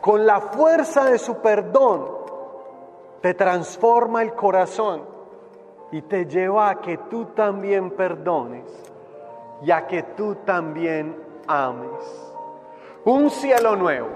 con 0.00 0.26
la 0.26 0.40
fuerza 0.40 1.04
de 1.04 1.18
su 1.18 1.36
perdón, 1.36 2.06
te 3.20 3.34
transforma 3.34 4.22
el 4.22 4.34
corazón 4.34 5.02
y 5.90 6.02
te 6.02 6.26
lleva 6.26 6.68
a 6.68 6.80
que 6.80 6.98
tú 6.98 7.26
también 7.26 7.92
perdones 7.92 8.64
y 9.62 9.70
a 9.70 9.86
que 9.86 10.02
tú 10.02 10.34
también 10.44 11.16
ames. 11.46 12.33
Un 13.04 13.30
cielo 13.30 13.76
nuevo 13.76 14.08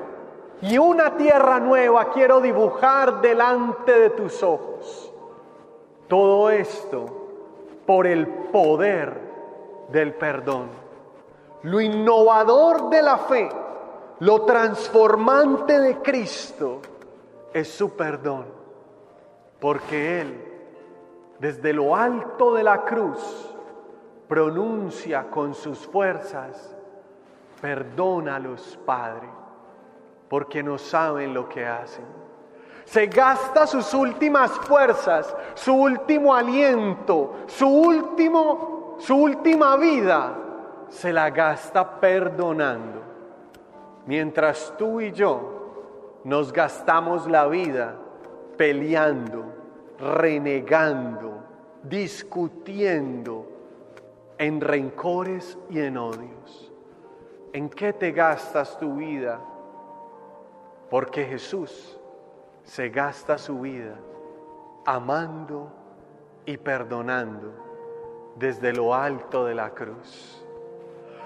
y 0.63 0.79
una 0.79 1.17
tierra 1.17 1.61
nueva 1.61 2.11
quiero 2.11 2.41
dibujar 2.41 3.21
delante 3.21 3.93
de 3.93 4.11
tus 4.11 4.43
ojos. 4.43 5.13
Todo 6.09 6.51
esto 6.51 7.07
por 7.87 8.07
el 8.07 8.27
poder 8.27 9.21
del 9.91 10.15
perdón. 10.15 10.69
Lo 11.63 11.81
innovador 11.81 12.89
de 12.89 13.03
la 13.03 13.19
fe, 13.19 13.49
lo 14.21 14.43
transformante 14.43 15.79
de 15.79 15.99
Cristo 15.99 16.81
es 17.53 17.69
su 17.69 17.95
perdón. 17.97 18.47
Porque 19.61 20.21
Él, 20.21 20.45
desde 21.39 21.73
lo 21.73 21.95
alto 21.95 22.55
de 22.55 22.63
la 22.63 22.85
cruz, 22.85 23.55
pronuncia 24.29 25.31
con 25.31 25.55
sus 25.55 25.79
fuerzas, 25.87 26.78
perdónalos, 27.61 28.79
Padre, 28.85 29.29
porque 30.29 30.63
no 30.63 30.79
saben 30.79 31.35
lo 31.35 31.49
que 31.49 31.67
hacen. 31.67 32.05
Se 32.85 33.07
gasta 33.07 33.67
sus 33.67 33.93
últimas 33.93 34.51
fuerzas, 34.61 35.37
su 35.55 35.75
último 35.75 36.35
aliento, 36.35 37.35
su 37.47 37.69
último, 37.69 38.97
su 38.99 39.15
última 39.15 39.77
vida, 39.77 40.35
se 40.89 41.13
la 41.13 41.31
gasta 41.31 42.01
perdonando. 42.01 43.03
Mientras 44.07 44.73
tú 44.79 45.03
y 45.03 45.13
yo 45.13 46.23
nos 46.25 46.51
gastamos 46.53 47.27
la 47.27 47.47
vida 47.47 47.95
peleando, 48.57 49.45
renegando, 49.99 51.45
discutiendo 51.83 53.47
en 54.39 54.61
rencores 54.61 55.59
y 55.69 55.81
en 55.81 55.99
odios. 55.99 56.68
¿En 57.59 57.69
qué 57.69 57.93
te 57.93 58.13
gastas 58.13 58.79
tu 58.79 58.95
vida? 58.95 59.41
Porque 60.89 61.25
Jesús 61.25 61.99
se 62.63 62.89
gasta 62.89 63.37
su 63.37 63.59
vida 63.59 63.97
amando 64.87 65.69
y 66.47 66.57
perdonando 66.57 67.51
desde 68.37 68.73
lo 68.73 68.95
alto 68.95 69.45
de 69.45 69.57
la 69.57 69.71
cruz. 69.71 70.47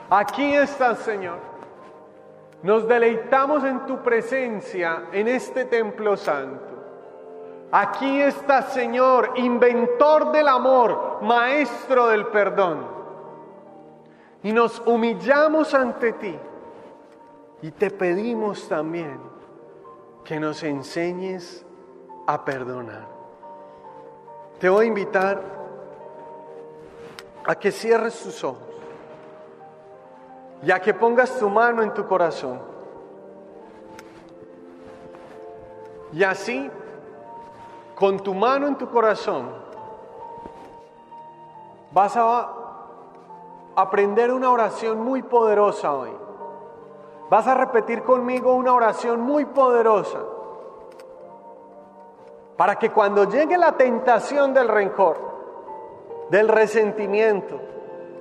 Aquí 0.09 0.55
estás, 0.55 1.01
Señor. 1.01 1.37
Nos 2.63 2.89
deleitamos 2.89 3.63
en 3.65 3.85
tu 3.85 4.03
presencia 4.03 5.09
en 5.13 5.29
este 5.29 5.67
templo 5.67 6.17
santo. 6.17 7.69
Aquí 7.73 8.23
estás, 8.23 8.73
Señor, 8.73 9.33
inventor 9.35 10.33
del 10.33 10.49
amor, 10.49 11.19
maestro 11.21 12.09
del 12.09 12.25
perdón. 12.29 13.02
Y 14.43 14.53
nos 14.53 14.81
humillamos 14.81 15.73
ante 15.75 16.13
ti 16.15 16.37
y 17.63 17.71
te 17.71 17.91
pedimos 17.91 18.69
también 18.69 19.21
que 20.25 20.41
nos 20.41 20.63
enseñes 20.63 21.65
a 22.27 22.45
perdonar. 22.45 23.07
Te 24.59 24.69
voy 24.69 24.87
a 24.87 24.89
invitar 24.89 25.43
a 27.45 27.55
que 27.55 27.71
cierres 27.71 28.21
tus 28.23 28.43
ojos 28.43 28.69
y 30.65 30.71
a 30.71 30.81
que 30.81 30.95
pongas 30.95 31.39
tu 31.39 31.49
mano 31.49 31.83
en 31.83 31.93
tu 31.93 32.07
corazón. 32.07 32.61
Y 36.13 36.23
así, 36.23 36.71
con 37.95 38.21
tu 38.21 38.35
mano 38.35 38.67
en 38.67 38.77
tu 38.77 38.89
corazón, 38.89 39.51
vas 41.91 42.17
a 42.17 42.62
aprender 43.77 44.33
una 44.33 44.51
oración 44.51 45.01
muy 45.01 45.23
poderosa 45.23 45.93
hoy. 45.95 46.11
Vas 47.31 47.47
a 47.47 47.55
repetir 47.55 48.03
conmigo 48.03 48.53
una 48.55 48.75
oración 48.75 49.21
muy 49.21 49.47
poderosa 49.47 50.19
para 52.57 52.77
que 52.77 52.91
cuando 52.91 53.25
llegue 53.25 53.57
la 53.57 53.73
tentación 53.73 54.53
del 54.53 54.69
rencor, 54.69 55.17
del 56.29 56.49
resentimiento, 56.49 57.59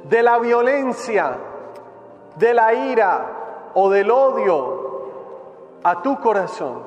de 0.04 0.24
la 0.24 0.40
violencia, 0.40 1.38
de 2.36 2.54
la 2.54 2.74
ira 2.74 3.72
o 3.74 3.90
del 3.90 4.10
odio 4.10 5.10
a 5.84 6.02
tu 6.02 6.20
corazón, 6.20 6.84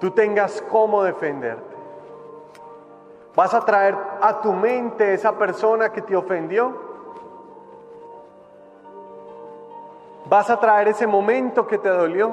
tú 0.00 0.10
tengas 0.12 0.62
cómo 0.70 1.02
defenderte. 1.02 1.74
Vas 3.36 3.52
a 3.52 3.60
traer 3.60 3.96
a 4.22 4.40
tu 4.40 4.52
mente 4.52 5.12
esa 5.12 5.32
persona 5.32 5.92
que 5.92 6.02
te 6.02 6.16
ofendió 6.16 6.93
Vas 10.26 10.48
a 10.48 10.58
traer 10.58 10.88
ese 10.88 11.06
momento 11.06 11.66
que 11.66 11.78
te 11.78 11.88
dolió 11.88 12.32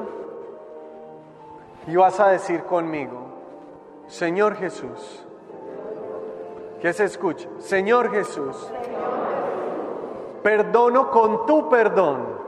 y 1.88 1.96
vas 1.96 2.20
a 2.20 2.30
decir 2.30 2.64
conmigo, 2.64 3.20
Señor 4.08 4.56
Jesús, 4.56 5.26
que 6.80 6.94
se 6.94 7.04
escucha, 7.04 7.50
Señor 7.60 8.12
Jesús, 8.12 8.72
perdono 10.42 11.12
con 11.12 11.46
tu 11.46 11.70
perdón 11.70 12.40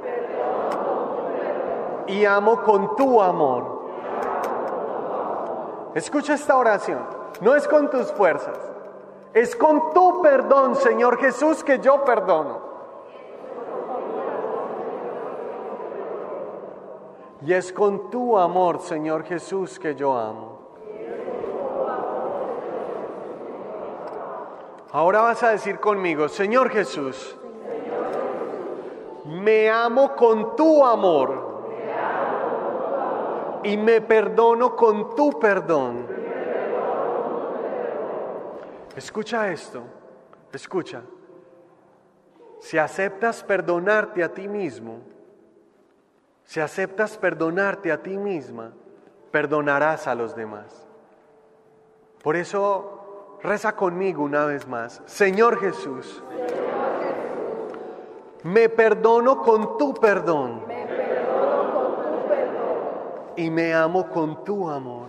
y 2.08 2.24
amo 2.26 2.62
con 2.64 2.96
tu 2.96 3.22
amor. 3.22 3.84
Escucha 5.94 6.36
esta 6.36 6.58
oración, 6.58 7.00
no 7.41 7.54
es 7.56 7.68
con 7.68 7.89
tus 7.89 8.12
fuerzas, 8.14 8.58
es 9.34 9.56
con 9.56 9.94
tu 9.94 10.22
perdón, 10.22 10.76
Señor 10.76 11.18
Jesús, 11.18 11.64
que 11.64 11.80
yo 11.80 12.04
perdono. 12.06 12.73
Y 17.46 17.54
es 17.54 17.74
con 17.74 18.10
tu 18.10 18.38
amor, 18.38 18.80
Señor 18.80 19.24
Jesús, 19.26 19.78
que 19.78 19.96
yo 19.96 20.18
amo. 20.18 20.60
Ahora 24.91 25.22
vas 25.22 25.44
a 25.44 25.50
decir 25.50 25.80
conmigo, 25.80 26.30
Señor 26.30 26.70
Jesús, 26.70 27.36
me 29.26 29.70
amo 29.70 30.16
con 30.16 30.56
tu 30.56 30.86
amor 30.86 31.72
y 33.64 33.76
me 33.76 34.02
perdono 34.02 34.76
con 34.76 35.16
tu 35.16 35.39
perdón. 35.39 36.08
Escucha 38.96 39.52
esto, 39.52 39.82
escucha. 40.52 41.02
Si 42.60 42.78
aceptas 42.78 43.44
perdonarte 43.44 44.24
a 44.24 44.32
ti 44.32 44.48
mismo, 44.48 45.00
si 46.46 46.60
aceptas 46.60 47.18
perdonarte 47.18 47.91
a 47.91 48.02
ti 48.02 48.18
misma, 48.18 48.72
perdonarás 49.32 50.08
a 50.08 50.16
los 50.16 50.36
demás. 50.36 50.86
Por 52.22 52.36
eso 52.36 53.39
reza 53.41 53.76
conmigo 53.76 54.24
una 54.24 54.46
vez 54.46 54.68
más. 54.68 55.02
Señor 55.06 55.60
Jesús, 55.60 56.24
me 58.44 58.70
perdono 58.70 59.41
con 59.41 59.78
tu 59.78 59.94
perdón. 59.94 60.64
Y 63.36 63.50
me 63.50 63.74
amo 63.74 64.10
con 64.10 64.44
tu 64.44 64.70
amor. 64.70 65.08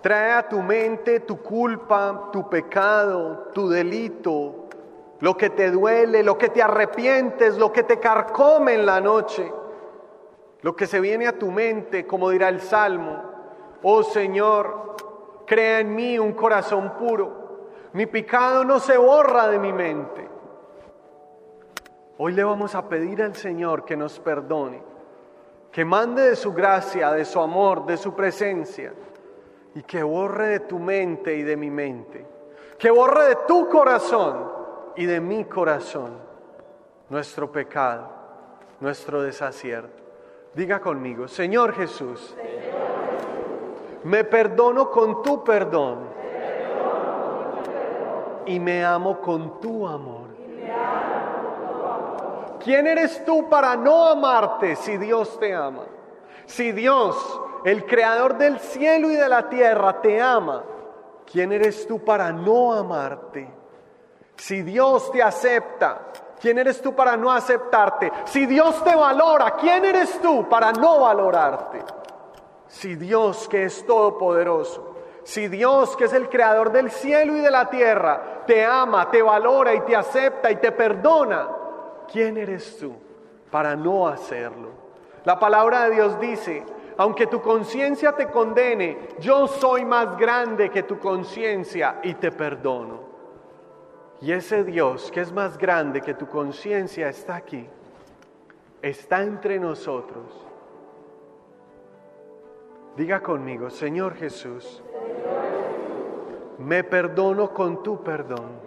Trae 0.00 0.32
a 0.32 0.48
tu 0.48 0.62
mente 0.62 1.20
tu 1.20 1.42
culpa, 1.42 2.30
tu 2.32 2.48
pecado, 2.48 3.50
tu 3.52 3.68
delito, 3.68 4.65
lo 5.20 5.36
que 5.36 5.50
te 5.50 5.70
duele, 5.70 6.22
lo 6.22 6.36
que 6.36 6.48
te 6.48 6.62
arrepientes, 6.62 7.56
lo 7.56 7.72
que 7.72 7.82
te 7.82 7.98
carcome 7.98 8.74
en 8.74 8.86
la 8.86 9.00
noche, 9.00 9.50
lo 10.62 10.76
que 10.76 10.86
se 10.86 11.00
viene 11.00 11.26
a 11.26 11.38
tu 11.38 11.50
mente, 11.50 12.06
como 12.06 12.30
dirá 12.30 12.48
el 12.48 12.60
Salmo, 12.60 13.22
oh 13.82 14.02
Señor, 14.02 14.96
crea 15.46 15.80
en 15.80 15.94
mí 15.94 16.18
un 16.18 16.32
corazón 16.32 16.94
puro, 16.98 17.44
Mi 17.92 18.04
pecado 18.04 18.62
no 18.62 18.78
se 18.78 18.98
borra 18.98 19.48
de 19.48 19.58
mi 19.58 19.72
mente. 19.72 20.28
Hoy 22.18 22.32
le 22.32 22.44
vamos 22.44 22.74
a 22.74 22.86
pedir 22.90 23.22
al 23.22 23.34
Señor 23.34 23.86
que 23.86 23.96
nos 23.96 24.18
perdone, 24.18 24.82
que 25.72 25.82
mande 25.82 26.22
de 26.22 26.36
su 26.36 26.52
gracia, 26.52 27.12
de 27.12 27.24
su 27.24 27.40
amor, 27.40 27.86
de 27.86 27.96
su 27.96 28.14
presencia 28.14 28.92
y 29.74 29.82
que 29.82 30.02
borre 30.02 30.48
de 30.48 30.60
tu 30.60 30.78
mente 30.78 31.36
y 31.36 31.42
de 31.42 31.56
mi 31.56 31.70
mente, 31.70 32.26
que 32.78 32.90
borre 32.90 33.28
de 33.28 33.36
tu 33.46 33.66
corazón 33.70 34.55
y 34.96 35.06
de 35.06 35.20
mi 35.20 35.44
corazón 35.44 36.18
nuestro 37.08 37.50
pecado, 37.52 38.08
nuestro 38.80 39.22
desacierto. 39.22 40.02
Diga 40.54 40.80
conmigo, 40.80 41.28
Señor 41.28 41.74
Jesús, 41.74 42.34
me 44.04 44.24
perdono 44.24 44.90
con 44.90 45.22
tu 45.22 45.44
perdón 45.44 46.16
y 48.46 48.58
me 48.58 48.84
amo 48.84 49.20
con 49.20 49.60
tu 49.60 49.86
amor. 49.86 50.26
¿Quién 52.62 52.86
eres 52.86 53.24
tú 53.24 53.48
para 53.48 53.76
no 53.76 54.08
amarte 54.08 54.76
si 54.76 54.96
Dios 54.96 55.38
te 55.38 55.54
ama? 55.54 55.84
Si 56.46 56.72
Dios, 56.72 57.40
el 57.64 57.84
creador 57.84 58.38
del 58.38 58.58
cielo 58.58 59.10
y 59.10 59.16
de 59.16 59.28
la 59.28 59.48
tierra, 59.48 60.00
te 60.00 60.20
ama, 60.20 60.64
¿quién 61.30 61.52
eres 61.52 61.86
tú 61.86 62.04
para 62.04 62.32
no 62.32 62.72
amarte? 62.72 63.55
Si 64.36 64.62
Dios 64.62 65.10
te 65.10 65.22
acepta, 65.22 66.12
¿quién 66.40 66.58
eres 66.58 66.80
tú 66.80 66.94
para 66.94 67.16
no 67.16 67.32
aceptarte? 67.32 68.12
Si 68.24 68.46
Dios 68.46 68.82
te 68.84 68.94
valora, 68.94 69.52
¿quién 69.52 69.84
eres 69.84 70.20
tú 70.20 70.48
para 70.48 70.72
no 70.72 71.00
valorarte? 71.00 71.82
Si 72.68 72.96
Dios 72.96 73.48
que 73.48 73.64
es 73.64 73.86
todopoderoso, 73.86 74.94
si 75.22 75.48
Dios 75.48 75.96
que 75.96 76.04
es 76.04 76.12
el 76.12 76.28
creador 76.28 76.70
del 76.70 76.90
cielo 76.90 77.36
y 77.36 77.40
de 77.40 77.50
la 77.50 77.68
tierra, 77.68 78.44
te 78.46 78.64
ama, 78.64 79.10
te 79.10 79.22
valora 79.22 79.74
y 79.74 79.80
te 79.80 79.96
acepta 79.96 80.50
y 80.50 80.56
te 80.56 80.70
perdona, 80.72 81.48
¿quién 82.12 82.36
eres 82.36 82.78
tú 82.78 82.92
para 83.50 83.74
no 83.74 84.06
hacerlo? 84.06 84.70
La 85.24 85.38
palabra 85.38 85.84
de 85.84 85.94
Dios 85.96 86.20
dice, 86.20 86.64
aunque 86.98 87.26
tu 87.26 87.40
conciencia 87.40 88.12
te 88.12 88.28
condene, 88.30 89.08
yo 89.18 89.48
soy 89.48 89.84
más 89.84 90.16
grande 90.16 90.70
que 90.70 90.84
tu 90.84 90.98
conciencia 90.98 91.98
y 92.02 92.14
te 92.14 92.30
perdono. 92.30 93.05
Y 94.20 94.32
ese 94.32 94.64
Dios 94.64 95.10
que 95.10 95.20
es 95.20 95.32
más 95.32 95.58
grande 95.58 96.00
que 96.00 96.14
tu 96.14 96.26
conciencia 96.26 97.08
está 97.08 97.36
aquí, 97.36 97.68
está 98.82 99.22
entre 99.22 99.58
nosotros. 99.58 100.46
Diga 102.96 103.20
conmigo, 103.20 103.68
Señor 103.68 104.14
Jesús, 104.14 104.82
me 106.58 106.82
perdono 106.82 107.52
con 107.52 107.82
tu 107.82 108.02
perdón 108.02 108.66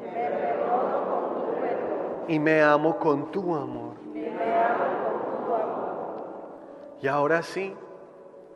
y 2.28 2.38
me 2.38 2.62
amo 2.62 2.98
con 3.00 3.32
tu 3.32 3.56
amor. 3.56 3.96
Y 7.02 7.08
ahora 7.08 7.42
sí, 7.42 7.76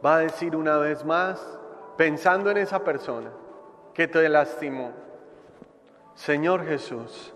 va 0.06 0.18
a 0.18 0.20
decir 0.20 0.56
una 0.56 0.78
vez 0.78 1.04
más, 1.04 1.58
pensando 1.98 2.52
en 2.52 2.58
esa 2.58 2.84
persona 2.84 3.32
que 3.94 4.08
te 4.08 4.28
lastimó, 4.30 4.92
Señor 6.16 6.66
Jesús, 6.66 7.34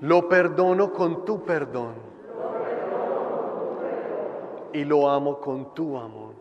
lo 0.00 0.28
perdono 0.28 0.92
con 0.92 1.24
tu 1.24 1.44
perdón 1.44 1.94
y 4.72 4.84
lo 4.84 5.08
amo 5.08 5.40
con 5.40 5.74
tu 5.74 5.96
amor. 5.96 6.34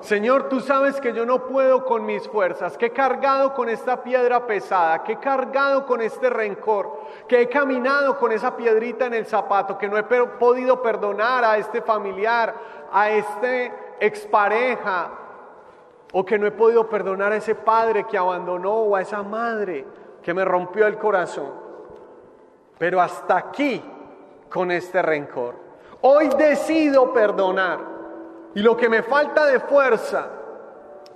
Señor, 0.00 0.50
tú 0.50 0.60
sabes 0.60 1.00
que 1.00 1.14
yo 1.14 1.24
no 1.24 1.46
puedo 1.46 1.86
con 1.86 2.04
mis 2.04 2.28
fuerzas, 2.28 2.76
que 2.76 2.86
he 2.86 2.90
cargado 2.90 3.54
con 3.54 3.70
esta 3.70 4.02
piedra 4.02 4.46
pesada, 4.46 5.02
que 5.02 5.12
he 5.12 5.18
cargado 5.18 5.86
con 5.86 6.02
este 6.02 6.28
rencor, 6.28 7.00
que 7.26 7.40
he 7.40 7.48
caminado 7.48 8.18
con 8.18 8.30
esa 8.30 8.54
piedrita 8.54 9.06
en 9.06 9.14
el 9.14 9.24
zapato, 9.24 9.78
que 9.78 9.88
no 9.88 9.96
he 9.96 10.02
podido 10.02 10.82
perdonar 10.82 11.42
a 11.42 11.56
este 11.56 11.80
familiar, 11.80 12.54
a 12.92 13.10
este 13.12 13.72
expareja, 13.98 15.23
o 16.16 16.24
que 16.24 16.38
no 16.38 16.46
he 16.46 16.52
podido 16.52 16.88
perdonar 16.88 17.32
a 17.32 17.36
ese 17.36 17.56
padre 17.56 18.04
que 18.04 18.16
abandonó 18.16 18.72
o 18.72 18.94
a 18.94 19.02
esa 19.02 19.24
madre 19.24 19.84
que 20.22 20.32
me 20.32 20.44
rompió 20.44 20.86
el 20.86 20.96
corazón. 20.96 21.50
Pero 22.78 23.00
hasta 23.00 23.36
aquí 23.36 23.82
con 24.48 24.70
este 24.70 25.02
rencor. 25.02 25.56
Hoy 26.02 26.28
decido 26.38 27.12
perdonar. 27.12 27.80
Y 28.54 28.62
lo 28.62 28.76
que 28.76 28.88
me 28.88 29.02
falta 29.02 29.46
de 29.46 29.58
fuerza, 29.58 30.28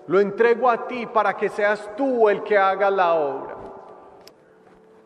lo 0.08 0.18
entrego 0.18 0.68
a 0.68 0.88
ti 0.88 1.06
para 1.06 1.36
que 1.36 1.48
seas 1.48 1.94
tú 1.96 2.28
el 2.28 2.42
que 2.42 2.58
haga 2.58 2.90
la 2.90 3.14
obra. 3.14 3.56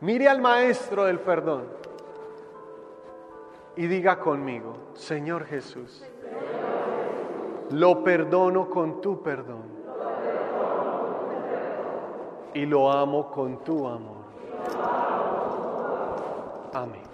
Mire 0.01 0.27
al 0.27 0.41
Maestro 0.41 1.05
del 1.05 1.21
perdón 1.21 1.67
y 3.77 3.87
diga 3.87 4.19
conmigo, 4.19 4.73
Señor 4.95 5.45
Jesús, 5.45 6.03
lo 7.69 8.03
perdono 8.03 8.71
con 8.71 9.03
tu 9.03 9.23
perdón 9.23 9.72
y 12.55 12.67
lo 12.67 12.91
amo 12.91 13.31
con 13.31 13.63
tu 13.65 13.87
amor. 13.87 14.23
Amén. 16.73 17.12